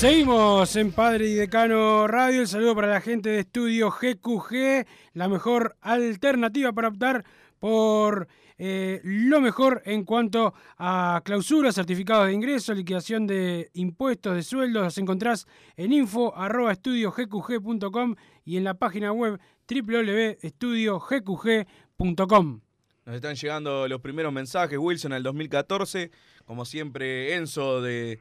Seguimos 0.00 0.74
en 0.76 0.92
Padre 0.92 1.28
y 1.28 1.34
Decano 1.34 2.08
Radio. 2.08 2.40
El 2.40 2.48
saludo 2.48 2.74
para 2.74 2.86
la 2.86 3.02
gente 3.02 3.28
de 3.28 3.40
estudio 3.40 3.90
GQG, 3.90 4.86
la 5.12 5.28
mejor 5.28 5.76
alternativa 5.82 6.72
para 6.72 6.88
optar 6.88 7.22
por 7.58 8.26
eh, 8.56 9.02
lo 9.04 9.42
mejor 9.42 9.82
en 9.84 10.04
cuanto 10.04 10.54
a 10.78 11.20
clausura, 11.22 11.70
certificados 11.70 12.28
de 12.28 12.32
ingreso, 12.32 12.72
liquidación 12.72 13.26
de 13.26 13.68
impuestos, 13.74 14.36
de 14.36 14.42
sueldos. 14.42 14.84
Los 14.84 14.96
encontrás 14.96 15.46
en 15.76 15.92
info.estudiogqg.com 15.92 18.14
y 18.46 18.56
en 18.56 18.64
la 18.64 18.72
página 18.72 19.12
web 19.12 19.38
www.estudiogqg.com. 19.68 22.60
Nos 23.04 23.16
están 23.16 23.34
llegando 23.34 23.86
los 23.86 24.00
primeros 24.00 24.32
mensajes. 24.32 24.78
Wilson 24.78 25.12
al 25.12 25.22
2014, 25.22 26.10
como 26.46 26.64
siempre, 26.64 27.34
Enzo 27.34 27.82
de 27.82 28.18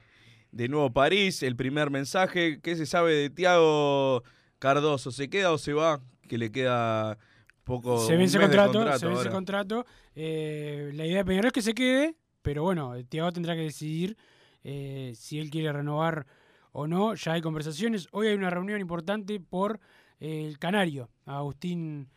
de 0.52 0.68
Nuevo 0.68 0.92
París. 0.92 1.44
El 1.44 1.56
primer 1.56 1.90
mensaje, 1.90 2.60
¿qué 2.62 2.76
se 2.76 2.86
sabe 2.86 3.14
de 3.14 3.30
Tiago 3.30 4.24
Cardoso? 4.60 5.12
¿Se 5.12 5.30
queda 5.30 5.52
o 5.52 5.58
se 5.58 5.74
va? 5.74 6.02
Que 6.28 6.38
le 6.38 6.52
queda 6.52 7.18
poco. 7.64 8.06
Se 8.06 8.16
vence 8.16 8.40
contrato, 8.40 8.98
se 8.98 9.08
vence 9.08 9.30
contrato. 9.30 9.86
Eh, 10.16 10.92
la 10.94 11.06
idea 11.06 11.20
de 11.20 11.26
Peñarol 11.26 11.48
es 11.48 11.54
que 11.54 11.62
se 11.62 11.74
quede, 11.74 12.16
pero 12.42 12.64
bueno, 12.64 12.94
Tiago 13.08 13.32
tendrá 13.32 13.56
que 13.56 13.62
decidir 13.62 14.18
eh, 14.64 15.14
si 15.16 15.40
él 15.40 15.50
quiere 15.50 15.72
renovar 15.72 16.26
o 16.72 16.88
no. 16.88 17.16
Ya 17.16 17.34
hay 17.34 17.42
conversaciones. 17.42 18.08
Hoy 18.12 18.28
hay 18.28 18.36
una 18.36 18.50
reunión 18.50 18.82
importante 18.82 19.40
por 19.40 19.80
eh, 20.20 20.46
el 20.48 20.60
Canario, 20.60 21.10
Agustín 21.26 22.10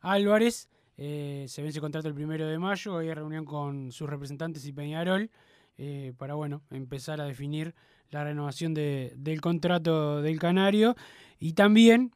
Álvarez. 0.00 0.68
se 0.96 1.62
vence 1.62 1.80
contrato 1.80 2.08
el 2.08 2.14
primero 2.14 2.46
de 2.46 2.58
mayo. 2.58 2.94
Hoy 2.94 3.08
hay 3.08 3.14
reunión 3.14 3.44
con 3.44 3.92
sus 3.92 4.08
representantes 4.08 4.66
y 4.66 4.72
Peñarol. 4.72 5.30
Eh, 5.78 6.12
para 6.18 6.34
bueno, 6.34 6.62
empezar 6.70 7.20
a 7.20 7.24
definir 7.24 7.74
la 8.10 8.24
renovación 8.24 8.74
del 8.74 9.40
contrato 9.40 10.20
del 10.22 10.38
Canario. 10.38 10.96
Y 11.38 11.52
también 11.52 12.12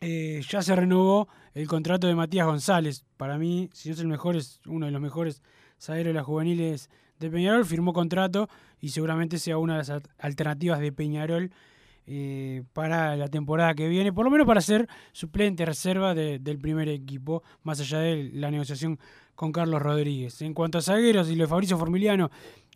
eh, 0.00 0.42
ya 0.48 0.62
se 0.62 0.76
renovó 0.76 1.28
el 1.54 1.66
contrato 1.66 2.06
de 2.06 2.14
Matías 2.14 2.46
González. 2.46 3.04
Para 3.16 3.38
mí, 3.38 3.70
si 3.72 3.88
no 3.88 3.94
es 3.94 4.00
el 4.00 4.08
mejor, 4.08 4.36
es 4.36 4.60
uno 4.66 4.86
de 4.86 4.92
los 4.92 5.00
mejores 5.00 5.42
zagueros 5.80 6.10
de 6.10 6.14
las 6.14 6.26
juveniles 6.26 6.90
de 7.18 7.30
Peñarol. 7.30 7.64
Firmó 7.64 7.92
contrato 7.92 8.48
y 8.80 8.90
seguramente 8.90 9.38
sea 9.38 9.56
una 9.56 9.74
de 9.74 9.78
las 9.78 10.02
alternativas 10.18 10.80
de 10.80 10.92
Peñarol 10.92 11.50
eh, 12.06 12.64
para 12.74 13.16
la 13.16 13.28
temporada 13.28 13.74
que 13.74 13.88
viene, 13.88 14.12
por 14.12 14.26
lo 14.26 14.30
menos 14.30 14.46
para 14.46 14.60
ser 14.60 14.86
suplente 15.12 15.64
reserva 15.64 16.14
del 16.14 16.58
primer 16.58 16.90
equipo, 16.90 17.42
más 17.62 17.80
allá 17.80 18.00
de 18.00 18.30
la 18.34 18.50
negociación 18.50 18.98
con 19.34 19.52
Carlos 19.52 19.80
Rodríguez. 19.80 20.42
En 20.42 20.52
cuanto 20.52 20.78
a 20.78 20.82
zagueros 20.82 21.30
y 21.30 21.34
lo 21.34 21.44
de 21.44 21.48
Fabricio 21.48 21.78
Formiliano, 21.78 22.30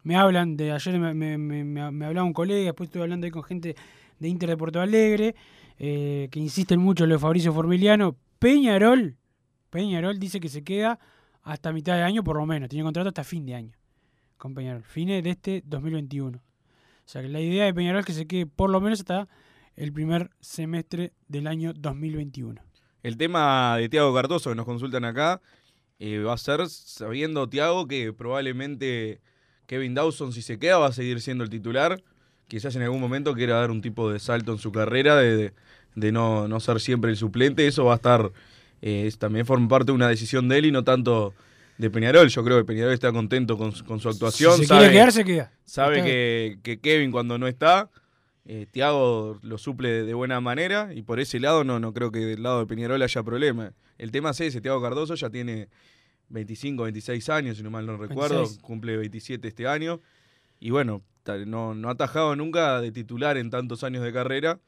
me 0.09 0.17
hablan 0.17 0.57
de 0.57 0.73
ayer, 0.73 0.99
me, 0.99 1.37
me, 1.37 1.81
hablaba 1.83 2.25
un 2.25 2.33
colega, 2.33 2.65
después 2.65 2.89
estuve 2.89 3.03
hablando 3.03 3.27
ahí 3.27 3.31
con 3.31 3.43
gente 3.43 3.77
de 4.19 4.29
Inter 4.29 4.49
de 4.49 4.57
Porto 4.57 4.81
Alegre, 4.81 5.35
eh, 5.79 6.29
que 6.31 6.41
insisten 6.41 6.81
mucho 6.81 7.05
en 7.05 7.11
lo 7.11 7.17
de 7.17 7.19
Fabricio 7.19 7.53
Formiliano. 7.53 8.17
Peñarol, 8.39 9.19
Peñarol 9.69 10.19
dice 10.19 10.41
que 10.41 10.49
se 10.49 10.65
queda 10.65 10.99
hasta 11.43 11.75
mitad 11.75 11.95
de 11.97 12.05
año 12.05 12.25
por 12.25 12.39
lo 12.39 12.47
menos, 12.47 12.71
tiene 12.71 12.85
contrato 12.85 13.09
hasta 13.09 13.23
fin 13.23 13.45
de 13.45 13.55
año 13.55 13.73
con 14.39 14.55
Peñarol, 14.55 14.83
fines 14.83 15.23
de 15.23 15.29
este 15.29 15.63
2021. 15.67 16.39
O 16.39 16.41
sea 17.05 17.21
que 17.21 17.29
la 17.29 17.43
idea 17.43 17.67
de 17.67 17.75
Peñarol 17.75 18.01
es 18.01 18.07
que 18.07 18.15
se 18.15 18.27
quede 18.27 18.47
por 18.47 18.71
lo 18.71 18.81
menos 18.81 19.01
hasta 19.01 19.29
el 19.77 19.93
primer 19.93 20.31
semestre 20.41 21.13
del 21.27 21.47
año 21.47 21.75
2021. 21.75 22.63
El 23.03 23.19
tema 23.19 23.77
de 23.77 23.91
Tiago 23.91 24.15
Cardoso 24.15 24.49
que 24.49 24.57
nos 24.57 24.65
consultan 24.65 25.05
acá 25.05 25.43
eh, 25.99 26.21
va 26.21 26.33
a 26.33 26.39
ser 26.39 26.67
sabiendo 26.71 27.47
Tiago 27.47 27.87
que 27.87 28.15
probablemente 28.15 29.21
Kevin 29.69 29.95
Dawson 29.95 30.33
si 30.33 30.41
se 30.41 30.59
queda 30.59 30.79
va 30.79 30.87
a 30.87 30.93
seguir 30.93 31.21
siendo 31.21 31.45
el 31.45 31.51
titular. 31.51 32.03
Quizás 32.49 32.75
en 32.75 32.83
algún 32.83 33.01
momento 33.01 33.35
quiera 33.35 33.57
dar 33.57 33.71
un 33.71 33.83
tipo 33.83 34.11
de 34.11 34.19
salto 34.19 34.53
en 34.53 34.59
su 34.59 34.73
carrera 34.73 35.17
de, 35.17 35.53
no, 35.95 36.49
no, 36.49 36.59
ser 36.59 36.81
siempre 36.81 37.11
el 37.11 37.19
suplente. 37.19 37.67
Eso 37.67 37.85
va 37.85 37.93
a 37.93 37.97
estar, 37.97 38.33
eh, 38.81 39.13
también 39.19 39.45
forma 39.45 39.69
parte 39.69 39.87
de 39.87 39.93
una 39.93 40.09
decisión 40.09 40.49
de 40.49 40.59
él 40.59 40.67
y 40.67 40.73
no 40.73 40.85
tanto 40.85 41.35
de 41.77 41.91
Peñarol. 41.91 42.29
Yo 42.29 42.43
creo 42.43 42.57
que 42.57 42.65
Peñarol 42.65 42.95
está 42.95 43.13
contento 43.13 43.59
con, 43.59 43.73
su 43.75 44.09
actuación. 44.09 44.55
Si 44.55 44.63
se 44.63 44.69
sabe, 44.69 44.81
quiere 44.81 44.95
quedar, 44.95 45.13
se 45.13 45.25
queda. 45.27 45.53
Sabe 45.67 46.03
que, 46.03 46.81
Kevin 46.81 47.11
cuando 47.11 47.37
no 47.37 47.47
está, 47.47 47.91
eh, 48.47 48.67
Tiago 48.71 49.39
lo 49.43 49.59
suple 49.59 50.05
de 50.05 50.15
buena 50.15 50.41
manera 50.41 50.95
y 50.95 51.03
por 51.03 51.21
ese 51.21 51.41
lado 51.41 51.65
no, 51.65 51.79
no 51.79 51.93
creo 51.93 52.11
que 52.11 52.21
del 52.21 52.43
lado 52.43 52.61
de 52.61 52.67
Peñarol 52.67 53.03
haya 53.03 53.23
problema. 53.23 53.75
El 53.99 54.13
tema 54.13 54.31
es 54.31 54.41
ese, 54.41 54.63
Tiago 54.63 54.81
Cardoso 54.81 55.15
ya 55.15 55.29
tiene 55.29 55.69
25, 56.31 56.83
26 56.85 57.29
años, 57.31 57.57
si 57.57 57.63
no 57.63 57.71
mal 57.71 57.87
no 57.87 57.97
recuerdo, 57.97 58.45
cumple 58.61 58.97
27 58.97 59.49
este 59.49 59.67
año. 59.67 60.01
Y 60.61 60.71
bueno, 60.71 61.03
no, 61.47 61.75
no 61.75 61.89
ha 61.89 61.93
atajado 61.93 62.37
nunca 62.37 62.81
de 62.81 62.93
titular 62.93 63.37
en 63.37 63.51
tantos 63.51 63.85
años 63.85 64.03
de 64.03 64.13
carrera. 64.13 64.61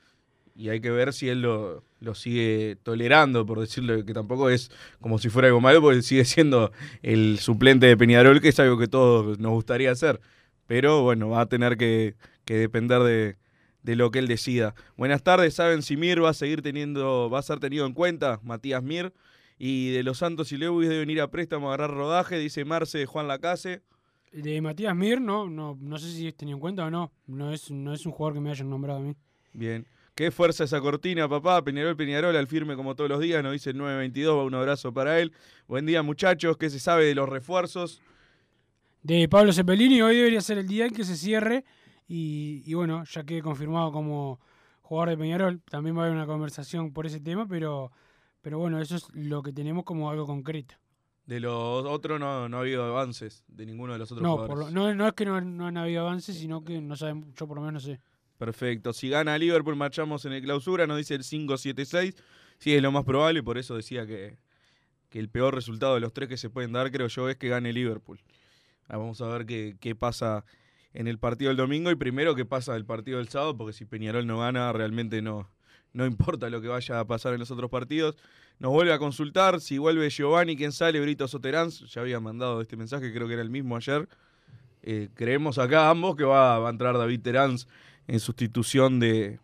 Y 0.56 0.68
hay 0.68 0.80
que 0.80 0.90
ver 0.90 1.12
si 1.12 1.28
él 1.28 1.42
lo, 1.42 1.84
lo 2.00 2.14
sigue 2.14 2.76
tolerando, 2.82 3.46
por 3.46 3.60
decirlo 3.60 4.04
que 4.04 4.12
tampoco 4.12 4.50
es 4.50 4.70
como 5.00 5.18
si 5.18 5.28
fuera 5.28 5.48
algo 5.48 5.60
malo, 5.60 5.80
porque 5.80 6.02
sigue 6.02 6.24
siendo 6.24 6.72
el 7.02 7.38
suplente 7.38 7.86
de 7.86 7.96
Peñarol, 7.96 8.40
que 8.40 8.48
es 8.48 8.60
algo 8.60 8.76
que 8.78 8.88
todos 8.88 9.38
nos 9.38 9.52
gustaría 9.52 9.90
hacer. 9.90 10.20
Pero 10.66 11.02
bueno, 11.02 11.30
va 11.30 11.42
a 11.42 11.46
tener 11.46 11.76
que, 11.76 12.14
que 12.44 12.54
depender 12.54 13.02
de, 13.02 13.36
de 13.82 13.96
lo 13.96 14.10
que 14.10 14.18
él 14.18 14.28
decida. 14.28 14.74
Buenas 14.96 15.22
tardes, 15.22 15.54
¿saben 15.54 15.82
si 15.82 15.96
Mir 15.96 16.22
va 16.22 16.30
a 16.30 16.34
seguir 16.34 16.62
teniendo, 16.62 17.30
va 17.30 17.38
a 17.38 17.42
ser 17.42 17.58
tenido 17.60 17.86
en 17.86 17.94
cuenta? 17.94 18.40
Matías 18.42 18.82
Mir. 18.82 19.12
Y 19.62 19.90
de 19.90 20.02
los 20.02 20.16
Santos 20.16 20.52
y 20.52 20.56
Lewis 20.56 20.88
deben 20.88 21.10
ir 21.10 21.20
a 21.20 21.30
préstamo 21.30 21.70
a 21.70 21.74
agarrar 21.74 21.94
rodaje, 21.94 22.38
dice 22.38 22.64
Marce 22.64 22.96
de 22.96 23.04
Juan 23.04 23.28
Lacase. 23.28 23.82
De 24.32 24.58
Matías 24.62 24.96
Mir, 24.96 25.20
no, 25.20 25.50
no, 25.50 25.76
no 25.78 25.98
sé 25.98 26.10
si 26.10 26.26
es 26.26 26.34
tenido 26.34 26.56
en 26.56 26.60
cuenta 26.60 26.86
o 26.86 26.90
no. 26.90 27.12
No 27.26 27.52
es, 27.52 27.70
no 27.70 27.92
es 27.92 28.06
un 28.06 28.12
jugador 28.12 28.32
que 28.32 28.40
me 28.40 28.48
hayan 28.48 28.70
nombrado 28.70 29.00
a 29.00 29.02
mí. 29.02 29.14
Bien. 29.52 29.86
Qué 30.14 30.30
fuerza 30.30 30.64
esa 30.64 30.80
cortina, 30.80 31.28
papá. 31.28 31.62
Peñarol, 31.62 31.94
Peñarol, 31.94 32.34
al 32.36 32.46
firme 32.46 32.74
como 32.74 32.94
todos 32.94 33.10
los 33.10 33.20
días. 33.20 33.42
Nos 33.42 33.52
dice 33.52 33.68
el 33.68 33.76
922. 33.76 34.46
Un 34.46 34.54
abrazo 34.54 34.94
para 34.94 35.20
él. 35.20 35.30
Buen 35.68 35.84
día, 35.84 36.02
muchachos. 36.02 36.56
¿Qué 36.56 36.70
se 36.70 36.80
sabe 36.80 37.04
de 37.04 37.14
los 37.14 37.28
refuerzos? 37.28 38.00
De 39.02 39.28
Pablo 39.28 39.52
Cepelini. 39.52 40.00
Hoy 40.00 40.16
debería 40.16 40.40
ser 40.40 40.56
el 40.56 40.66
día 40.66 40.86
en 40.86 40.94
que 40.94 41.04
se 41.04 41.16
cierre. 41.16 41.66
Y, 42.08 42.62
y 42.64 42.72
bueno, 42.72 43.04
ya 43.04 43.24
quedé 43.24 43.42
confirmado 43.42 43.92
como 43.92 44.40
jugador 44.80 45.10
de 45.10 45.18
Peñarol. 45.18 45.60
También 45.70 45.98
va 45.98 46.00
a 46.00 46.04
haber 46.06 46.16
una 46.16 46.26
conversación 46.26 46.94
por 46.94 47.04
ese 47.04 47.20
tema, 47.20 47.46
pero 47.46 47.92
pero 48.40 48.58
bueno, 48.58 48.80
eso 48.80 48.96
es 48.96 49.08
lo 49.14 49.42
que 49.42 49.52
tenemos 49.52 49.84
como 49.84 50.10
algo 50.10 50.26
concreto. 50.26 50.74
De 51.26 51.38
los 51.38 51.84
otros 51.86 52.18
no, 52.18 52.48
no 52.48 52.56
ha 52.56 52.60
habido 52.60 52.84
avances 52.84 53.44
de 53.46 53.66
ninguno 53.66 53.92
de 53.92 54.00
los 54.00 54.10
otros 54.10 54.22
no, 54.22 54.36
jugadores. 54.36 54.72
no, 54.72 54.94
no 54.94 55.06
es 55.06 55.12
que 55.12 55.24
no, 55.24 55.40
no, 55.40 55.66
han 55.66 55.76
habido 55.76 56.02
avances, 56.02 56.36
sino 56.36 56.64
que 56.64 56.80
no 56.80 56.96
saben, 56.96 57.32
yo 57.34 57.46
por 57.46 57.56
lo 57.56 57.62
menos 57.62 57.86
no 57.86 57.92
sé. 57.92 58.00
Perfecto. 58.36 58.92
Si 58.92 59.08
gana 59.10 59.36
Liverpool, 59.36 59.76
marchamos 59.76 60.24
en 60.24 60.32
el 60.32 60.42
clausura, 60.42 60.86
nos 60.86 60.96
dice 60.96 61.14
el 61.14 61.22
5-7-6. 61.22 62.16
Sí, 62.58 62.74
es 62.74 62.82
lo 62.82 62.90
más 62.90 63.04
probable, 63.04 63.42
por 63.42 63.58
eso 63.58 63.76
decía 63.76 64.06
que, 64.06 64.38
que, 65.08 65.18
el 65.18 65.28
peor 65.28 65.54
resultado 65.54 65.94
de 65.94 66.00
los 66.00 66.12
tres 66.12 66.28
que 66.28 66.36
se 66.36 66.50
pueden 66.50 66.72
dar, 66.72 66.90
creo 66.90 67.06
yo, 67.06 67.28
es 67.28 67.36
que 67.36 67.48
gane 67.48 67.72
Liverpool. 67.72 68.18
Ah, 68.88 68.96
vamos 68.96 69.20
a 69.20 69.28
ver 69.28 69.46
qué, 69.46 69.76
qué 69.78 69.94
pasa 69.94 70.44
en 70.92 71.06
el 71.06 71.18
partido 71.18 71.50
del 71.50 71.58
domingo 71.58 71.90
y 71.90 71.96
primero 71.96 72.34
qué 72.34 72.44
pasa 72.44 72.74
el 72.76 72.86
partido 72.86 73.18
del 73.18 73.28
sábado, 73.28 73.56
porque 73.56 73.72
si 73.72 73.84
Peñarol 73.84 74.26
no 74.26 74.40
gana, 74.40 74.72
realmente 74.72 75.22
no, 75.22 75.48
no 75.92 76.06
importa 76.06 76.48
lo 76.50 76.60
que 76.60 76.68
vaya 76.68 77.00
a 77.00 77.06
pasar 77.06 77.34
en 77.34 77.40
los 77.40 77.50
otros 77.50 77.70
partidos. 77.70 78.16
Nos 78.58 78.72
vuelve 78.72 78.92
a 78.92 78.98
consultar 78.98 79.60
si 79.60 79.78
vuelve 79.78 80.10
Giovanni, 80.10 80.56
quién 80.56 80.72
sale, 80.72 81.00
Brito 81.00 81.26
Soteranz. 81.26 81.80
Ya 81.92 82.02
había 82.02 82.20
mandado 82.20 82.60
este 82.60 82.76
mensaje, 82.76 83.12
creo 83.12 83.26
que 83.26 83.34
era 83.34 83.42
el 83.42 83.50
mismo 83.50 83.76
ayer. 83.76 84.08
Eh, 84.82 85.08
creemos 85.14 85.58
acá 85.58 85.90
ambos 85.90 86.16
que 86.16 86.24
va, 86.24 86.66
a 86.66 86.70
entrar 86.70 86.96
David 86.96 87.20
Terán 87.20 87.56
en 88.06 88.20
sustitución 88.20 89.00
de. 89.00 89.38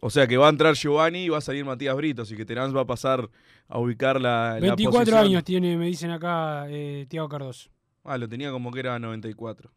O 0.00 0.08
sea 0.08 0.26
que 0.26 0.36
va 0.36 0.46
a 0.46 0.50
entrar 0.50 0.74
Giovanni 0.74 1.24
y 1.24 1.28
va 1.28 1.38
a 1.38 1.42
salir 1.42 1.64
Matías 1.64 1.94
Brito, 1.94 2.22
así 2.22 2.36
que 2.36 2.46
Terán 2.46 2.74
va 2.74 2.82
a 2.82 2.86
pasar 2.86 3.28
a 3.68 3.78
ubicar 3.78 4.20
la. 4.20 4.58
24 4.60 5.18
años 5.18 5.44
tiene, 5.44 5.76
me 5.76 5.86
dicen 5.86 6.10
acá 6.10 6.66
eh, 6.68 7.06
Tiago 7.08 7.28
Cardoso. 7.28 7.70
Ah, 8.04 8.16
lo 8.16 8.28
tenía 8.28 8.50
como 8.50 8.70
que 8.72 8.80
era 8.80 8.98
94. 8.98 9.70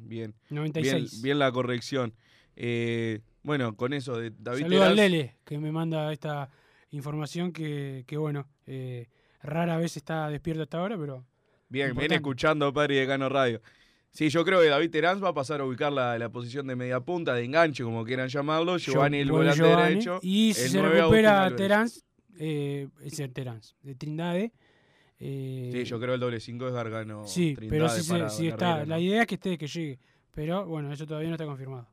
bien. 0.00 0.34
96. 0.50 1.22
Bien, 1.22 1.38
la 1.38 1.52
corrección. 1.52 2.12
Eh, 2.56 3.20
bueno, 3.42 3.76
con 3.76 3.92
eso 3.92 4.18
de 4.18 4.32
David 4.38 4.62
Saludo 4.62 4.84
al 4.84 4.96
Lele, 4.96 5.36
que 5.44 5.58
me 5.58 5.72
manda 5.72 6.12
esta 6.12 6.50
información 6.90 7.52
que, 7.52 8.04
que 8.06 8.16
bueno, 8.16 8.48
eh, 8.66 9.08
rara 9.42 9.76
vez 9.76 9.96
está 9.96 10.28
despierto 10.28 10.62
hasta 10.62 10.78
ahora, 10.78 10.96
pero... 10.98 11.24
Bien, 11.68 11.94
viene 11.96 12.16
escuchando 12.16 12.72
Padre 12.72 12.96
de 12.96 13.06
Cano 13.06 13.28
Radio. 13.28 13.62
Sí, 14.10 14.28
yo 14.28 14.44
creo 14.44 14.60
que 14.60 14.66
David 14.66 14.90
Terán 14.90 15.22
va 15.22 15.28
a 15.28 15.34
pasar 15.34 15.60
a 15.60 15.64
ubicar 15.64 15.92
la, 15.92 16.18
la, 16.18 16.28
posición 16.30 16.66
de 16.66 16.74
media 16.74 16.98
punta, 17.00 17.32
de 17.32 17.44
enganche, 17.44 17.84
como 17.84 18.04
quieran 18.04 18.28
llamarlo. 18.28 18.76
Giovanni 18.76 19.18
el 19.18 19.30
volante 19.30 19.62
derecho. 19.62 20.18
Y 20.20 20.52
si 20.52 20.68
se 20.68 20.82
recupera 20.82 21.54
Terán, 21.54 21.88
eh, 22.36 22.88
es 23.04 23.20
el 23.20 23.32
Terán, 23.32 23.60
de 23.82 23.94
Trindade. 23.94 24.52
Eh, 25.20 25.70
sí, 25.72 25.84
yo 25.84 26.00
creo 26.00 26.14
el 26.14 26.20
doble 26.20 26.40
5 26.40 26.66
es 26.66 26.72
Gargano. 26.72 27.26
Sí, 27.26 27.56
pero 27.68 27.88
sí, 27.88 28.02
sí 28.30 28.48
está. 28.48 28.84
La 28.84 28.98
idea 28.98 29.22
es 29.22 29.28
que 29.28 29.36
esté, 29.36 29.56
que 29.56 29.68
llegue. 29.68 30.00
Pero 30.32 30.66
bueno, 30.66 30.92
eso 30.92 31.06
todavía 31.06 31.28
no 31.28 31.34
está 31.34 31.44
confirmado. 31.44 31.86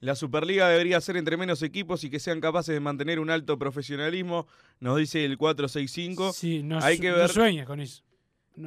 La 0.00 0.14
Superliga 0.14 0.68
debería 0.68 0.98
ser 1.00 1.18
entre 1.18 1.36
menos 1.36 1.62
equipos 1.62 2.04
y 2.04 2.10
que 2.10 2.18
sean 2.18 2.40
capaces 2.40 2.74
de 2.74 2.80
mantener 2.80 3.20
un 3.20 3.28
alto 3.28 3.58
profesionalismo, 3.58 4.46
nos 4.80 4.96
dice 4.96 5.24
el 5.26 5.36
465. 5.36 6.32
Sí, 6.32 6.62
no, 6.62 6.78
Hay 6.82 6.98
que 6.98 7.12
ver... 7.12 7.28
sueñas 7.28 7.66
con 7.66 7.80
eso. 7.80 8.02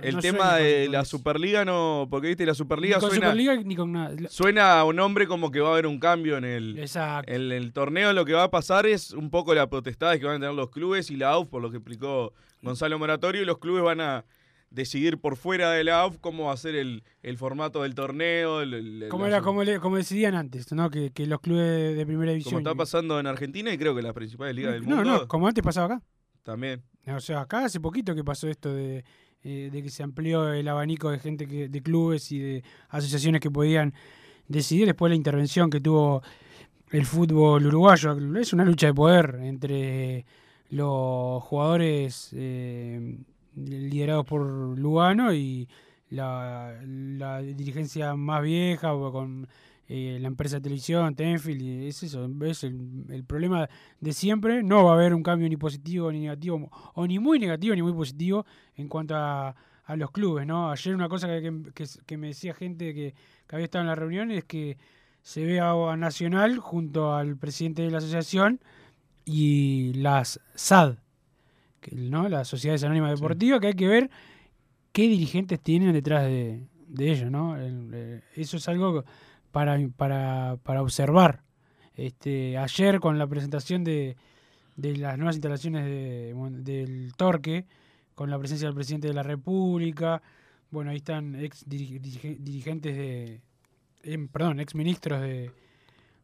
el 0.04 0.20
tema 0.20 0.58
de 0.58 0.88
la 0.90 1.06
Superliga 1.06 1.66
no, 1.66 2.08
porque 2.10 2.28
viste 2.28 2.46
la 2.46 2.54
Superliga 2.54 3.00
suena 3.00 3.34
ni 3.34 3.76
con 3.76 3.92
nada. 3.92 4.16
Suena 4.30 4.80
a 4.80 4.86
un 4.86 5.00
hombre 5.00 5.26
como 5.26 5.50
que 5.50 5.60
va 5.60 5.70
a 5.70 5.74
haber 5.74 5.88
un 5.88 6.00
cambio 6.00 6.38
en 6.38 6.46
el 6.46 6.88
en 7.26 7.52
el 7.52 7.74
torneo, 7.74 8.14
lo 8.14 8.26
que 8.26 8.34
va 8.34 8.44
a 8.44 8.52
pasar 8.52 8.86
es 8.86 9.12
un 9.12 9.32
poco 9.32 9.56
la 9.56 9.68
potestad 9.68 10.18
que 10.20 10.26
van 10.26 10.36
a 10.36 10.40
tener 10.40 10.54
los 10.54 10.70
clubes 10.70 11.10
y 11.10 11.18
la 11.18 11.32
AUF 11.32 11.48
por 11.50 11.64
lo 11.64 11.72
que 11.72 11.78
explicó 11.78 12.32
Gonzalo 12.62 13.00
Moratorio 13.00 13.42
y 13.42 13.46
los 13.46 13.58
clubes 13.58 13.84
van 13.84 14.02
a 14.02 14.24
decidir 14.74 15.20
por 15.20 15.38
fuera 15.38 15.72
de 15.72 15.84
la 15.84 16.02
AUF 16.02 16.18
cómo 16.20 16.46
va 16.46 16.54
a 16.54 16.58
ser 16.58 16.76
el, 16.76 17.04
formato 17.38 17.84
del 17.84 17.96
torneo. 17.96 18.62
como, 19.10 19.28
era, 19.28 19.42
como, 19.42 19.64
como, 19.80 19.98
decidían 19.98 20.36
antes, 20.36 20.72
¿no? 20.74 20.90
Que, 20.90 21.12
los 21.26 21.40
clubes 21.40 21.96
de 21.96 22.06
primera 22.06 22.32
división. 22.32 22.56
Como 22.56 22.60
está 22.60 22.76
pasando 22.76 23.20
en 23.20 23.28
Argentina 23.28 23.72
y 23.72 23.78
creo 23.78 23.96
que 23.96 24.02
las 24.02 24.14
principales 24.14 24.56
ligas 24.56 24.74
del 24.74 24.84
mundo. 24.84 25.04
No, 25.04 25.20
no, 25.20 25.28
como 25.28 25.48
antes 25.48 25.64
pasaba 25.64 25.96
acá. 25.96 26.04
También. 26.42 26.84
O 27.08 27.20
sea, 27.20 27.42
acá 27.42 27.66
hace 27.66 27.80
poquito 27.80 28.16
que 28.16 28.24
pasó 28.24 28.50
esto 28.50 28.74
de, 28.74 29.06
eh, 29.44 29.70
que 29.72 29.90
se 29.90 30.04
amplió 30.04 30.52
el 30.52 30.68
abanico 30.68 31.12
de 31.12 31.20
gente, 31.20 31.48
que, 31.48 31.70
de 31.70 31.82
clubes 31.82 32.32
y 32.32 32.40
de 32.40 32.64
asociaciones 32.90 33.40
que 33.40 33.52
podían 33.52 33.94
decidir 34.48 34.88
después 34.88 35.10
de 35.10 35.14
la 35.14 35.18
intervención 35.18 35.70
que 35.70 35.80
tuvo 35.80 36.22
el 36.92 37.06
fútbol 37.06 37.66
uruguayo. 37.66 38.18
Es 38.38 38.54
una 38.54 38.66
lucha 38.66 38.88
de 38.88 38.94
poder 38.94 39.40
entre 39.44 40.26
los 40.70 41.44
jugadores 41.44 42.30
eh, 42.34 43.18
liderados 43.56 44.26
por 44.26 44.44
Lugano 44.78 45.34
y 45.34 45.68
la, 46.10 46.78
dirigencia 47.42 48.16
más 48.16 48.44
vieja 48.44 48.92
con 48.92 49.48
eh, 49.88 50.18
la 50.22 50.28
empresa 50.28 50.58
de 50.58 50.62
televisión, 50.62 51.16
Tenfield, 51.16 51.62
y 51.62 51.88
es 51.88 52.04
eso, 52.04 52.30
es 52.46 52.64
el, 52.64 53.24
problema 53.28 53.68
de 54.00 54.14
siempre. 54.14 54.64
No 54.64 54.86
va 54.86 54.92
a 54.92 54.94
haber 54.96 55.14
un 55.14 55.24
cambio 55.24 55.50
ni 55.50 55.58
positivo 55.58 56.12
ni 56.12 56.22
negativo, 56.22 56.70
o 56.94 57.08
ni 57.08 57.20
muy 57.20 57.40
negativo 57.40 57.76
ni 57.76 57.82
muy 57.82 57.94
positivo 57.94 58.46
en 58.76 58.88
cuanto 58.88 59.16
a, 59.16 59.56
los 59.96 60.12
clubes. 60.12 60.48
¿no? 60.48 60.72
Ayer 60.72 60.96
una 60.96 61.10
cosa 61.10 61.28
que, 61.28 62.18
me 62.18 62.28
decía 62.28 62.54
gente 62.54 62.94
que, 62.94 63.14
que, 63.46 63.56
había 63.56 63.66
estado 63.66 63.82
en 63.84 63.90
la 63.90 63.96
reunión 63.96 64.32
es 64.32 64.46
que 64.46 64.78
se 65.22 65.46
ve 65.46 65.60
a 65.60 65.74
Nacional 65.98 66.58
junto 66.60 67.14
al 67.14 67.38
presidente 67.38 67.82
de 67.82 67.92
la 67.92 67.98
asociación 67.98 68.62
y 69.26 69.94
las 69.94 70.40
SAD, 70.56 70.96
que, 70.96 71.03
¿no? 71.92 72.28
las 72.30 72.48
Sociedades 72.48 72.84
Anónimas 72.84 73.20
Deportivas, 73.20 73.60
que 73.60 73.68
hay 73.68 73.74
que 73.74 73.88
ver 73.88 74.10
qué 74.92 75.04
dirigentes 75.04 75.60
tienen 75.60 75.94
detrás 75.94 76.24
de, 76.24 76.68
de 76.88 77.12
ellos. 77.12 77.30
¿no? 77.32 77.58
El- 77.58 77.90
eh, 77.94 78.22
eso 78.36 78.58
es 78.58 78.68
algo 78.68 79.04
para, 79.52 79.78
para, 79.98 80.58
para 80.64 80.82
observar. 80.82 81.42
Este, 81.96 82.58
ayer 82.58 83.00
con 83.00 83.20
la 83.20 83.28
presentación 83.28 83.84
de, 83.84 84.16
de 84.76 84.98
las 84.98 85.18
nuevas 85.18 85.36
instalaciones 85.36 85.86
de- 85.86 86.34
del 86.64 87.14
Torque, 87.16 87.66
con 88.16 88.30
la 88.30 88.40
presencia 88.40 88.68
del 88.68 88.76
presidente 88.76 89.08
de 89.08 89.14
la 89.14 89.24
República, 89.24 90.22
bueno, 90.72 90.90
ahí 90.92 90.98
están 90.98 91.36
ex 91.36 91.68
diri- 91.68 92.00
dirige- 92.00 92.38
dirigentes 92.40 92.96
de, 92.96 93.42
em, 94.04 94.28
perdón, 94.28 94.60
ex 94.60 94.74
ministros 94.76 95.22
de, 95.22 95.52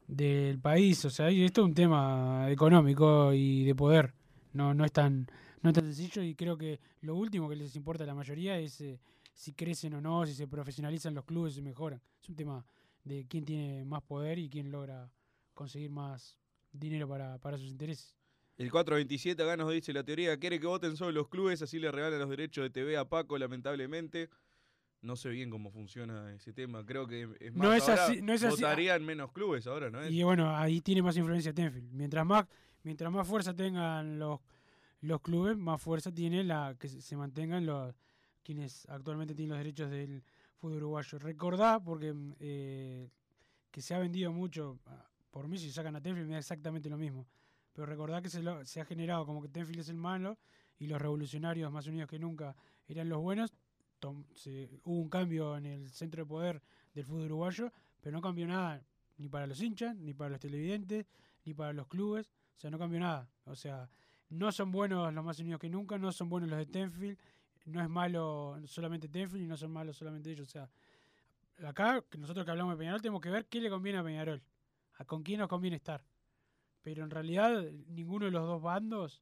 del 0.08 0.58
país, 0.60 1.06
o 1.06 1.10
sea, 1.12 1.30
esto 1.30 1.62
es 1.62 1.66
un 1.68 1.74
tema 1.76 2.48
económico 2.50 3.32
y 3.34 3.64
de 3.64 3.76
poder, 3.76 4.14
no, 4.54 4.74
no 4.74 4.86
es 4.86 4.92
tan, 4.92 5.28
no 5.62 5.70
es 5.70 5.74
tan 5.76 5.86
sencillo 5.86 6.22
y 6.24 6.36
creo 6.36 6.58
que 6.58 6.80
lo 7.02 7.16
último 7.16 7.50
que 7.50 7.56
les 7.56 7.76
importa 7.76 8.04
a 8.04 8.08
la 8.08 8.16
mayoría 8.16 8.58
es 8.60 8.80
eh, 8.82 9.00
si 9.34 9.54
crecen 9.54 9.94
o 9.96 10.02
no, 10.02 10.26
si 10.26 10.34
se 10.34 10.48
profesionalizan 10.48 11.14
los 11.14 11.26
clubes, 11.26 11.54
si 11.56 11.62
mejoran. 11.62 12.02
Es 12.22 12.30
un 12.30 12.36
tema 12.36 12.66
de 13.04 13.26
quién 13.28 13.46
tiene 13.46 13.86
más 13.86 14.02
poder 14.04 14.38
y 14.40 14.50
quién 14.50 14.72
logra 14.72 15.12
conseguir 15.54 15.90
más 15.90 16.38
dinero 16.72 17.08
para, 17.08 17.38
para 17.40 17.58
sus 17.58 17.68
intereses. 17.70 18.16
El 18.58 18.70
427 18.72 19.42
acá 19.42 19.56
nos 19.56 19.72
dice 19.72 19.94
la 19.94 20.04
teoría, 20.04 20.38
quiere 20.38 20.60
que 20.60 20.68
voten 20.68 20.98
solo 20.98 21.12
los 21.14 21.30
clubes, 21.30 21.62
así 21.62 21.80
le 21.80 21.92
regalan 21.92 22.20
los 22.20 22.30
derechos 22.30 22.64
de 22.64 22.70
TV 22.70 22.98
a 22.98 23.08
Paco, 23.08 23.38
lamentablemente. 23.38 24.30
No 25.02 25.16
sé 25.16 25.30
bien 25.30 25.50
cómo 25.50 25.72
funciona 25.72 26.34
ese 26.34 26.52
tema. 26.52 26.86
Creo 26.86 27.08
que 27.08 27.24
es 27.40 27.54
más 27.54 27.68
No 27.68 27.74
es 27.74 27.88
ahora 27.88 28.06
así- 28.08 28.22
no 28.22 28.34
es 28.34 28.44
así. 28.44 28.62
votarían 28.62 29.06
menos 29.06 29.32
clubes 29.32 29.66
ahora, 29.66 29.90
¿no 29.90 30.02
es? 30.02 30.12
Y 30.12 30.24
bueno, 30.24 30.54
ahí 30.54 30.82
tiene 30.82 31.02
más 31.02 31.16
influencia 31.16 31.54
Tenfield. 31.54 31.90
Mientras 31.94 32.26
más, 32.26 32.46
mientras 32.84 33.10
más 33.10 33.26
fuerza 33.26 33.56
tengan 33.56 34.20
los, 34.20 34.42
los 35.02 35.22
clubes, 35.22 35.58
más 35.58 35.82
fuerza 35.82 36.12
tiene 36.14 36.44
la 36.44 36.76
que 36.80 36.88
se 36.90 37.16
mantengan 37.18 37.66
los 37.66 37.96
quienes 38.44 38.88
actualmente 38.90 39.36
tienen 39.36 39.50
los 39.52 39.58
derechos 39.60 39.90
del 39.90 40.24
fútbol 40.58 40.78
uruguayo. 40.78 41.20
Recordá, 41.20 41.80
porque 41.80 42.14
mm, 42.14 42.34
eh, 42.40 43.10
que 43.72 43.82
se 43.82 43.94
ha 43.96 44.00
vendido 44.00 44.32
mucho, 44.32 44.80
ah, 44.88 45.06
por 45.32 45.48
mí 45.48 45.58
si 45.58 45.72
sacan 45.72 45.96
a 45.96 46.02
Tenfield 46.02 46.28
me 46.28 46.34
da 46.34 46.40
exactamente 46.40 46.90
lo 46.90 46.98
mismo. 46.98 47.28
Pero 47.74 47.86
recordá 47.86 48.22
que 48.22 48.30
se, 48.30 48.42
lo- 48.42 48.66
se 48.66 48.82
ha 48.82 48.86
generado 48.86 49.26
como 49.26 49.42
que 49.42 49.50
Tenfield 49.50 49.80
es 49.82 49.90
el 49.90 49.98
malo 49.98 50.38
y 50.80 50.88
los 50.88 51.02
revolucionarios 51.02 51.72
más 51.72 51.88
unidos 51.88 52.10
que 52.10 52.20
nunca 52.20 52.56
eran 52.88 53.10
los 53.10 53.22
buenos. 53.22 53.54
Hubo 54.84 55.00
un 55.02 55.10
cambio 55.10 55.58
en 55.58 55.66
el 55.66 55.90
centro 55.90 56.24
de 56.24 56.28
poder 56.28 56.62
del 56.94 57.06
fútbol 57.06 57.26
uruguayo, 57.26 57.72
pero 58.02 58.16
no 58.16 58.22
cambió 58.22 58.48
nada 58.48 58.82
ni 59.18 59.28
para 59.28 59.46
los 59.48 59.62
hinchas, 59.62 59.96
ni 59.98 60.14
para 60.14 60.30
los 60.32 60.40
televidentes, 60.40 61.06
ni 61.46 61.54
para 61.54 61.74
los 61.74 61.88
clubes. 61.88 62.28
O 62.56 62.60
sea, 62.60 62.70
no 62.72 62.80
cambió 62.80 63.00
nada. 63.00 63.30
O 63.46 63.56
sea, 63.56 63.90
no 64.30 64.52
son 64.52 64.72
buenos 64.72 65.14
los 65.14 65.24
más 65.24 65.40
unidos 65.40 65.60
que 65.60 65.70
nunca, 65.70 65.98
no 65.98 66.12
son 66.12 66.30
buenos 66.30 66.50
los 66.50 66.60
de 66.60 66.66
Tenfield, 66.66 67.18
no 67.66 67.82
es 67.82 67.90
malo 67.90 68.60
solamente 68.66 69.08
Tenfield 69.08 69.44
y 69.46 69.48
no 69.48 69.58
son 69.58 69.72
malos 69.72 69.98
solamente 69.98 70.32
ellos. 70.32 70.48
O 70.48 70.52
sea, 70.52 70.70
acá, 71.68 72.04
nosotros 72.18 72.46
que 72.46 72.52
hablamos 72.52 72.74
de 72.74 72.80
Peñarol, 72.80 73.02
tenemos 73.02 73.22
que 73.22 73.30
ver 73.30 73.46
qué 73.48 73.60
le 73.60 73.70
conviene 73.70 74.00
a 74.00 74.04
Peñarol, 74.04 74.42
a 74.96 75.06
con 75.06 75.24
quién 75.24 75.40
nos 75.40 75.50
conviene 75.50 75.76
estar. 75.76 76.04
Pero 76.82 77.04
en 77.04 77.10
realidad, 77.10 77.62
ninguno 77.88 78.26
de 78.26 78.32
los 78.32 78.46
dos 78.46 78.62
bandos 78.62 79.22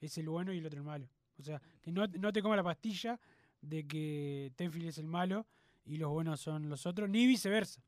es 0.00 0.16
el 0.18 0.28
bueno 0.28 0.52
y 0.52 0.58
el 0.58 0.66
otro 0.66 0.78
el 0.78 0.84
malo. 0.84 1.08
O 1.38 1.42
sea, 1.42 1.60
que 1.80 1.92
no, 1.92 2.06
no 2.06 2.32
te 2.32 2.42
coma 2.42 2.56
la 2.56 2.64
pastilla 2.64 3.18
de 3.60 3.86
que 3.86 4.52
Tenfield 4.56 4.88
es 4.88 4.98
el 4.98 5.06
malo 5.06 5.46
y 5.84 5.96
los 5.96 6.10
buenos 6.10 6.40
son 6.40 6.68
los 6.68 6.86
otros, 6.86 7.08
ni 7.08 7.26
viceversa. 7.26 7.82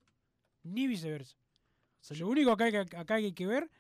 Ni 0.63 0.87
viceversa. 0.87 1.37
O 2.01 2.05
sea, 2.05 2.17
lo 2.17 2.29
único 2.29 2.57
que 2.57 2.65
hay 2.65 2.73
que, 2.73 3.13
hay 3.15 3.33
que 3.33 3.47
ver, 3.47 3.71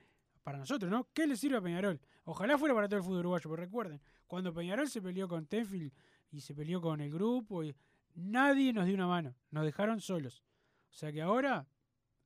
para 0.42 0.58
nosotros, 0.58 0.90
¿no? 0.90 1.08
¿Qué 1.12 1.26
le 1.26 1.36
sirve 1.36 1.56
a 1.56 1.60
Peñarol? 1.60 2.00
Ojalá 2.24 2.56
fuera 2.58 2.74
para 2.74 2.88
todo 2.88 2.98
el 2.98 3.02
fútbol 3.04 3.18
uruguayo, 3.20 3.50
pero 3.50 3.62
recuerden, 3.64 4.00
cuando 4.26 4.52
Peñarol 4.54 4.88
se 4.88 5.02
peleó 5.02 5.26
con 5.28 5.46
Tenfield 5.46 5.92
y 6.30 6.40
se 6.40 6.54
peleó 6.54 6.80
con 6.80 7.00
el 7.00 7.10
grupo, 7.10 7.64
y 7.64 7.74
nadie 8.14 8.72
nos 8.72 8.86
dio 8.86 8.94
una 8.94 9.06
mano, 9.08 9.34
nos 9.50 9.64
dejaron 9.64 10.00
solos. 10.00 10.42
O 10.90 10.94
sea 10.94 11.12
que 11.12 11.20
ahora 11.22 11.66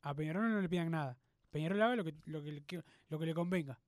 a 0.03 0.14
Peñarol 0.14 0.51
no 0.53 0.61
le 0.61 0.68
pidan 0.68 0.90
nada. 0.90 1.18
Peñarol 1.51 1.80
haga 1.80 1.97
lo 1.97 2.05
que, 2.05 2.14
lo 2.26 2.42
que, 2.42 2.62
lo 3.09 3.18
que 3.18 3.26
le 3.26 3.34
convenga. 3.34 3.80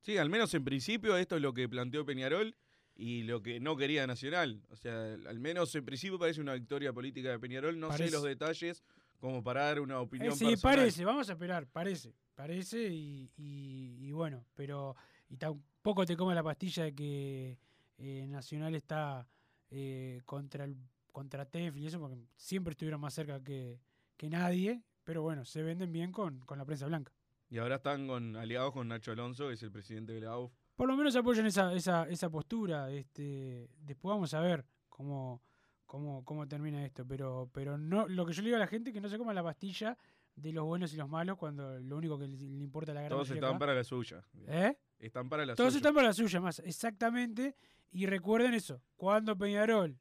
Sí, 0.00 0.16
al 0.18 0.30
menos 0.30 0.52
en 0.54 0.64
principio 0.64 1.16
esto 1.16 1.36
es 1.36 1.42
lo 1.42 1.52
que 1.52 1.68
planteó 1.68 2.04
Peñarol 2.04 2.54
y 2.94 3.22
lo 3.22 3.42
que 3.42 3.58
no 3.60 3.76
quería 3.76 4.06
Nacional. 4.06 4.62
O 4.68 4.76
sea, 4.76 5.14
al 5.14 5.40
menos 5.40 5.74
en 5.74 5.84
principio 5.84 6.18
parece 6.18 6.40
una 6.40 6.54
victoria 6.54 6.92
política 6.92 7.30
de 7.30 7.38
Peñarol. 7.38 7.78
No 7.78 7.88
Parece. 7.88 8.10
sé 8.10 8.14
los 8.16 8.22
detalles 8.22 8.82
como 9.18 9.42
para 9.42 9.64
dar 9.64 9.80
una 9.80 9.94
Eh, 9.94 9.98
opinión 9.98 10.36
sí, 10.36 10.44
personal. 10.46 10.76
parece, 10.76 11.04
vamos 11.04 11.28
a 11.28 11.32
esperar, 11.32 11.66
parece, 11.68 12.14
parece 12.34 12.88
y, 12.88 13.30
y- 13.36 14.06
y 14.08 14.12
bueno, 14.12 14.44
pero 14.54 14.96
y 15.32 15.38
tampoco 15.38 16.04
te 16.04 16.14
come 16.14 16.34
la 16.34 16.42
pastilla 16.42 16.84
de 16.84 16.94
que 16.94 17.58
eh, 17.96 18.26
Nacional 18.28 18.74
está 18.74 19.26
eh, 19.70 20.20
contra 20.26 20.64
el 20.64 20.76
contra 21.10 21.44
Tef 21.46 21.76
y 21.76 21.86
eso, 21.86 21.98
porque 22.00 22.16
siempre 22.36 22.72
estuvieron 22.72 23.00
más 23.00 23.12
cerca 23.14 23.42
que, 23.42 23.78
que 24.16 24.28
nadie, 24.30 24.82
pero 25.04 25.22
bueno, 25.22 25.44
se 25.44 25.62
venden 25.62 25.92
bien 25.92 26.10
con, 26.12 26.40
con 26.40 26.56
la 26.58 26.64
prensa 26.64 26.86
blanca. 26.86 27.12
Y 27.50 27.58
ahora 27.58 27.76
están 27.76 28.06
con, 28.06 28.34
aliados 28.36 28.72
con 28.72 28.88
Nacho 28.88 29.12
Alonso, 29.12 29.48
que 29.48 29.54
es 29.54 29.62
el 29.62 29.70
presidente 29.70 30.12
de 30.14 30.22
la 30.22 30.30
AUF. 30.30 30.52
Por 30.74 30.88
lo 30.88 30.96
menos 30.96 31.14
apoyan 31.16 31.44
esa, 31.44 31.72
esa, 31.74 32.08
esa 32.08 32.30
postura. 32.30 32.90
Este, 32.90 33.68
después 33.78 34.14
vamos 34.14 34.32
a 34.32 34.40
ver 34.40 34.64
cómo, 34.88 35.42
cómo, 35.84 36.24
cómo 36.24 36.48
termina 36.48 36.82
esto. 36.82 37.06
Pero, 37.06 37.50
pero 37.52 37.76
no, 37.76 38.08
lo 38.08 38.24
que 38.24 38.32
yo 38.32 38.40
le 38.40 38.46
digo 38.48 38.56
a 38.56 38.60
la 38.60 38.66
gente 38.66 38.88
es 38.88 38.94
que 38.94 39.02
no 39.02 39.10
se 39.10 39.18
coma 39.18 39.34
la 39.34 39.42
pastilla 39.42 39.98
de 40.34 40.50
los 40.50 40.64
buenos 40.64 40.94
y 40.94 40.96
los 40.96 41.10
malos 41.10 41.36
cuando 41.36 41.78
lo 41.78 41.98
único 41.98 42.18
que 42.18 42.26
le, 42.26 42.42
importa 42.62 42.92
a 42.92 42.94
la 42.94 43.00
gran 43.02 43.10
Todos 43.10 43.30
están 43.30 43.50
acá- 43.50 43.58
para 43.58 43.74
la 43.74 43.84
suya. 43.84 44.24
¿Eh? 44.46 44.74
Están 45.02 45.28
para 45.28 45.44
la 45.44 45.56
Todos 45.56 45.72
suya. 45.72 45.78
están 45.78 45.94
para 45.94 46.06
la 46.06 46.12
suya, 46.14 46.40
más, 46.40 46.60
exactamente. 46.60 47.56
Y 47.90 48.06
recuerden 48.06 48.54
eso, 48.54 48.80
cuando 48.96 49.36
Peñarol 49.36 49.98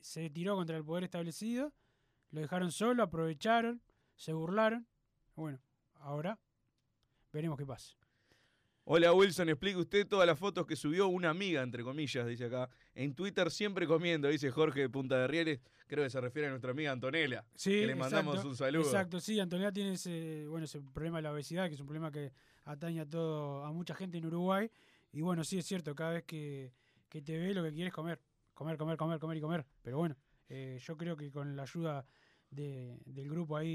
se 0.00 0.28
tiró 0.28 0.56
contra 0.56 0.76
el 0.76 0.84
poder 0.84 1.04
establecido, 1.04 1.72
lo 2.32 2.40
dejaron 2.40 2.72
solo, 2.72 3.04
aprovecharon, 3.04 3.80
se 4.16 4.32
burlaron. 4.32 4.88
Bueno, 5.36 5.60
ahora 5.94 6.38
veremos 7.32 7.56
qué 7.56 7.64
pasa. 7.64 7.96
Hola 8.84 9.12
Wilson, 9.12 9.48
explique 9.50 9.78
usted 9.78 10.08
todas 10.08 10.26
las 10.26 10.36
fotos 10.36 10.66
que 10.66 10.74
subió 10.74 11.06
una 11.06 11.30
amiga, 11.30 11.62
entre 11.62 11.84
comillas, 11.84 12.26
dice 12.26 12.46
acá. 12.46 12.68
En 12.92 13.14
Twitter 13.14 13.52
siempre 13.52 13.86
comiendo, 13.86 14.26
dice 14.26 14.50
Jorge 14.50 14.80
de 14.80 14.88
Punta 14.90 15.16
de 15.16 15.28
Rieles. 15.28 15.60
Creo 15.86 16.02
que 16.02 16.10
se 16.10 16.20
refiere 16.20 16.48
a 16.48 16.50
nuestra 16.50 16.72
amiga 16.72 16.90
Antonella. 16.90 17.44
Sí, 17.54 17.70
que 17.70 17.86
le 17.86 17.94
mandamos 17.94 18.34
exacto, 18.34 18.48
un 18.48 18.56
saludo. 18.56 18.82
Exacto, 18.82 19.20
sí, 19.20 19.38
Antonella 19.38 19.70
tiene 19.70 19.92
ese, 19.92 20.44
bueno, 20.48 20.64
ese 20.64 20.80
problema 20.80 21.18
de 21.18 21.22
la 21.22 21.32
obesidad, 21.32 21.68
que 21.68 21.74
es 21.74 21.80
un 21.80 21.86
problema 21.86 22.10
que 22.10 22.32
atañe 22.64 23.00
a 23.00 23.06
todo, 23.08 23.64
a 23.64 23.72
mucha 23.72 23.94
gente 23.94 24.18
en 24.18 24.26
Uruguay. 24.26 24.70
Y 25.12 25.20
bueno, 25.22 25.44
sí 25.44 25.58
es 25.58 25.66
cierto, 25.66 25.94
cada 25.94 26.12
vez 26.12 26.24
que, 26.24 26.72
que 27.08 27.20
te 27.22 27.36
ve 27.38 27.52
lo 27.54 27.62
que 27.62 27.72
quieres 27.72 27.92
comer. 27.92 28.20
Comer, 28.54 28.76
comer, 28.76 28.96
comer, 28.96 29.18
comer 29.18 29.36
y 29.38 29.40
comer. 29.40 29.66
Pero 29.82 29.98
bueno, 29.98 30.16
eh, 30.48 30.78
yo 30.82 30.96
creo 30.96 31.16
que 31.16 31.30
con 31.30 31.56
la 31.56 31.62
ayuda 31.62 32.04
de- 32.50 32.98
del 33.06 33.28
grupo 33.28 33.56
ahí 33.56 33.74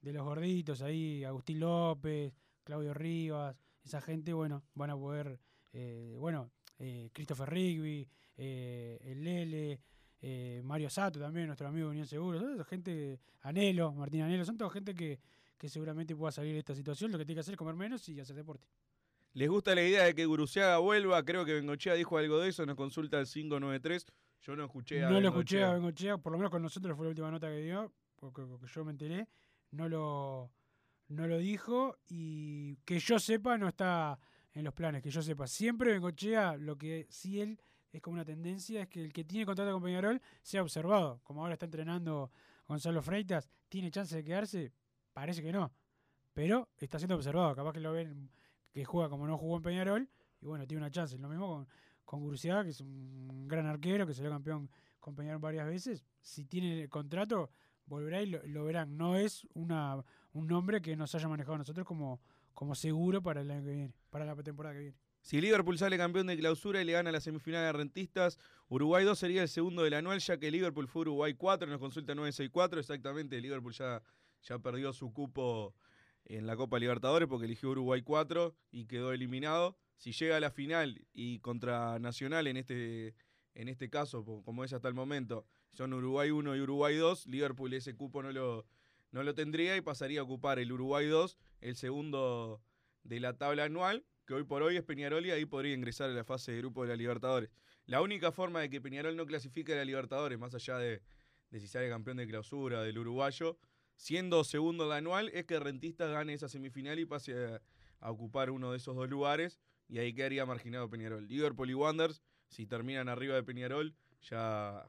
de, 0.00 0.12
los 0.12 0.22
gorditos, 0.24 0.82
ahí, 0.82 1.24
Agustín 1.24 1.58
López, 1.60 2.32
Claudio 2.62 2.94
Rivas, 2.94 3.56
esa 3.84 4.00
gente, 4.00 4.32
bueno, 4.32 4.62
van 4.74 4.90
a 4.90 4.96
poder, 4.96 5.40
eh, 5.72 6.14
bueno, 6.18 6.50
eh, 6.78 7.10
Christopher 7.12 7.48
Rigby, 7.50 8.08
eh, 8.36 8.98
el 9.02 9.24
Lele, 9.24 9.80
eh, 10.20 10.60
Mario 10.64 10.88
Sato 10.90 11.18
también, 11.18 11.46
nuestro 11.46 11.66
amigo 11.68 11.86
de 11.86 11.90
Unión 11.92 12.06
Seguro, 12.06 12.38
son 12.40 12.64
gente, 12.64 13.18
Anelo, 13.42 13.92
Martín 13.92 14.22
Anelo, 14.22 14.44
son 14.44 14.56
toda 14.56 14.70
gente 14.70 14.94
que, 14.94 15.18
que 15.58 15.68
seguramente 15.68 16.14
pueda 16.14 16.32
salir 16.32 16.52
de 16.52 16.58
esta 16.58 16.74
situación, 16.74 17.12
lo 17.12 17.18
que 17.18 17.24
tiene 17.24 17.36
que 17.36 17.40
hacer 17.40 17.54
es 17.54 17.58
comer 17.58 17.74
menos 17.74 18.08
y 18.08 18.20
hacer 18.20 18.36
deporte. 18.36 18.66
¿Les 19.32 19.48
gusta 19.48 19.74
la 19.74 19.82
idea 19.82 20.04
de 20.04 20.14
que 20.14 20.24
Guruciaga 20.24 20.78
vuelva? 20.78 21.22
Creo 21.22 21.44
que 21.44 21.52
Bengochea 21.52 21.94
dijo 21.94 22.16
algo 22.16 22.38
de 22.38 22.48
eso, 22.48 22.64
nos 22.64 22.76
consulta 22.76 23.20
el 23.20 23.26
593. 23.26 24.06
Yo 24.42 24.56
no 24.56 24.64
escuché 24.64 25.04
a 25.04 25.10
No 25.10 25.20
lo 25.20 25.28
escuché 25.28 25.62
a 25.62 25.74
Bengochea, 25.74 26.18
por 26.18 26.32
lo 26.32 26.38
menos 26.38 26.50
con 26.50 26.62
nosotros 26.62 26.96
fue 26.96 27.04
la 27.04 27.10
última 27.10 27.30
nota 27.30 27.48
que 27.48 27.58
dio, 27.58 27.92
porque, 28.16 28.42
porque 28.42 28.66
yo 28.66 28.84
me 28.84 28.92
enteré, 28.92 29.28
no 29.72 29.88
lo, 29.88 30.50
no 31.08 31.26
lo 31.26 31.38
dijo 31.38 31.98
y 32.08 32.76
que 32.84 32.98
yo 32.98 33.18
sepa 33.18 33.58
no 33.58 33.68
está 33.68 34.18
en 34.54 34.64
los 34.64 34.72
planes, 34.72 35.02
que 35.02 35.10
yo 35.10 35.20
sepa. 35.20 35.46
Siempre 35.46 35.92
Bengochea, 35.92 36.56
lo 36.56 36.78
que 36.78 37.06
sí 37.10 37.40
él 37.40 37.60
es 37.92 38.00
como 38.00 38.14
una 38.14 38.24
tendencia, 38.24 38.82
es 38.82 38.88
que 38.88 39.02
el 39.04 39.12
que 39.12 39.24
tiene 39.24 39.44
contrato 39.44 39.72
con 39.72 39.82
Peñarol 39.82 40.20
sea 40.42 40.62
observado. 40.62 41.20
Como 41.22 41.42
ahora 41.42 41.54
está 41.54 41.66
entrenando 41.66 42.30
Gonzalo 42.66 43.02
Freitas, 43.02 43.50
¿tiene 43.68 43.90
chance 43.90 44.16
de 44.16 44.24
quedarse? 44.24 44.72
Parece 45.16 45.42
que 45.42 45.50
no, 45.50 45.72
pero 46.34 46.68
está 46.76 46.98
siendo 46.98 47.14
observado. 47.14 47.56
Capaz 47.56 47.72
que 47.72 47.80
lo 47.80 47.90
ven 47.90 48.28
que 48.70 48.84
juega 48.84 49.08
como 49.08 49.26
no 49.26 49.38
jugó 49.38 49.56
en 49.56 49.62
Peñarol 49.62 50.08
y 50.42 50.44
bueno, 50.44 50.66
tiene 50.66 50.82
una 50.82 50.90
chance. 50.90 51.16
Lo 51.16 51.30
mismo 51.30 51.48
con, 51.48 51.68
con 52.04 52.20
Gurucea, 52.20 52.62
que 52.62 52.68
es 52.68 52.82
un 52.82 53.48
gran 53.48 53.64
arquero, 53.64 54.06
que 54.06 54.12
salió 54.12 54.30
campeón 54.30 54.68
con 55.00 55.14
Peñarol 55.14 55.40
varias 55.40 55.66
veces. 55.66 56.04
Si 56.20 56.44
tiene 56.44 56.82
el 56.82 56.90
contrato, 56.90 57.48
volverá 57.86 58.20
y 58.20 58.26
lo, 58.26 58.46
lo 58.46 58.64
verán. 58.66 58.98
No 58.98 59.16
es 59.16 59.48
una, 59.54 60.04
un 60.34 60.46
nombre 60.46 60.82
que 60.82 60.94
nos 60.96 61.14
haya 61.14 61.28
manejado 61.28 61.54
a 61.54 61.58
nosotros 61.60 61.86
como, 61.86 62.20
como 62.52 62.74
seguro 62.74 63.22
para 63.22 63.40
el 63.40 63.50
año 63.50 63.64
que 63.64 63.70
viene, 63.70 63.92
para 64.10 64.26
la 64.26 64.36
temporada 64.42 64.74
que 64.74 64.80
viene. 64.82 64.96
Si 65.22 65.40
Liverpool 65.40 65.78
sale 65.78 65.96
campeón 65.96 66.26
de 66.26 66.36
clausura 66.36 66.82
y 66.82 66.84
le 66.84 66.92
gana 66.92 67.10
la 67.10 67.20
semifinal 67.20 67.64
de 67.64 67.72
Rentistas, 67.72 68.38
Uruguay 68.68 69.06
2 69.06 69.18
sería 69.18 69.40
el 69.40 69.48
segundo 69.48 69.82
del 69.82 69.94
anual, 69.94 70.18
ya 70.18 70.36
que 70.36 70.50
Liverpool 70.50 70.86
fue 70.88 71.00
Uruguay 71.00 71.32
4, 71.32 71.66
nos 71.66 71.80
consulta 71.80 72.14
964, 72.14 72.80
exactamente, 72.80 73.40
Liverpool 73.40 73.72
ya, 73.72 74.02
ya 74.42 74.58
perdió 74.58 74.92
su 74.92 75.12
cupo 75.12 75.74
en 76.24 76.46
la 76.46 76.56
Copa 76.56 76.78
Libertadores 76.78 77.28
porque 77.28 77.46
eligió 77.46 77.70
Uruguay 77.70 78.02
4 78.02 78.54
y 78.70 78.86
quedó 78.86 79.12
eliminado. 79.12 79.76
Si 79.96 80.12
llega 80.12 80.36
a 80.36 80.40
la 80.40 80.50
final 80.50 81.06
y 81.12 81.38
contra 81.40 81.98
Nacional 81.98 82.46
en 82.46 82.56
este, 82.56 83.14
en 83.54 83.68
este 83.68 83.88
caso, 83.88 84.24
como 84.24 84.64
es 84.64 84.72
hasta 84.72 84.88
el 84.88 84.94
momento, 84.94 85.46
son 85.72 85.92
Uruguay 85.94 86.30
1 86.30 86.56
y 86.56 86.60
Uruguay 86.60 86.96
2, 86.96 87.26
Liverpool 87.26 87.72
ese 87.74 87.94
cupo 87.94 88.22
no 88.22 88.32
lo, 88.32 88.66
no 89.12 89.22
lo 89.22 89.34
tendría 89.34 89.76
y 89.76 89.80
pasaría 89.80 90.20
a 90.20 90.24
ocupar 90.24 90.58
el 90.58 90.72
Uruguay 90.72 91.06
2, 91.06 91.36
el 91.60 91.76
segundo 91.76 92.60
de 93.04 93.20
la 93.20 93.38
tabla 93.38 93.64
anual, 93.64 94.04
que 94.26 94.34
hoy 94.34 94.44
por 94.44 94.62
hoy 94.62 94.76
es 94.76 94.82
Peñarol 94.82 95.24
y 95.24 95.30
ahí 95.30 95.46
podría 95.46 95.74
ingresar 95.74 96.10
a 96.10 96.12
la 96.12 96.24
fase 96.24 96.52
de 96.52 96.58
grupo 96.58 96.82
de 96.82 96.88
la 96.88 96.96
Libertadores. 96.96 97.50
La 97.86 98.02
única 98.02 98.32
forma 98.32 98.60
de 98.60 98.68
que 98.68 98.80
Peñarol 98.80 99.16
no 99.16 99.26
clasifique 99.26 99.72
a 99.72 99.76
la 99.76 99.84
Libertadores, 99.84 100.38
más 100.38 100.54
allá 100.54 100.76
de, 100.78 101.02
de 101.50 101.60
si 101.60 101.68
sale 101.68 101.88
campeón 101.88 102.16
de 102.16 102.26
clausura 102.26 102.82
del 102.82 102.98
uruguayo, 102.98 103.58
siendo 103.96 104.44
segundo 104.44 104.84
de 104.84 104.90
la 104.90 104.96
anual, 104.96 105.30
es 105.34 105.44
que 105.44 105.58
Rentista 105.58 106.06
gane 106.06 106.34
esa 106.34 106.48
semifinal 106.48 106.98
y 106.98 107.06
pase 107.06 107.34
a, 107.44 107.62
a, 108.00 108.10
ocupar 108.10 108.50
uno 108.50 108.70
de 108.70 108.78
esos 108.78 108.94
dos 108.94 109.08
lugares 109.08 109.58
y 109.88 109.98
ahí 109.98 110.12
quedaría 110.12 110.46
marginado 110.46 110.88
Peñarol. 110.88 111.26
Liverpool 111.26 111.70
y 111.70 111.74
Wanderers, 111.74 112.22
si 112.48 112.66
terminan 112.66 113.08
arriba 113.08 113.34
de 113.34 113.42
Peñarol, 113.42 113.94
ya, 114.22 114.88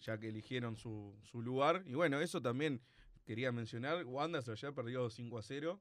ya 0.00 0.18
que 0.18 0.28
eligieron 0.28 0.76
su, 0.76 1.16
su 1.22 1.42
lugar. 1.42 1.82
Y 1.86 1.94
bueno, 1.94 2.20
eso 2.20 2.40
también 2.42 2.80
quería 3.24 3.52
mencionar. 3.52 4.04
Wanderers 4.04 4.60
ya 4.60 4.72
perdió 4.72 5.08
5 5.08 5.38
a 5.38 5.42
0 5.42 5.80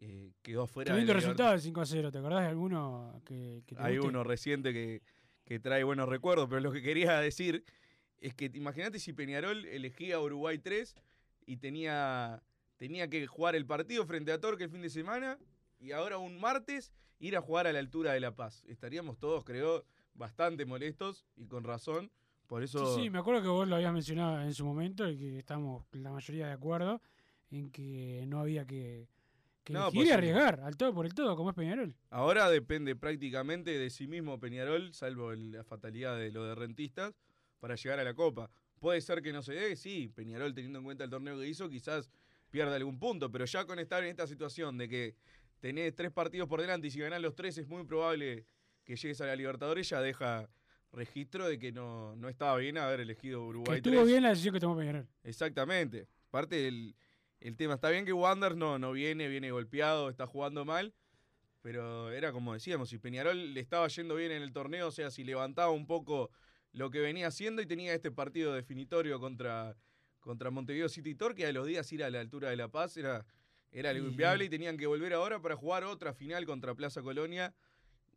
eh, 0.00 0.32
quedó 0.42 0.66
fuera. 0.66 0.92
Qué 0.92 0.98
lindo 0.98 1.14
resultado 1.14 1.54
el 1.54 1.60
5 1.60 1.80
a 1.80 1.86
0, 1.86 2.10
¿te 2.12 2.18
acordás 2.18 2.42
de 2.42 2.48
alguno 2.48 3.22
que, 3.24 3.62
que 3.66 3.74
te 3.76 3.82
Hay 3.82 3.96
guste? 3.96 4.08
uno 4.08 4.24
reciente 4.24 4.72
que, 4.72 5.02
que 5.44 5.60
trae 5.60 5.84
buenos 5.84 6.08
recuerdos, 6.08 6.48
pero 6.48 6.60
lo 6.60 6.72
que 6.72 6.82
quería 6.82 7.18
decir 7.20 7.64
es 8.18 8.34
que 8.34 8.50
imagínate 8.54 8.98
si 8.98 9.12
Peñarol 9.12 9.64
elegía 9.66 10.16
a 10.16 10.20
Uruguay 10.20 10.58
3 10.58 10.94
y 11.46 11.56
tenía, 11.58 12.42
tenía 12.76 13.08
que 13.08 13.26
jugar 13.26 13.54
el 13.54 13.66
partido 13.66 14.06
frente 14.06 14.32
a 14.32 14.40
Torque 14.40 14.64
el 14.64 14.70
fin 14.70 14.82
de 14.82 14.90
semana 14.90 15.38
y 15.78 15.92
ahora 15.92 16.18
un 16.18 16.38
martes 16.38 16.92
ir 17.18 17.36
a 17.36 17.40
jugar 17.40 17.66
a 17.66 17.72
la 17.72 17.78
altura 17.78 18.12
de 18.12 18.20
La 18.20 18.34
Paz. 18.34 18.64
Estaríamos 18.66 19.18
todos, 19.18 19.44
creo, 19.44 19.84
bastante 20.14 20.64
molestos 20.64 21.26
y 21.36 21.46
con 21.46 21.64
razón. 21.64 22.10
Por 22.46 22.62
eso. 22.62 22.94
Sí, 22.94 23.02
sí, 23.04 23.10
me 23.10 23.18
acuerdo 23.18 23.42
que 23.42 23.48
vos 23.48 23.66
lo 23.66 23.76
habías 23.76 23.92
mencionado 23.92 24.42
en 24.42 24.52
su 24.52 24.64
momento 24.64 25.08
y 25.08 25.16
que 25.16 25.38
estamos 25.38 25.86
la 25.92 26.10
mayoría 26.10 26.46
de 26.46 26.52
acuerdo 26.52 27.00
en 27.50 27.70
que 27.70 28.24
no 28.26 28.40
había 28.40 28.66
que, 28.66 29.08
que 29.62 29.72
No, 29.72 29.84
elegir 29.84 30.00
pues 30.00 30.08
y 30.08 30.12
arriesgar 30.12 30.60
al 30.60 30.76
todo 30.76 30.92
por 30.92 31.06
el 31.06 31.14
todo, 31.14 31.36
como 31.36 31.50
es 31.50 31.56
Peñarol. 31.56 31.96
Ahora 32.10 32.50
depende 32.50 32.96
prácticamente 32.96 33.78
de 33.78 33.90
sí 33.90 34.06
mismo 34.06 34.38
Peñarol, 34.38 34.92
salvo 34.92 35.32
la 35.32 35.64
fatalidad 35.64 36.18
de 36.18 36.30
lo 36.30 36.44
de 36.44 36.54
rentistas, 36.54 37.14
para 37.60 37.76
llegar 37.76 37.98
a 37.98 38.04
la 38.04 38.14
Copa. 38.14 38.50
Puede 38.80 39.00
ser 39.00 39.22
que 39.22 39.32
no 39.32 39.42
se 39.42 39.54
dé, 39.54 39.76
sí, 39.76 40.08
Peñarol 40.14 40.54
teniendo 40.54 40.78
en 40.78 40.84
cuenta 40.84 41.04
el 41.04 41.10
torneo 41.10 41.38
que 41.38 41.46
hizo, 41.46 41.68
quizás 41.68 42.10
pierda 42.50 42.76
algún 42.76 42.98
punto, 42.98 43.30
pero 43.30 43.44
ya 43.44 43.64
con 43.64 43.78
estar 43.78 44.02
en 44.02 44.10
esta 44.10 44.26
situación 44.26 44.76
de 44.78 44.88
que 44.88 45.14
tenés 45.60 45.94
tres 45.94 46.10
partidos 46.12 46.48
por 46.48 46.60
delante 46.60 46.86
y 46.88 46.90
si 46.90 47.00
ganás 47.00 47.20
los 47.20 47.34
tres 47.34 47.56
es 47.58 47.66
muy 47.66 47.84
probable 47.84 48.44
que 48.84 48.96
llegues 48.96 49.20
a 49.20 49.26
la 49.26 49.34
Libertadores, 49.34 49.88
ya 49.88 50.00
deja 50.00 50.48
registro 50.92 51.48
de 51.48 51.58
que 51.58 51.72
no, 51.72 52.14
no 52.16 52.28
estaba 52.28 52.56
bien 52.58 52.78
haber 52.78 53.00
elegido 53.00 53.40
Que 53.40 53.46
Uruguay 53.46 53.76
estuvo 53.78 53.94
3. 53.94 54.06
bien 54.06 54.22
la 54.22 54.28
decisión 54.30 54.54
que 54.54 54.60
tomó 54.60 54.76
Peñarol. 54.76 55.08
Exactamente. 55.24 56.06
Aparte 56.28 56.68
el, 56.68 56.94
el 57.40 57.56
tema, 57.56 57.74
está 57.74 57.90
bien 57.90 58.04
que 58.04 58.12
Wander 58.12 58.56
no, 58.56 58.78
no 58.78 58.92
viene, 58.92 59.26
viene 59.28 59.50
golpeado, 59.50 60.08
está 60.10 60.26
jugando 60.26 60.64
mal, 60.64 60.94
pero 61.62 62.12
era 62.12 62.30
como 62.30 62.52
decíamos, 62.52 62.90
si 62.90 62.98
Peñarol 62.98 63.54
le 63.54 63.60
estaba 63.60 63.88
yendo 63.88 64.14
bien 64.14 64.32
en 64.32 64.42
el 64.42 64.52
torneo, 64.52 64.88
o 64.88 64.92
sea, 64.92 65.10
si 65.10 65.24
levantaba 65.24 65.70
un 65.70 65.86
poco 65.86 66.30
lo 66.74 66.90
que 66.90 67.00
venía 67.00 67.28
haciendo 67.28 67.62
y 67.62 67.66
tenía 67.66 67.94
este 67.94 68.10
partido 68.10 68.52
definitorio 68.52 69.18
contra, 69.18 69.76
contra 70.20 70.50
Montevideo 70.50 70.88
City 70.88 71.14
Torque, 71.14 71.46
a 71.46 71.52
los 71.52 71.66
días 71.66 71.90
ir 71.92 72.04
a 72.04 72.10
la 72.10 72.20
altura 72.20 72.50
de 72.50 72.56
La 72.56 72.68
Paz 72.68 72.96
era, 72.96 73.24
era 73.70 73.90
algo 73.90 74.06
Y- 74.06 74.10
inviable 74.10 74.44
y 74.44 74.48
tenían 74.48 74.76
que 74.76 74.86
volver 74.86 75.12
ahora 75.14 75.40
para 75.40 75.56
jugar 75.56 75.84
otra 75.84 76.12
final 76.14 76.44
contra 76.46 76.74
Plaza 76.74 77.00
Colonia, 77.02 77.54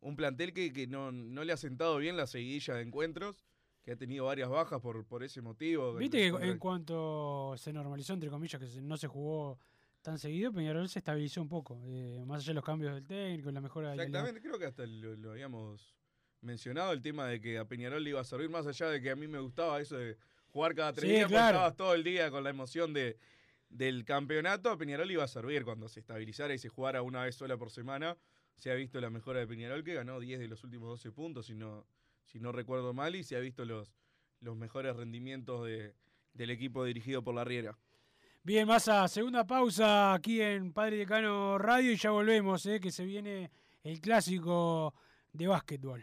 un 0.00 0.14
plantel 0.16 0.52
que, 0.52 0.72
que 0.72 0.86
no, 0.86 1.10
no 1.12 1.42
le 1.44 1.52
ha 1.52 1.56
sentado 1.56 1.96
bien 1.98 2.16
la 2.16 2.26
seguidilla 2.26 2.74
de 2.74 2.82
encuentros, 2.82 3.44
que 3.82 3.92
ha 3.92 3.96
tenido 3.96 4.26
varias 4.26 4.48
bajas 4.48 4.80
por, 4.80 5.04
por 5.06 5.22
ese 5.24 5.40
motivo. 5.40 5.94
Viste 5.94 6.18
que 6.18 6.26
en 6.26 6.58
cuanto 6.58 7.54
se 7.56 7.72
normalizó, 7.72 8.12
entre 8.12 8.28
comillas, 8.28 8.60
que 8.60 8.80
no 8.82 8.96
se 8.96 9.06
jugó 9.06 9.58
tan 10.02 10.18
seguido, 10.18 10.52
Peñarol 10.52 10.88
se 10.88 10.98
estabilizó 11.00 11.40
un 11.42 11.48
poco. 11.48 11.80
eh, 11.86 12.22
más 12.26 12.42
allá 12.42 12.50
de 12.50 12.54
los 12.54 12.64
cambios 12.64 12.94
del 12.94 13.06
técnico, 13.06 13.50
la 13.50 13.60
mejora 13.60 13.94
la- 13.96 14.02
Exactamente, 14.02 14.40
creo 14.40 14.58
que 14.58 14.66
hasta 14.66 14.84
lo, 14.86 15.16
lo 15.16 15.30
habíamos 15.32 15.96
mencionado, 16.40 16.92
el 16.92 17.02
tema 17.02 17.26
de 17.26 17.40
que 17.40 17.58
a 17.58 17.64
Peñarol 17.64 18.02
le 18.02 18.10
iba 18.10 18.20
a 18.20 18.24
servir, 18.24 18.48
más 18.48 18.66
allá 18.66 18.88
de 18.88 19.00
que 19.00 19.10
a 19.10 19.16
mí 19.16 19.26
me 19.26 19.38
gustaba 19.40 19.80
eso 19.80 19.96
de 19.96 20.16
jugar 20.48 20.74
cada 20.74 20.92
tres 20.92 21.08
Sí, 21.10 21.16
días, 21.16 21.28
claro. 21.28 21.56
estabas 21.56 21.76
todo 21.76 21.94
el 21.94 22.04
día 22.04 22.30
con 22.30 22.44
la 22.44 22.50
emoción 22.50 22.92
de, 22.92 23.18
del 23.68 24.04
campeonato, 24.04 24.70
a 24.70 24.78
Peñarol 24.78 25.06
le 25.08 25.14
iba 25.14 25.24
a 25.24 25.28
servir 25.28 25.64
cuando 25.64 25.88
se 25.88 26.00
estabilizara 26.00 26.54
y 26.54 26.58
se 26.58 26.68
jugara 26.68 27.02
una 27.02 27.22
vez 27.24 27.34
sola 27.36 27.56
por 27.56 27.70
semana. 27.70 28.16
Se 28.56 28.70
ha 28.70 28.74
visto 28.74 29.00
la 29.00 29.10
mejora 29.10 29.38
de 29.40 29.46
Peñarol, 29.46 29.84
que 29.84 29.94
ganó 29.94 30.18
10 30.18 30.40
de 30.40 30.48
los 30.48 30.64
últimos 30.64 30.88
12 30.88 31.12
puntos, 31.12 31.46
si 31.46 31.54
no, 31.54 31.86
si 32.24 32.40
no 32.40 32.50
recuerdo 32.50 32.92
mal, 32.92 33.14
y 33.14 33.22
se 33.22 33.36
ha 33.36 33.40
visto 33.40 33.64
los, 33.64 33.92
los 34.40 34.56
mejores 34.56 34.96
rendimientos 34.96 35.64
de, 35.64 35.94
del 36.34 36.50
equipo 36.50 36.84
dirigido 36.84 37.22
por 37.22 37.34
la 37.34 37.44
Riera. 37.44 37.78
Bien, 38.42 38.66
Massa, 38.66 39.06
segunda 39.08 39.46
pausa 39.46 40.14
aquí 40.14 40.40
en 40.40 40.72
Padre 40.72 40.96
Decano 40.98 41.58
Radio 41.58 41.92
y 41.92 41.96
ya 41.96 42.10
volvemos, 42.10 42.64
eh, 42.66 42.80
que 42.80 42.90
se 42.90 43.04
viene 43.04 43.50
el 43.84 44.00
clásico 44.00 44.94
de 45.32 45.46
básquetbol. 45.46 46.02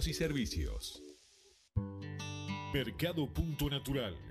y 0.07 0.13
servicios. 0.13 1.03
Mercado 2.73 3.31
Punto 3.31 3.69
Natural. 3.69 4.30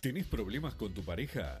¿Tenés 0.00 0.24
problemas 0.24 0.74
con 0.76 0.94
tu 0.94 1.02
pareja? 1.02 1.60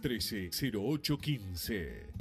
0613-0815. 0.00 2.12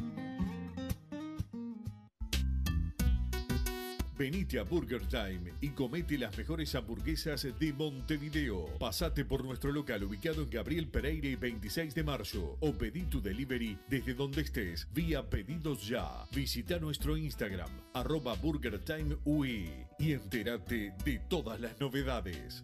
Venite 4.17 4.59
a 4.59 4.63
Burger 4.63 5.01
Time 5.07 5.53
y 5.61 5.69
comete 5.69 6.15
las 6.15 6.37
mejores 6.37 6.75
hamburguesas 6.75 7.47
de 7.57 7.73
Montevideo. 7.73 8.67
Pasate 8.77 9.25
por 9.25 9.43
nuestro 9.43 9.71
local 9.71 10.03
ubicado 10.03 10.43
en 10.43 10.49
Gabriel 10.51 10.87
Pereira 10.89 11.27
y 11.27 11.35
26 11.35 11.95
de 11.95 12.03
marzo 12.03 12.55
o 12.59 12.71
pedí 12.71 13.05
tu 13.05 13.19
delivery 13.19 13.79
desde 13.89 14.13
donde 14.13 14.43
estés 14.43 14.87
vía 14.93 15.27
pedidos 15.27 15.87
ya. 15.87 16.27
Visita 16.31 16.77
nuestro 16.77 17.17
Instagram 17.17 17.71
arroba 17.95 18.35
Burger 18.35 18.77
Time 18.77 19.17
UI 19.25 19.71
y 19.97 20.11
entérate 20.11 20.93
de 21.03 21.19
todas 21.27 21.59
las 21.59 21.79
novedades. 21.79 22.63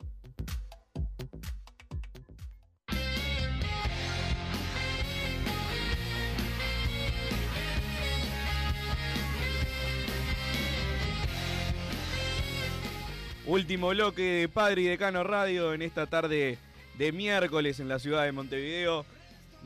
Último 13.51 13.89
bloque 13.89 14.21
de 14.21 14.47
Padre 14.47 14.83
y 14.83 14.85
Decano 14.85 15.25
Radio 15.25 15.73
en 15.73 15.81
esta 15.81 16.07
tarde 16.07 16.57
de 16.97 17.11
miércoles 17.11 17.81
en 17.81 17.89
la 17.89 17.99
ciudad 17.99 18.23
de 18.23 18.31
Montevideo. 18.31 19.05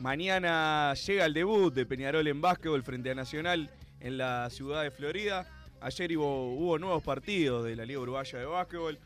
Mañana 0.00 0.92
llega 0.94 1.24
el 1.24 1.32
debut 1.32 1.72
de 1.72 1.86
Peñarol 1.86 2.26
en 2.26 2.40
básquetbol 2.40 2.82
frente 2.82 3.12
a 3.12 3.14
Nacional 3.14 3.70
en 4.00 4.18
la 4.18 4.50
ciudad 4.50 4.82
de 4.82 4.90
Florida. 4.90 5.46
Ayer 5.80 6.18
hubo, 6.18 6.52
hubo 6.56 6.80
nuevos 6.80 7.04
partidos 7.04 7.64
de 7.64 7.76
la 7.76 7.84
Liga 7.84 8.00
Uruguaya 8.00 8.40
de 8.40 8.46
Básquetbol. 8.46 8.98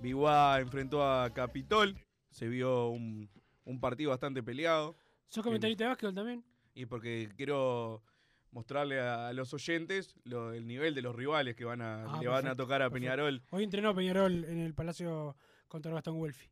Biguá 0.00 0.60
enfrentó 0.60 1.04
a 1.04 1.34
Capitol. 1.34 1.96
Se 2.30 2.46
vio 2.46 2.90
un, 2.90 3.28
un 3.64 3.80
partido 3.80 4.10
bastante 4.10 4.40
peleado. 4.40 4.96
¿Sos 5.26 5.42
comentarista 5.42 5.82
de 5.82 5.88
básquetbol 5.88 6.14
también? 6.14 6.44
Y 6.76 6.86
porque 6.86 7.28
quiero 7.36 8.04
mostrarle 8.50 9.00
a, 9.00 9.32
los 9.32 9.52
oyentes 9.54 10.16
lo- 10.24 10.52
el 10.52 10.66
nivel 10.66 10.94
de 10.94 11.02
los 11.02 11.14
rivales 11.14 11.54
que 11.56 11.64
van 11.64 11.82
a, 11.82 12.04
Ah, 12.04 12.18
le 12.20 12.28
van 12.28 12.46
a 12.46 12.54
tocar 12.56 12.82
a 12.82 12.86
perfecto. 12.90 12.94
Peñarol. 13.12 13.42
Hoy 13.50 13.64
entrenó 13.64 13.94
Peñarol 13.94 14.44
en 14.44 14.60
el 14.60 14.74
Palacio 14.74 15.36
contra 15.68 15.92
Gastón 15.92 16.16
Welfi. 16.18 16.48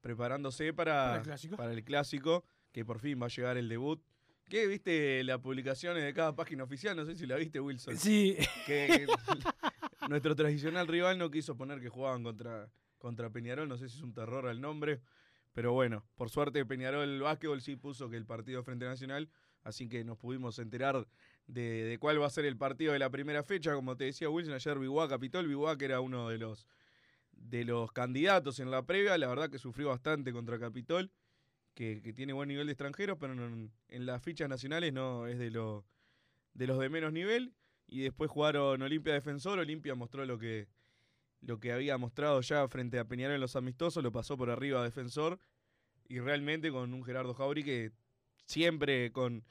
preparándose 0.00 0.72
para, 0.72 0.94
Para 1.04 1.16
el 1.18 1.22
clásico. 1.22 1.56
para 1.56 1.72
el 1.72 1.84
clásico, 1.84 2.44
que 2.72 2.84
por 2.84 2.98
fin 2.98 3.20
va 3.20 3.26
a 3.26 3.30
llegar 3.30 3.56
el 3.56 3.68
debut. 3.68 4.02
¿Qué 4.48 4.66
viste 4.66 5.24
las 5.24 5.40
publicaciones 5.40 6.04
de 6.04 6.14
cada 6.14 6.34
página 6.36 6.64
oficial? 6.64 6.96
No 6.96 7.04
sé 7.04 7.16
si 7.16 7.26
la 7.26 7.36
viste, 7.36 7.58
Wilson. 7.60 7.96
Sí. 7.96 8.36
Que, 8.64 8.86
que 8.86 9.06
nuestro 10.08 10.36
tradicional 10.36 10.86
rival 10.86 11.18
no 11.18 11.30
quiso 11.30 11.56
poner 11.56 11.80
que 11.80 11.88
jugaban 11.88 12.22
contra, 12.22 12.70
contra 12.98 13.30
Peñarol. 13.30 13.68
No 13.68 13.76
sé 13.76 13.88
si 13.88 13.96
es 13.96 14.02
un 14.02 14.12
terror 14.14 14.46
al 14.46 14.60
nombre. 14.60 15.00
Pero 15.52 15.72
bueno, 15.72 16.04
por 16.16 16.30
suerte 16.30 16.64
Peñarol 16.66 17.20
Básquetbol 17.20 17.60
sí 17.60 17.76
puso 17.76 18.08
que 18.10 18.16
el 18.16 18.26
partido 18.26 18.62
Frente 18.62 18.84
Nacional. 18.84 19.28
Así 19.66 19.88
que 19.88 20.04
nos 20.04 20.16
pudimos 20.16 20.60
enterar 20.60 21.08
de, 21.48 21.82
de 21.84 21.98
cuál 21.98 22.22
va 22.22 22.26
a 22.26 22.30
ser 22.30 22.44
el 22.44 22.56
partido 22.56 22.92
de 22.92 23.00
la 23.00 23.10
primera 23.10 23.42
fecha. 23.42 23.74
Como 23.74 23.96
te 23.96 24.04
decía 24.04 24.30
Wilson, 24.30 24.54
ayer 24.54 24.78
Biguá 24.78 25.08
Capitol. 25.08 25.44
Que 25.76 25.84
era 25.84 26.00
uno 26.00 26.28
de 26.28 26.38
los 26.38 26.68
de 27.32 27.64
los 27.64 27.90
candidatos 27.90 28.60
en 28.60 28.70
la 28.70 28.86
previa. 28.86 29.18
La 29.18 29.26
verdad 29.26 29.50
que 29.50 29.58
sufrió 29.58 29.88
bastante 29.88 30.32
contra 30.32 30.60
Capitol, 30.60 31.10
que, 31.74 32.00
que 32.00 32.12
tiene 32.12 32.32
buen 32.32 32.48
nivel 32.48 32.66
de 32.66 32.72
extranjeros, 32.74 33.18
pero 33.20 33.34
no- 33.34 33.68
en 33.88 34.06
las 34.06 34.22
fichas 34.22 34.48
nacionales 34.48 34.92
no 34.92 35.26
es 35.26 35.36
de, 35.38 35.50
lo, 35.50 35.84
de 36.54 36.68
los 36.68 36.78
de 36.78 36.88
menos 36.88 37.12
nivel. 37.12 37.52
Y 37.88 38.02
después 38.02 38.30
jugaron 38.30 38.80
Olimpia 38.82 39.14
Defensor. 39.14 39.58
Olimpia 39.58 39.96
mostró 39.96 40.24
lo 40.26 40.38
que, 40.38 40.68
lo 41.40 41.58
que 41.58 41.72
había 41.72 41.98
mostrado 41.98 42.40
ya 42.40 42.68
frente 42.68 43.00
a 43.00 43.04
Peñarol 43.04 43.34
en 43.34 43.40
los 43.40 43.56
amistosos, 43.56 44.00
lo 44.02 44.12
pasó 44.12 44.36
por 44.36 44.48
arriba 44.48 44.80
a 44.80 44.84
Defensor. 44.84 45.40
Y 46.08 46.20
realmente 46.20 46.70
con 46.70 46.94
un 46.94 47.02
Gerardo 47.04 47.34
Jauri 47.34 47.64
que 47.64 47.90
siempre 48.46 49.12
con, 49.12 49.44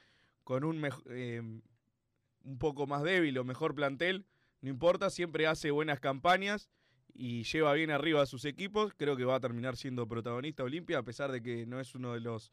con 0.43 0.63
un, 0.63 0.83
eh, 1.09 1.41
un 1.41 2.57
poco 2.57 2.87
más 2.87 3.03
débil 3.03 3.37
o 3.37 3.43
mejor 3.43 3.75
plantel, 3.75 4.25
no 4.61 4.69
importa, 4.69 5.09
siempre 5.11 5.45
hace 5.45 5.69
buenas 5.69 5.99
campañas 5.99 6.69
y 7.13 7.43
lleva 7.43 7.73
bien 7.73 7.91
arriba 7.91 8.21
a 8.21 8.25
sus 8.25 8.45
equipos. 8.45 8.93
Creo 8.97 9.15
que 9.15 9.23
va 9.23 9.35
a 9.35 9.39
terminar 9.39 9.77
siendo 9.77 10.07
protagonista 10.07 10.63
Olimpia, 10.63 10.97
a 10.97 11.03
pesar 11.03 11.31
de 11.31 11.41
que 11.41 11.65
no 11.65 11.79
es 11.79 11.93
uno 11.93 12.13
de 12.13 12.19
los 12.19 12.51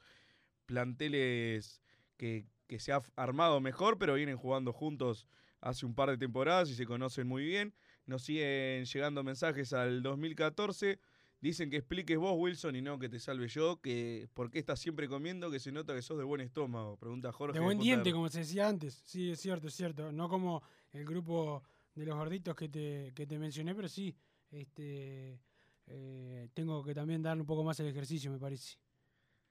planteles 0.66 1.80
que, 2.16 2.44
que 2.66 2.78
se 2.78 2.92
ha 2.92 3.00
armado 3.16 3.60
mejor, 3.60 3.98
pero 3.98 4.14
vienen 4.14 4.36
jugando 4.36 4.72
juntos 4.72 5.26
hace 5.60 5.86
un 5.86 5.94
par 5.94 6.10
de 6.10 6.18
temporadas 6.18 6.68
y 6.70 6.74
se 6.74 6.86
conocen 6.86 7.26
muy 7.26 7.44
bien. 7.44 7.74
Nos 8.04 8.24
siguen 8.24 8.84
llegando 8.84 9.22
mensajes 9.22 9.72
al 9.72 10.02
2014. 10.02 10.98
Dicen 11.42 11.70
que 11.70 11.78
expliques 11.78 12.16
vos, 12.16 12.34
Wilson, 12.36 12.76
y 12.76 12.82
no 12.82 13.00
que 13.00 13.08
te 13.08 13.18
salve 13.18 13.48
yo, 13.48 13.80
que 13.80 14.28
por 14.32 14.48
qué 14.48 14.60
estás 14.60 14.78
siempre 14.78 15.08
comiendo, 15.08 15.50
que 15.50 15.58
se 15.58 15.72
nota 15.72 15.92
que 15.92 16.00
sos 16.00 16.16
de 16.16 16.22
buen 16.22 16.40
estómago, 16.40 16.96
pregunta 16.96 17.32
Jorge. 17.32 17.58
De 17.58 17.64
buen 17.64 17.80
diente, 17.80 18.12
como 18.12 18.28
se 18.28 18.38
decía 18.38 18.68
antes. 18.68 19.02
Sí, 19.04 19.32
es 19.32 19.40
cierto, 19.40 19.66
es 19.66 19.74
cierto. 19.74 20.12
No 20.12 20.28
como 20.28 20.62
el 20.92 21.04
grupo 21.04 21.64
de 21.96 22.06
los 22.06 22.14
gorditos 22.14 22.54
que 22.54 22.68
te, 22.68 23.12
que 23.12 23.26
te 23.26 23.40
mencioné, 23.40 23.74
pero 23.74 23.88
sí, 23.88 24.14
este, 24.52 25.40
eh, 25.88 26.48
tengo 26.54 26.84
que 26.84 26.94
también 26.94 27.22
darle 27.22 27.40
un 27.40 27.46
poco 27.48 27.64
más 27.64 27.80
el 27.80 27.88
ejercicio, 27.88 28.30
me 28.30 28.38
parece. 28.38 28.76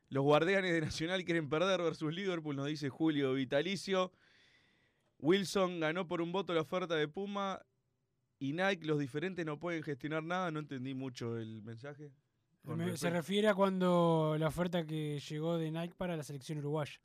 Los 0.07 0.23
guardianes 0.23 0.71
de 0.71 0.79
Nacional 0.79 1.25
quieren 1.25 1.49
perder 1.49 1.81
versus 1.81 2.13
Liverpool, 2.13 2.55
nos 2.55 2.67
dice 2.67 2.87
Julio 2.87 3.33
Vitalicio. 3.33 4.13
Wilson 5.19 5.81
ganó 5.81 6.07
por 6.07 6.21
un 6.21 6.31
voto 6.31 6.53
la 6.53 6.61
oferta 6.61 6.95
de 6.95 7.09
Puma 7.09 7.61
y 8.41 8.53
Nike, 8.53 8.87
los 8.87 8.97
diferentes 8.97 9.45
no 9.45 9.59
pueden 9.59 9.83
gestionar 9.83 10.23
nada. 10.23 10.49
No 10.49 10.59
entendí 10.59 10.95
mucho 10.95 11.37
el 11.37 11.61
mensaje. 11.61 12.11
se 12.95 13.09
refiere 13.11 13.47
a 13.47 13.53
cuando 13.53 14.35
la 14.39 14.47
oferta 14.47 14.83
que 14.83 15.19
llegó 15.19 15.59
de 15.59 15.69
Nike 15.69 15.93
para 15.95 16.17
la 16.17 16.23
selección 16.23 16.57
uruguaya. 16.57 16.99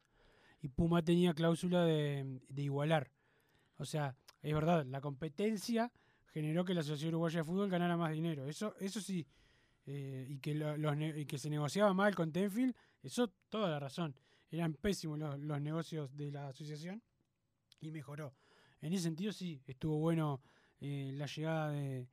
Y 0.62 0.68
Puma 0.68 1.04
tenía 1.04 1.34
cláusula 1.34 1.84
de, 1.84 2.40
igualar. 2.56 3.10
O 3.76 3.84
sea, 3.84 4.16
es 4.40 4.54
verdad, 4.54 4.86
la 4.86 5.02
competencia 5.02 5.92
generó 6.28 6.64
que 6.64 6.72
la 6.72 6.80
Asociación 6.80 7.10
Uruguaya 7.10 7.40
de 7.40 7.44
Fútbol 7.44 7.68
ganara 7.68 7.98
más 7.98 8.12
dinero. 8.12 8.46
Eso, 8.48 8.74
eso 8.80 9.02
sí. 9.02 9.26
Eh, 9.84 10.26
y, 10.30 10.38
que 10.38 10.54
los, 10.54 10.78
y 11.16 11.26
que 11.26 11.36
se 11.36 11.50
negociaba 11.50 11.92
mal 11.92 12.14
con 12.14 12.32
Tenfield, 12.32 12.74
eso 13.02 13.28
toda 13.50 13.68
la 13.68 13.78
razón. 13.78 14.16
Eran 14.50 14.72
pésimos 14.72 15.18
los, 15.18 15.38
los 15.38 15.60
negocios 15.60 16.16
de 16.16 16.32
la 16.32 16.48
asociación 16.48 17.02
y 17.78 17.90
mejoró. 17.90 18.34
En 18.80 18.94
ese 18.94 19.02
sentido 19.02 19.32
sí, 19.32 19.60
estuvo 19.66 19.98
bueno 19.98 20.40
eh, 20.80 21.10
la 21.14 21.26
llegada 21.26 21.70
de, 21.70 22.06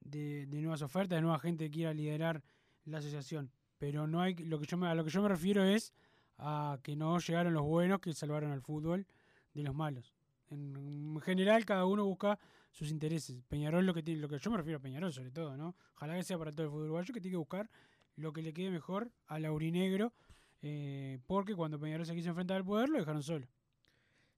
de, 0.00 0.46
nuevas 0.46 0.82
ofertas, 0.82 1.16
de 1.16 1.22
nueva 1.22 1.38
gente 1.38 1.64
que 1.64 1.70
quiera 1.70 1.94
liderar 1.94 2.42
la 2.84 2.98
asociación. 2.98 3.50
Pero 3.78 4.06
no 4.06 4.20
hay 4.20 4.34
lo 4.34 4.58
que 4.58 4.66
yo 4.66 4.76
me, 4.76 4.88
a 4.88 4.94
lo 4.94 5.04
que 5.04 5.10
yo 5.10 5.22
me 5.22 5.28
refiero 5.28 5.64
es 5.64 5.92
a 6.38 6.78
que 6.82 6.96
no 6.96 7.18
llegaron 7.18 7.54
los 7.54 7.64
buenos 7.64 8.00
que 8.00 8.12
salvaron 8.12 8.52
al 8.52 8.62
fútbol 8.62 9.06
de 9.54 9.62
los 9.62 9.74
malos. 9.74 10.14
En 10.48 11.20
general 11.20 11.64
cada 11.64 11.86
uno 11.86 12.04
busca 12.04 12.38
sus 12.72 12.90
intereses. 12.90 13.42
Peñarol 13.48 13.86
lo 13.86 13.94
que 13.94 14.02
tiene, 14.02 14.20
lo 14.20 14.28
que 14.28 14.38
yo 14.38 14.50
me 14.50 14.56
refiero 14.56 14.78
a 14.78 14.82
Peñarol 14.82 15.12
sobre 15.12 15.30
todo, 15.30 15.56
¿no? 15.56 15.76
Ojalá 15.94 16.16
que 16.16 16.24
sea 16.24 16.38
para 16.38 16.50
todo 16.50 16.64
el 16.64 16.70
fútbol 16.70 16.84
uruguayo 16.84 17.14
que 17.14 17.20
tiene 17.20 17.34
que 17.34 17.38
buscar 17.38 17.70
lo 18.16 18.32
que 18.32 18.42
le 18.42 18.52
quede 18.52 18.70
mejor 18.70 19.10
al 19.26 19.44
aurinegro, 19.44 20.12
eh, 20.62 21.18
porque 21.26 21.54
cuando 21.54 21.78
Peñarol 21.78 22.04
se 22.04 22.14
quiso 22.14 22.30
enfrentar 22.30 22.58
al 22.58 22.64
poder 22.64 22.88
lo 22.88 22.98
dejaron 22.98 23.22
solo. 23.22 23.46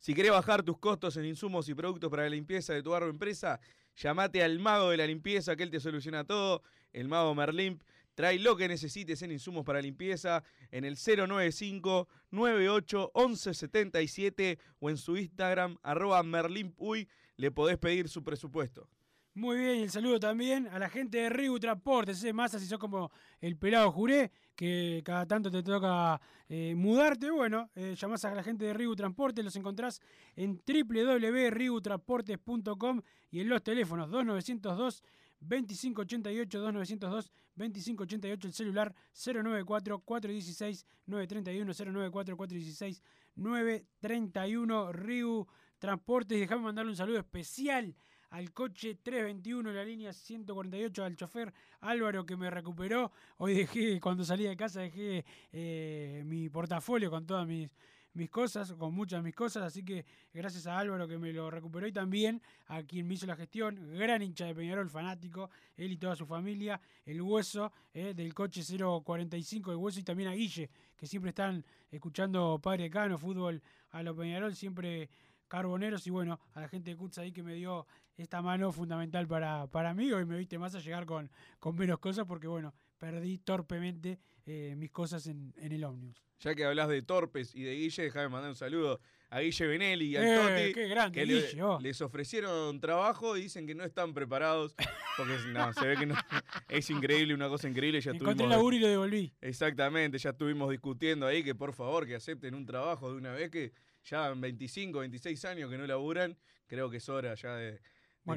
Si 0.02 0.14
querés 0.14 0.32
bajar 0.32 0.64
tus 0.64 0.78
costos 0.78 1.16
en 1.16 1.26
insumos 1.26 1.68
y 1.68 1.74
productos 1.76 2.10
para 2.10 2.24
la 2.24 2.30
limpieza 2.30 2.74
de 2.74 2.82
tu 2.82 2.90
barro 2.90 3.08
empresa, 3.08 3.60
llamate 3.94 4.42
al 4.42 4.58
mago 4.58 4.90
de 4.90 4.96
la 4.96 5.06
limpieza 5.06 5.54
que 5.54 5.62
él 5.62 5.70
te 5.70 5.78
soluciona 5.78 6.24
todo. 6.24 6.64
El 6.92 7.06
mago 7.06 7.32
Merlimp 7.36 7.84
trae 8.16 8.40
lo 8.40 8.56
que 8.56 8.66
necesites 8.66 9.22
en 9.22 9.30
insumos 9.30 9.64
para 9.64 9.80
limpieza 9.80 10.42
en 10.72 10.84
el 10.84 10.96
095 10.96 12.08
98 12.32 13.12
1177 13.14 14.58
o 14.80 14.90
en 14.90 14.96
su 14.96 15.16
Instagram 15.16 15.78
arroba 15.84 16.20
merlimpuy 16.24 17.08
le 17.36 17.52
podés 17.52 17.78
pedir 17.78 18.08
su 18.08 18.24
presupuesto. 18.24 18.88
Muy 19.34 19.56
bien, 19.56 19.76
y 19.76 19.82
el 19.84 19.90
saludo 19.90 20.18
también 20.18 20.66
a 20.66 20.80
la 20.80 20.90
gente 20.90 21.18
de 21.18 21.30
Rigu 21.30 21.60
Transportes, 21.60 22.18
ese 22.18 22.32
más 22.32 22.50
si 22.50 22.66
sos 22.66 22.80
como 22.80 23.12
el 23.40 23.56
pelado 23.56 23.92
juré, 23.92 24.32
que 24.54 25.02
cada 25.04 25.26
tanto 25.26 25.50
te 25.50 25.62
toca 25.62 26.18
eh, 26.48 26.74
mudarte. 26.74 27.30
Bueno, 27.30 27.68
eh, 27.74 27.94
llamás 27.96 28.24
a 28.24 28.34
la 28.34 28.42
gente 28.42 28.64
de 28.64 28.72
Rigu 28.74 28.96
Transportes, 28.96 29.44
los 29.44 29.54
encontrás 29.56 30.00
en 30.36 30.60
www.rigutransportes.com 30.66 33.02
y 33.30 33.40
en 33.40 33.48
los 33.48 33.62
teléfonos 33.62 34.10
2902 34.10 35.02
2588 35.40 36.60
2902 36.60 37.32
2588 37.56 38.46
el 38.46 38.54
celular 38.54 38.94
094 39.12 39.98
416 40.00 40.86
931 41.06 41.72
094 41.72 42.36
416 42.36 43.02
931 43.34 44.92
Rigu 44.92 45.48
Transportes 45.78 46.38
déjame 46.38 46.62
mandarle 46.62 46.90
un 46.90 46.96
saludo 46.96 47.18
especial 47.18 47.96
al 48.32 48.50
coche 48.52 48.94
321, 48.94 49.72
la 49.72 49.84
línea 49.84 50.12
148, 50.12 51.04
al 51.04 51.16
chofer 51.16 51.52
Álvaro 51.80 52.24
que 52.24 52.34
me 52.34 52.50
recuperó. 52.50 53.12
Hoy 53.36 53.54
dejé, 53.54 54.00
cuando 54.00 54.24
salí 54.24 54.44
de 54.44 54.56
casa, 54.56 54.80
dejé 54.80 55.24
eh, 55.52 56.22
mi 56.24 56.48
portafolio 56.48 57.10
con 57.10 57.26
todas 57.26 57.46
mis, 57.46 57.76
mis 58.14 58.30
cosas, 58.30 58.72
con 58.72 58.94
muchas 58.94 59.20
de 59.20 59.24
mis 59.24 59.34
cosas, 59.34 59.64
así 59.64 59.84
que 59.84 60.06
gracias 60.32 60.66
a 60.66 60.78
Álvaro 60.78 61.06
que 61.06 61.18
me 61.18 61.30
lo 61.30 61.50
recuperó 61.50 61.86
y 61.86 61.92
también 61.92 62.40
a 62.68 62.82
quien 62.82 63.06
me 63.06 63.14
hizo 63.14 63.26
la 63.26 63.36
gestión, 63.36 63.78
gran 63.98 64.22
hincha 64.22 64.46
de 64.46 64.54
Peñarol, 64.54 64.88
fanático, 64.88 65.50
él 65.76 65.92
y 65.92 65.98
toda 65.98 66.16
su 66.16 66.24
familia, 66.24 66.80
el 67.04 67.20
hueso 67.20 67.70
eh, 67.92 68.14
del 68.14 68.32
coche 68.32 68.62
045, 68.64 69.72
el 69.72 69.76
hueso 69.76 70.00
y 70.00 70.04
también 70.04 70.30
a 70.30 70.32
Guille, 70.32 70.70
que 70.96 71.06
siempre 71.06 71.28
están 71.30 71.62
escuchando 71.90 72.58
Padre 72.62 72.88
Cano, 72.88 73.18
fútbol 73.18 73.60
a 73.90 74.02
lo 74.02 74.16
Peñarol, 74.16 74.56
siempre 74.56 75.10
carboneros 75.52 76.06
y 76.06 76.10
bueno, 76.10 76.40
a 76.54 76.60
la 76.62 76.68
gente 76.68 76.92
de 76.92 76.96
Cuts 76.96 77.18
ahí 77.18 77.30
que 77.30 77.42
me 77.42 77.52
dio 77.52 77.86
esta 78.16 78.40
mano 78.40 78.72
fundamental 78.72 79.28
para, 79.28 79.66
para 79.66 79.92
mí. 79.92 80.10
Hoy 80.10 80.24
me 80.24 80.38
viste 80.38 80.58
más 80.58 80.74
a 80.74 80.78
llegar 80.78 81.04
con, 81.04 81.30
con 81.58 81.76
menos 81.76 81.98
cosas 81.98 82.24
porque 82.26 82.46
bueno, 82.48 82.72
perdí 82.96 83.36
torpemente 83.36 84.18
eh, 84.46 84.72
mis 84.78 84.90
cosas 84.90 85.26
en, 85.26 85.52
en, 85.58 85.72
el 85.72 85.84
ómnibus. 85.84 86.24
Ya 86.40 86.54
que 86.54 86.64
hablas 86.64 86.88
de 86.88 87.02
torpes 87.02 87.54
y 87.54 87.64
de 87.64 87.74
Guille, 87.74 88.04
déjame 88.04 88.30
mandar 88.30 88.48
un 88.48 88.56
saludo 88.56 88.98
a 89.28 89.40
Guille 89.40 89.66
Benelli 89.66 90.06
y 90.06 90.16
al 90.16 90.24
eh, 90.24 90.36
Toti. 90.36 90.72
Qué 90.72 90.88
grande, 90.88 91.20
que 91.20 91.26
Guille, 91.26 91.62
oh. 91.62 91.78
les 91.82 92.00
ofrecieron 92.00 92.80
trabajo 92.80 93.36
y 93.36 93.42
dicen 93.42 93.66
que 93.66 93.74
no 93.74 93.84
están 93.84 94.14
preparados. 94.14 94.74
Porque 95.18 95.34
no, 95.52 95.70
se 95.74 95.86
ve 95.86 95.96
que 95.98 96.06
no. 96.06 96.14
Es 96.70 96.88
increíble, 96.88 97.34
una 97.34 97.50
cosa 97.50 97.68
increíble. 97.68 98.00
Ya 98.00 98.12
Encontré 98.12 98.44
el 98.44 98.50
laburo 98.50 98.74
y 98.74 98.78
lo 98.78 98.88
devolví. 98.88 99.34
Exactamente, 99.42 100.16
ya 100.16 100.30
estuvimos 100.30 100.70
discutiendo 100.70 101.26
ahí 101.26 101.44
que 101.44 101.54
por 101.54 101.74
favor 101.74 102.06
que 102.06 102.14
acepten 102.14 102.54
un 102.54 102.64
trabajo 102.64 103.10
de 103.12 103.18
una 103.18 103.32
vez 103.32 103.50
que 103.50 103.74
ya 104.04 104.30
25, 104.30 104.98
26 105.00 105.44
años 105.44 105.70
que 105.70 105.78
no 105.78 105.86
laburan, 105.86 106.36
creo 106.66 106.90
que 106.90 106.98
es 106.98 107.08
hora 107.08 107.34
ya 107.34 107.54
de, 107.54 107.80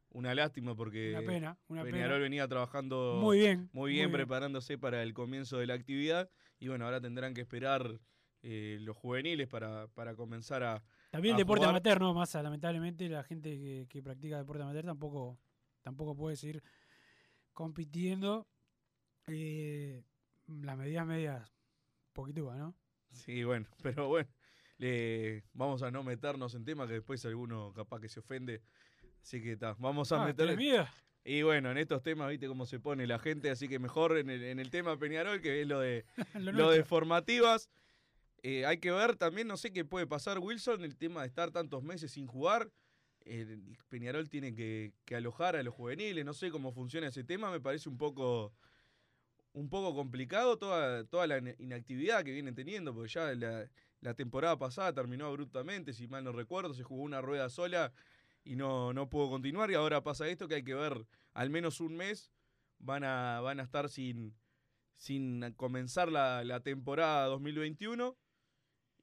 Una 0.09 0.35
lástima 0.35 0.75
porque 0.75 1.11
una 1.11 1.21
pena, 1.25 1.57
una 1.69 1.83
Peñarol 1.83 2.19
venía 2.19 2.45
trabajando 2.45 3.19
muy 3.21 3.37
bien, 3.39 3.69
muy 3.71 3.93
bien, 3.93 4.11
preparándose 4.11 4.77
para 4.77 5.03
el 5.03 5.13
comienzo 5.13 5.57
de 5.57 5.67
la 5.67 5.73
actividad 5.73 6.29
y 6.59 6.67
bueno, 6.67 6.83
ahora 6.83 6.99
tendrán 6.99 7.33
que 7.33 7.39
esperar 7.39 7.97
eh, 8.41 8.77
los 8.81 8.97
juveniles 8.97 9.47
para, 9.47 9.87
para 9.87 10.13
comenzar 10.15 10.63
a... 10.63 10.83
También 11.11 11.35
el 11.35 11.37
deporte 11.37 11.65
amateur, 11.65 12.01
¿no? 12.01 12.13
Más 12.13 12.33
lamentablemente 12.33 13.07
la 13.07 13.23
gente 13.23 13.87
que, 13.87 14.03
practica 14.03 14.37
deporte 14.37 14.63
amateur 14.63 14.83
tampoco, 14.83 15.39
tampoco 15.81 16.13
puede 16.13 16.35
seguir 16.35 16.61
compitiendo 17.53 18.47
Eh, 19.27 20.03
las 20.47 20.77
medidas 20.77 21.05
medias, 21.05 21.53
poquito 22.13 22.53
¿no? 22.53 22.75
Sí, 23.11 23.43
bueno, 23.43 23.67
pero 23.83 24.07
bueno, 24.07 24.29
le, 24.81 25.43
vamos 25.53 25.83
a 25.83 25.91
no 25.91 26.01
meternos 26.03 26.55
en 26.55 26.65
temas 26.65 26.87
que 26.87 26.93
después 26.95 27.23
alguno 27.25 27.71
capaz 27.71 27.99
que 28.01 28.09
se 28.09 28.19
ofende. 28.19 28.61
Así 29.21 29.41
que 29.41 29.51
está, 29.51 29.75
vamos 29.77 30.11
a 30.11 30.23
Ah, 30.23 30.25
meter. 30.25 30.57
Y 31.23 31.43
bueno, 31.43 31.69
en 31.69 31.77
estos 31.77 32.01
temas, 32.01 32.29
viste 32.29 32.47
cómo 32.47 32.65
se 32.65 32.79
pone 32.79 33.05
la 33.05 33.19
gente, 33.19 33.51
así 33.51 33.67
que 33.67 33.77
mejor 33.77 34.17
en 34.17 34.31
el, 34.31 34.43
en 34.43 34.59
el 34.59 34.71
tema 34.71 34.97
Peñarol, 34.97 35.39
que 35.39 35.61
es 35.61 35.67
lo 35.67 35.79
de, 35.79 36.03
Lo 36.33 36.51
lo 36.51 36.71
de 36.71 36.83
formativas. 36.83 37.69
Eh, 38.41 38.65
hay 38.65 38.79
que 38.79 38.89
ver 38.89 39.17
también, 39.17 39.47
no 39.47 39.55
sé 39.55 39.71
qué 39.71 39.85
puede 39.85 40.07
pasar, 40.07 40.39
Wilson, 40.39 40.83
el 40.83 40.97
tema 40.97 41.21
de 41.21 41.27
estar 41.27 41.51
tantos 41.51 41.83
meses 41.83 42.11
sin 42.13 42.25
jugar. 42.25 42.71
Peñarol 43.87 44.29
tiene 44.29 44.55
que, 44.55 44.93
que 45.05 45.15
alojar 45.15 45.55
a 45.55 45.61
los 45.61 45.75
juveniles, 45.75 46.25
no 46.25 46.33
sé 46.33 46.49
cómo 46.49 46.71
funciona 46.73 47.05
ese 47.09 47.23
tema, 47.23 47.51
me 47.51 47.59
parece 47.59 47.87
un 47.87 47.99
poco 47.99 48.51
un 49.53 49.69
poco 49.69 49.93
complicado 49.93 50.57
toda, 50.57 51.03
toda 51.03 51.27
la 51.27 51.37
inactividad 51.59 52.23
que 52.23 52.31
vienen 52.31 52.55
teniendo, 52.55 52.95
porque 52.95 53.09
ya 53.09 53.35
la, 53.35 53.69
la 54.01 54.15
temporada 54.15 54.57
pasada 54.57 54.93
terminó 54.93 55.27
abruptamente, 55.27 55.93
si 55.93 56.07
mal 56.07 56.23
no 56.23 56.31
recuerdo, 56.31 56.73
se 56.73 56.83
jugó 56.83 57.03
una 57.03 57.21
rueda 57.21 57.49
sola 57.49 57.93
y 58.43 58.55
no, 58.55 58.93
no 58.93 59.09
pudo 59.09 59.29
continuar, 59.29 59.69
y 59.71 59.75
ahora 59.75 60.03
pasa 60.03 60.27
esto 60.27 60.47
que 60.47 60.55
hay 60.55 60.63
que 60.63 60.73
ver 60.73 61.05
al 61.33 61.49
menos 61.49 61.79
un 61.79 61.95
mes, 61.95 62.31
van 62.79 63.03
a, 63.03 63.39
van 63.41 63.59
a 63.59 63.63
estar 63.63 63.89
sin, 63.89 64.35
sin 64.95 65.53
comenzar 65.55 66.11
la, 66.11 66.43
la 66.43 66.61
temporada 66.61 67.27
2021, 67.27 68.17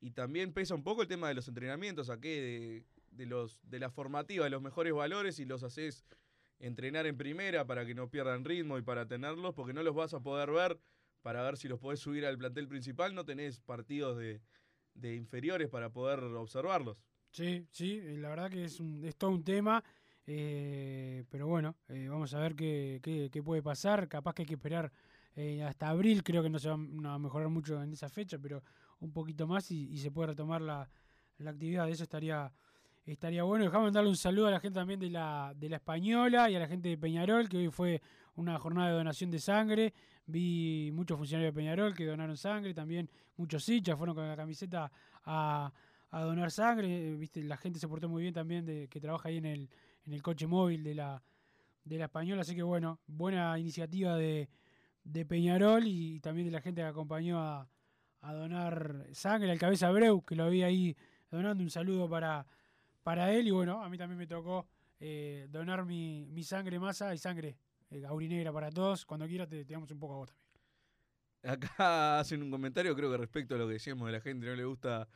y 0.00 0.10
también 0.10 0.52
pesa 0.52 0.74
un 0.74 0.82
poco 0.82 1.02
el 1.02 1.08
tema 1.08 1.28
de 1.28 1.34
los 1.34 1.48
entrenamientos, 1.48 2.10
a 2.10 2.20
qué 2.20 2.40
de, 2.40 2.84
de, 3.12 3.26
los, 3.26 3.60
de 3.62 3.78
la 3.78 3.90
formativa, 3.90 4.48
los 4.48 4.62
mejores 4.62 4.92
valores 4.92 5.38
y 5.38 5.44
los 5.44 5.62
haces 5.62 6.04
entrenar 6.58 7.06
en 7.06 7.16
primera 7.16 7.66
para 7.66 7.86
que 7.86 7.94
no 7.94 8.10
pierdan 8.10 8.44
ritmo 8.44 8.78
y 8.78 8.82
para 8.82 9.06
tenerlos, 9.06 9.54
porque 9.54 9.72
no 9.72 9.84
los 9.84 9.94
vas 9.94 10.12
a 10.12 10.20
poder 10.20 10.50
ver 10.50 10.80
para 11.22 11.42
ver 11.42 11.56
si 11.56 11.68
los 11.68 11.78
podés 11.78 12.00
subir 12.00 12.26
al 12.26 12.38
plantel 12.38 12.68
principal, 12.68 13.14
no 13.14 13.24
tenés 13.24 13.60
partidos 13.60 14.16
de, 14.16 14.40
de 15.00 15.14
inferiores 15.16 15.68
para 15.68 15.90
poder 15.90 16.20
observarlos. 16.20 16.96
Sí, 17.30 17.66
sí, 17.70 18.00
eh, 18.02 18.16
la 18.18 18.30
verdad 18.30 18.50
que 18.50 18.64
es, 18.64 18.80
un, 18.80 19.04
es 19.04 19.16
todo 19.16 19.30
un 19.30 19.44
tema, 19.44 19.82
eh, 20.26 21.24
pero 21.30 21.46
bueno, 21.46 21.76
eh, 21.88 22.08
vamos 22.08 22.34
a 22.34 22.40
ver 22.40 22.54
qué, 22.56 23.00
qué- 23.02 23.42
puede 23.42 23.62
pasar, 23.62 24.08
capaz 24.08 24.34
que 24.34 24.42
hay 24.42 24.46
que 24.46 24.54
esperar 24.54 24.90
eh, 25.36 25.62
hasta 25.62 25.88
abril, 25.88 26.22
creo 26.24 26.42
que 26.42 26.50
no 26.50 26.58
se 26.58 26.68
va 26.68 26.74
a 26.74 27.18
mejorar 27.18 27.48
mucho 27.48 27.80
en 27.82 27.92
esa 27.92 28.08
fecha, 28.08 28.38
pero 28.38 28.62
un 29.00 29.12
poquito 29.12 29.46
más 29.46 29.70
y, 29.70 29.88
y 29.90 29.98
se 29.98 30.10
puede 30.10 30.28
retomar 30.28 30.60
la, 30.62 30.88
la 31.38 31.50
actividad, 31.50 31.88
eso 31.88 32.02
estaría 32.02 32.52
estaría 33.06 33.42
bueno. 33.42 33.64
Dejamos 33.64 33.86
mandarle 33.86 34.10
un 34.10 34.16
saludo 34.16 34.48
a 34.48 34.50
la 34.50 34.60
gente 34.60 34.78
también 34.78 35.00
de 35.00 35.08
la, 35.10 35.54
de 35.56 35.68
la 35.70 35.76
Española 35.76 36.50
y 36.50 36.56
a 36.56 36.58
la 36.58 36.68
gente 36.68 36.90
de 36.90 36.98
Peñarol, 36.98 37.48
que 37.48 37.56
hoy 37.56 37.70
fue 37.70 38.02
una 38.36 38.58
jornada 38.58 38.88
de 38.90 38.96
donación 38.96 39.30
de 39.30 39.38
sangre. 39.38 39.94
Vi 40.30 40.90
muchos 40.92 41.16
funcionarios 41.16 41.54
de 41.54 41.58
Peñarol 41.58 41.94
que 41.94 42.04
donaron 42.04 42.36
sangre, 42.36 42.74
también 42.74 43.08
muchos 43.38 43.66
hinchas 43.66 43.96
fueron 43.96 44.14
con 44.14 44.28
la 44.28 44.36
camiseta 44.36 44.92
a, 45.24 45.72
a 46.10 46.22
donar 46.22 46.50
sangre. 46.50 47.12
Eh, 47.12 47.16
Viste, 47.16 47.42
la 47.42 47.56
gente 47.56 47.78
se 47.78 47.88
portó 47.88 48.10
muy 48.10 48.20
bien 48.20 48.34
también 48.34 48.66
de, 48.66 48.88
que 48.88 49.00
trabaja 49.00 49.30
ahí 49.30 49.38
en 49.38 49.46
el, 49.46 49.70
en 50.04 50.12
el 50.12 50.22
coche 50.22 50.46
móvil 50.46 50.84
de 50.84 50.94
la, 50.94 51.22
de 51.82 51.96
la 51.96 52.04
Española. 52.04 52.42
Así 52.42 52.54
que 52.54 52.62
bueno, 52.62 53.00
buena 53.06 53.58
iniciativa 53.58 54.16
de, 54.16 54.50
de 55.02 55.24
Peñarol 55.24 55.86
y 55.86 56.20
también 56.20 56.46
de 56.46 56.52
la 56.52 56.60
gente 56.60 56.82
que 56.82 56.88
acompañó 56.88 57.40
a, 57.40 57.66
a 58.20 58.34
donar 58.34 59.06
sangre. 59.12 59.50
Al 59.50 59.58
cabeza 59.58 59.90
Breu, 59.90 60.22
que 60.26 60.36
lo 60.36 60.44
había 60.44 60.66
ahí 60.66 60.94
donando. 61.30 61.64
Un 61.64 61.70
saludo 61.70 62.06
para, 62.06 62.46
para 63.02 63.32
él. 63.32 63.48
Y 63.48 63.50
bueno, 63.50 63.82
a 63.82 63.88
mí 63.88 63.96
también 63.96 64.18
me 64.18 64.26
tocó 64.26 64.66
eh, 65.00 65.46
donar 65.50 65.86
mi, 65.86 66.26
mi 66.26 66.42
sangre 66.42 66.78
masa 66.78 67.14
y 67.14 67.18
sangre 67.18 67.56
eh, 67.90 68.04
aurinegra 68.06 68.52
para 68.52 68.70
todos. 68.70 69.04
Cuando 69.06 69.26
quieras 69.26 69.48
te, 69.48 69.64
te 69.64 69.72
damos 69.72 69.90
un 69.90 69.98
poco 69.98 70.14
a 70.14 70.16
vos 70.18 70.30
también. 70.30 70.48
Acá 71.42 72.18
hacen 72.20 72.42
un 72.42 72.50
comentario, 72.50 72.94
creo 72.94 73.10
que 73.10 73.16
respecto 73.16 73.54
a 73.54 73.58
lo 73.58 73.66
que 73.66 73.74
decíamos 73.74 74.06
de 74.06 74.12
la 74.12 74.20
gente, 74.20 74.46
no 74.46 74.54
le 74.54 74.64
gusta 74.64 75.08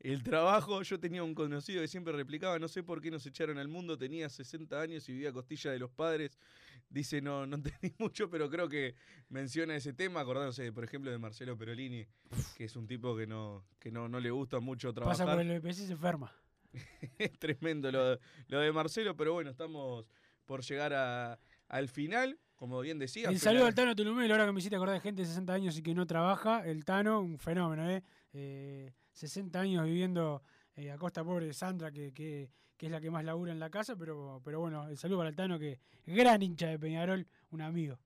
el 0.00 0.22
trabajo. 0.22 0.82
Yo 0.82 0.98
tenía 0.98 1.22
un 1.22 1.34
conocido 1.34 1.80
que 1.82 1.88
siempre 1.88 2.12
replicaba, 2.12 2.58
no 2.58 2.68
sé 2.68 2.82
por 2.82 3.00
qué 3.00 3.10
nos 3.10 3.24
echaron 3.26 3.58
al 3.58 3.68
mundo, 3.68 3.96
tenía 3.96 4.28
60 4.28 4.80
años 4.80 5.08
y 5.08 5.12
vivía 5.12 5.30
a 5.30 5.32
costilla 5.32 5.70
de 5.70 5.78
los 5.78 5.90
padres. 5.90 6.38
Dice, 6.88 7.20
no, 7.22 7.46
no 7.46 7.56
entendí 7.80 7.94
mucho, 7.98 8.28
pero 8.28 8.50
creo 8.50 8.68
que 8.68 8.94
menciona 9.28 9.76
ese 9.76 9.92
tema, 9.92 10.20
acordándose, 10.20 10.72
por 10.72 10.84
ejemplo, 10.84 11.10
de 11.10 11.18
Marcelo 11.18 11.56
Perolini, 11.56 12.04
que 12.56 12.64
es 12.64 12.74
un 12.76 12.86
tipo 12.86 13.16
que 13.16 13.26
no, 13.26 13.64
que 13.78 13.92
no, 13.92 14.08
no 14.08 14.18
le 14.18 14.30
gusta 14.30 14.58
mucho 14.58 14.92
trabajar. 14.92 15.26
Pasa 15.26 15.32
por 15.32 15.40
el 15.40 15.60
BPC 15.60 15.68
y 15.82 15.86
se 15.86 15.92
enferma. 15.92 16.32
es 17.18 17.38
tremendo 17.38 17.90
lo, 17.92 18.18
lo 18.48 18.60
de 18.60 18.72
Marcelo, 18.72 19.16
pero 19.16 19.34
bueno, 19.34 19.50
estamos 19.50 20.06
por 20.46 20.62
llegar 20.62 20.92
a- 20.94 21.38
al 21.70 21.88
final, 21.88 22.38
como 22.56 22.80
bien 22.80 22.98
decía. 22.98 23.30
El 23.30 23.38
saludo 23.38 23.66
al 23.66 23.74
Tano 23.74 23.94
Tulumel, 23.94 24.30
ahora 24.30 24.44
que 24.44 24.52
me 24.52 24.58
hiciste 24.58 24.76
acordar 24.76 24.96
de 24.96 25.00
gente 25.00 25.22
de 25.22 25.28
60 25.28 25.52
años 25.52 25.78
y 25.78 25.82
que 25.82 25.94
no 25.94 26.06
trabaja. 26.06 26.66
El 26.66 26.84
Tano, 26.84 27.20
un 27.20 27.38
fenómeno, 27.38 27.88
¿eh? 27.88 28.02
Eh, 28.32 28.92
60 29.12 29.60
años 29.60 29.84
viviendo 29.84 30.42
eh, 30.74 30.90
a 30.90 30.98
costa 30.98 31.24
pobre 31.24 31.46
de 31.46 31.54
Sandra, 31.54 31.90
que, 31.92 32.12
que, 32.12 32.50
que 32.76 32.86
es 32.86 32.92
la 32.92 33.00
que 33.00 33.10
más 33.10 33.24
labura 33.24 33.52
en 33.52 33.60
la 33.60 33.70
casa, 33.70 33.96
pero, 33.96 34.40
pero 34.44 34.60
bueno, 34.60 34.88
el 34.88 34.98
saludo 34.98 35.18
para 35.18 35.30
el 35.30 35.36
Tano, 35.36 35.58
que 35.58 35.78
gran 36.06 36.42
hincha 36.42 36.66
de 36.66 36.78
Peñarol, 36.78 37.26
un 37.50 37.62
amigo. 37.62 37.98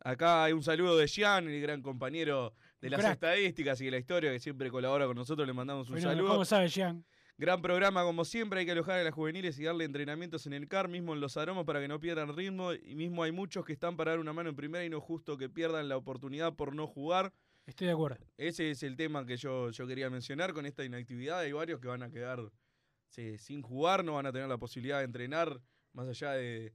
Acá 0.00 0.44
hay 0.44 0.52
un 0.52 0.62
saludo 0.62 0.98
de 0.98 1.06
Gian, 1.06 1.48
el 1.48 1.62
gran 1.62 1.80
compañero 1.80 2.52
de 2.80 2.90
las 2.90 3.00
crack. 3.00 3.14
estadísticas 3.14 3.80
y 3.80 3.86
de 3.86 3.90
la 3.92 3.98
historia, 3.98 4.32
que 4.32 4.40
siempre 4.40 4.70
colabora 4.70 5.06
con 5.06 5.16
nosotros. 5.16 5.46
Le 5.46 5.54
mandamos 5.54 5.88
un 5.88 6.00
saludo. 6.00 6.28
¿Cómo 6.28 6.44
sabe, 6.44 6.68
Jean? 6.68 7.04
Gran 7.36 7.60
programa, 7.62 8.04
como 8.04 8.24
siempre. 8.24 8.60
Hay 8.60 8.66
que 8.66 8.72
alojar 8.72 9.00
a 9.00 9.04
las 9.04 9.12
juveniles 9.12 9.58
y 9.58 9.64
darle 9.64 9.84
entrenamientos 9.84 10.46
en 10.46 10.52
el 10.52 10.68
CAR, 10.68 10.88
mismo 10.88 11.14
en 11.14 11.20
los 11.20 11.36
aromas, 11.36 11.64
para 11.64 11.80
que 11.80 11.88
no 11.88 11.98
pierdan 11.98 12.36
ritmo. 12.36 12.72
Y 12.72 12.94
mismo 12.94 13.24
hay 13.24 13.32
muchos 13.32 13.64
que 13.64 13.72
están 13.72 13.96
para 13.96 14.12
dar 14.12 14.20
una 14.20 14.32
mano 14.32 14.50
en 14.50 14.56
primera 14.56 14.84
y 14.84 14.90
no 14.90 15.00
justo 15.00 15.36
que 15.36 15.48
pierdan 15.48 15.88
la 15.88 15.96
oportunidad 15.96 16.54
por 16.54 16.74
no 16.74 16.86
jugar. 16.86 17.32
Estoy 17.66 17.88
de 17.88 17.92
acuerdo. 17.92 18.24
Ese 18.36 18.70
es 18.70 18.82
el 18.84 18.96
tema 18.96 19.26
que 19.26 19.36
yo, 19.36 19.70
yo 19.70 19.86
quería 19.86 20.10
mencionar 20.10 20.52
con 20.52 20.64
esta 20.64 20.84
inactividad. 20.84 21.40
Hay 21.40 21.52
varios 21.52 21.80
que 21.80 21.88
van 21.88 22.02
a 22.02 22.10
quedar 22.10 22.52
sí, 23.08 23.36
sin 23.38 23.62
jugar, 23.62 24.04
no 24.04 24.14
van 24.14 24.26
a 24.26 24.32
tener 24.32 24.48
la 24.48 24.58
posibilidad 24.58 24.98
de 24.98 25.04
entrenar 25.04 25.60
más 25.92 26.06
allá 26.08 26.32
de, 26.32 26.72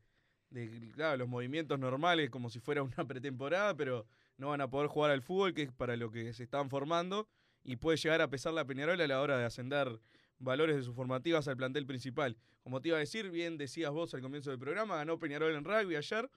de, 0.50 0.92
claro, 0.94 1.18
los 1.18 1.28
movimientos 1.28 1.80
normales 1.80 2.30
como 2.30 2.50
si 2.50 2.60
fuera 2.60 2.84
una 2.84 2.96
pretemporada, 3.08 3.76
pero 3.76 4.06
no 4.38 4.50
van 4.50 4.62
a 4.62 4.70
poder 4.70 4.88
jugar 4.88 5.12
al 5.12 5.22
fútbol, 5.22 5.54
que 5.54 5.64
es 5.64 5.72
para 5.72 5.96
lo 5.96 6.12
que 6.12 6.34
se 6.34 6.44
están 6.44 6.70
formando, 6.70 7.28
y 7.64 7.76
puede 7.76 7.98
llegar 7.98 8.22
a 8.22 8.30
pesar 8.30 8.54
la 8.54 8.66
Peñarol 8.66 9.00
a 9.00 9.08
la 9.08 9.22
hora 9.22 9.38
de 9.38 9.46
ascender 9.46 10.00
valores 10.40 10.76
de 10.76 10.84
sus 10.84 10.96
formativas 10.96 11.48
al 11.48 11.58
plantel 11.58 11.86
principal. 11.86 12.38
Como 12.64 12.82
te 12.82 12.90
iba 12.90 12.98
a 12.98 13.02
decir, 13.02 13.30
bien 13.30 13.58
decías 13.58 13.92
vos 13.92 14.14
al 14.14 14.22
comienzo 14.22 14.50
del 14.50 14.60
programa, 14.60 14.96
ganó 14.98 15.20
Peñarol 15.20 15.54
en 15.56 15.64
rugby 15.64 15.96
ayer, 15.96 16.30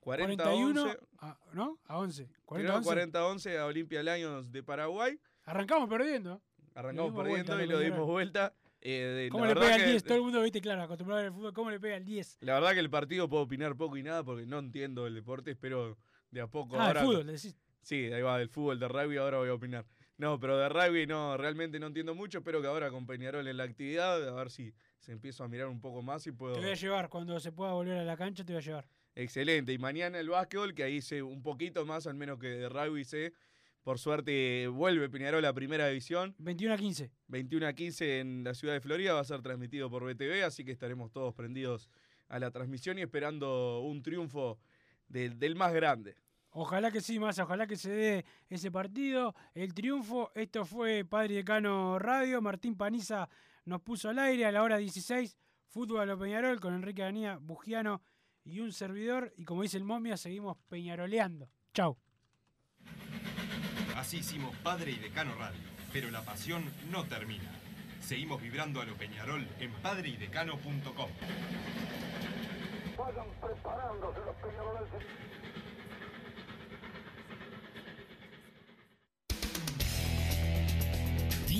40 0.00 0.44
41 0.44 0.82
11, 0.82 0.98
a, 1.18 1.38
¿no? 1.52 1.78
A 1.86 1.98
11. 1.98 2.28
40 2.44 2.82
40 2.82 3.20
40-11 3.20 3.58
a 3.58 3.66
Olimpia 3.66 4.02
Lions 4.02 4.52
de 4.52 4.62
Paraguay. 4.62 5.18
Arrancamos 5.44 5.88
perdiendo. 5.88 6.40
Arrancamos 6.74 7.14
perdiendo 7.14 7.54
vuelta, 7.56 7.64
y 7.64 7.66
lo 7.66 7.78
dimos 7.80 8.06
vuelta. 8.06 8.54
Eh, 8.82 9.28
¿Cómo 9.32 9.46
la 9.46 9.54
le 9.54 9.60
pega 9.60 9.74
al 9.74 9.80
que- 9.80 9.90
10? 9.90 10.04
Todo 10.04 10.14
el 10.18 10.22
mundo, 10.22 10.42
viste, 10.42 10.60
claro, 10.60 10.82
acostumbrado 10.82 11.22
al 11.24 11.32
fútbol. 11.32 11.52
¿Cómo 11.52 11.70
le 11.70 11.80
pega 11.80 11.96
al 11.96 12.04
10? 12.04 12.38
La 12.40 12.54
verdad 12.54 12.72
que 12.74 12.80
el 12.80 12.90
partido 12.90 13.28
puedo 13.28 13.42
opinar 13.42 13.74
poco 13.76 13.96
y 13.96 14.02
nada 14.02 14.22
porque 14.22 14.46
no 14.46 14.58
entiendo 14.58 15.06
el 15.06 15.14
deporte, 15.14 15.50
espero 15.52 15.96
de 16.30 16.40
a 16.40 16.46
poco. 16.46 16.76
Ah, 16.78 16.88
ahora, 16.88 17.00
el 17.00 17.06
fútbol, 17.06 17.26
decís. 17.26 17.56
Sí, 17.82 18.12
ahí 18.12 18.22
va, 18.22 18.38
del 18.38 18.48
fútbol, 18.48 18.78
de 18.78 18.86
rugby, 18.88 19.16
ahora 19.16 19.38
voy 19.38 19.48
a 19.48 19.54
opinar. 19.54 19.86
No, 20.18 20.40
pero 20.40 20.56
de 20.56 20.68
rugby 20.68 21.06
no, 21.06 21.36
realmente 21.36 21.78
no 21.78 21.88
entiendo 21.88 22.14
mucho, 22.14 22.38
espero 22.38 22.62
que 22.62 22.66
ahora 22.66 22.90
con 22.90 23.06
Peñarol 23.06 23.46
en 23.46 23.56
la 23.56 23.64
actividad, 23.64 24.26
a 24.26 24.32
ver 24.32 24.50
si 24.50 24.72
se 24.98 25.12
empiezo 25.12 25.44
a 25.44 25.48
mirar 25.48 25.68
un 25.68 25.80
poco 25.80 26.00
más 26.02 26.26
y 26.26 26.32
puedo... 26.32 26.54
Te 26.54 26.60
voy 26.60 26.70
a 26.70 26.74
llevar. 26.74 27.08
Cuando 27.10 27.38
se 27.38 27.52
pueda 27.52 27.72
volver 27.72 27.98
a 27.98 28.04
la 28.04 28.16
cancha, 28.16 28.44
te 28.44 28.52
voy 28.52 28.62
a 28.62 28.64
llevar. 28.64 28.88
Excelente, 29.14 29.72
y 29.72 29.78
mañana 29.78 30.18
el 30.18 30.30
básquetbol, 30.30 30.74
que 30.74 30.84
ahí 30.84 31.02
sé 31.02 31.22
un 31.22 31.42
poquito 31.42 31.84
más, 31.84 32.06
al 32.06 32.14
menos 32.14 32.38
que 32.38 32.48
de 32.48 32.68
rugby 32.68 33.04
sé. 33.04 33.34
Por 33.82 33.98
suerte 33.98 34.66
vuelve 34.68 35.08
Peñarol 35.08 35.44
a 35.44 35.52
primera 35.52 35.86
división. 35.86 36.34
21 36.38 36.74
a 36.74 36.76
15. 36.76 37.12
21 37.28 37.66
a 37.66 37.72
15 37.72 38.20
en 38.20 38.42
la 38.42 38.54
ciudad 38.54 38.74
de 38.74 38.80
Florida, 38.80 39.12
va 39.12 39.20
a 39.20 39.24
ser 39.24 39.42
transmitido 39.42 39.88
por 39.88 40.02
BTV, 40.02 40.44
así 40.44 40.64
que 40.64 40.72
estaremos 40.72 41.12
todos 41.12 41.34
prendidos 41.34 41.88
a 42.28 42.38
la 42.38 42.50
transmisión 42.50 42.98
y 42.98 43.02
esperando 43.02 43.80
un 43.80 44.02
triunfo 44.02 44.58
del, 45.08 45.38
del 45.38 45.54
más 45.54 45.72
grande. 45.72 46.16
Ojalá 46.58 46.90
que 46.90 47.02
sí, 47.02 47.18
más, 47.18 47.38
ojalá 47.38 47.66
que 47.66 47.76
se 47.76 47.90
dé 47.90 48.24
ese 48.48 48.70
partido, 48.70 49.34
el 49.52 49.74
triunfo. 49.74 50.30
Esto 50.34 50.64
fue 50.64 51.04
Padre 51.04 51.34
y 51.34 51.36
Decano 51.36 51.98
Radio. 51.98 52.40
Martín 52.40 52.78
Paniza 52.78 53.28
nos 53.66 53.82
puso 53.82 54.08
al 54.08 54.18
aire 54.18 54.46
a 54.46 54.52
la 54.52 54.62
hora 54.62 54.78
16. 54.78 55.36
Fútbol 55.66 56.10
a 56.10 56.16
Peñarol 56.16 56.58
con 56.58 56.72
Enrique 56.72 57.02
Danía, 57.02 57.36
Bugiano 57.36 58.00
y 58.42 58.60
un 58.60 58.72
servidor. 58.72 59.34
Y 59.36 59.44
como 59.44 59.60
dice 59.60 59.76
el 59.76 59.84
momia, 59.84 60.16
seguimos 60.16 60.56
peñaroleando. 60.70 61.50
Chau. 61.74 61.98
Así 63.94 64.20
hicimos 64.20 64.56
Padre 64.62 64.92
y 64.92 64.96
Decano 64.96 65.34
Radio, 65.34 65.60
pero 65.92 66.10
la 66.10 66.22
pasión 66.22 66.64
no 66.90 67.04
termina. 67.04 67.52
Seguimos 68.00 68.40
vibrando 68.40 68.80
a 68.80 68.86
lo 68.86 68.94
Peñarol 68.94 69.46
en 69.60 69.72
padreidecano.com. 69.82 71.10
Vayan 72.96 73.26
preparándose 73.42 74.20
los 74.24 74.36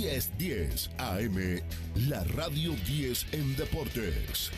peñarolenses. 0.07 0.91
AM, 0.99 1.61
la 2.09 2.23
radio 2.25 2.75
10 2.87 3.27
en 3.33 3.57
deportes. 3.57 4.51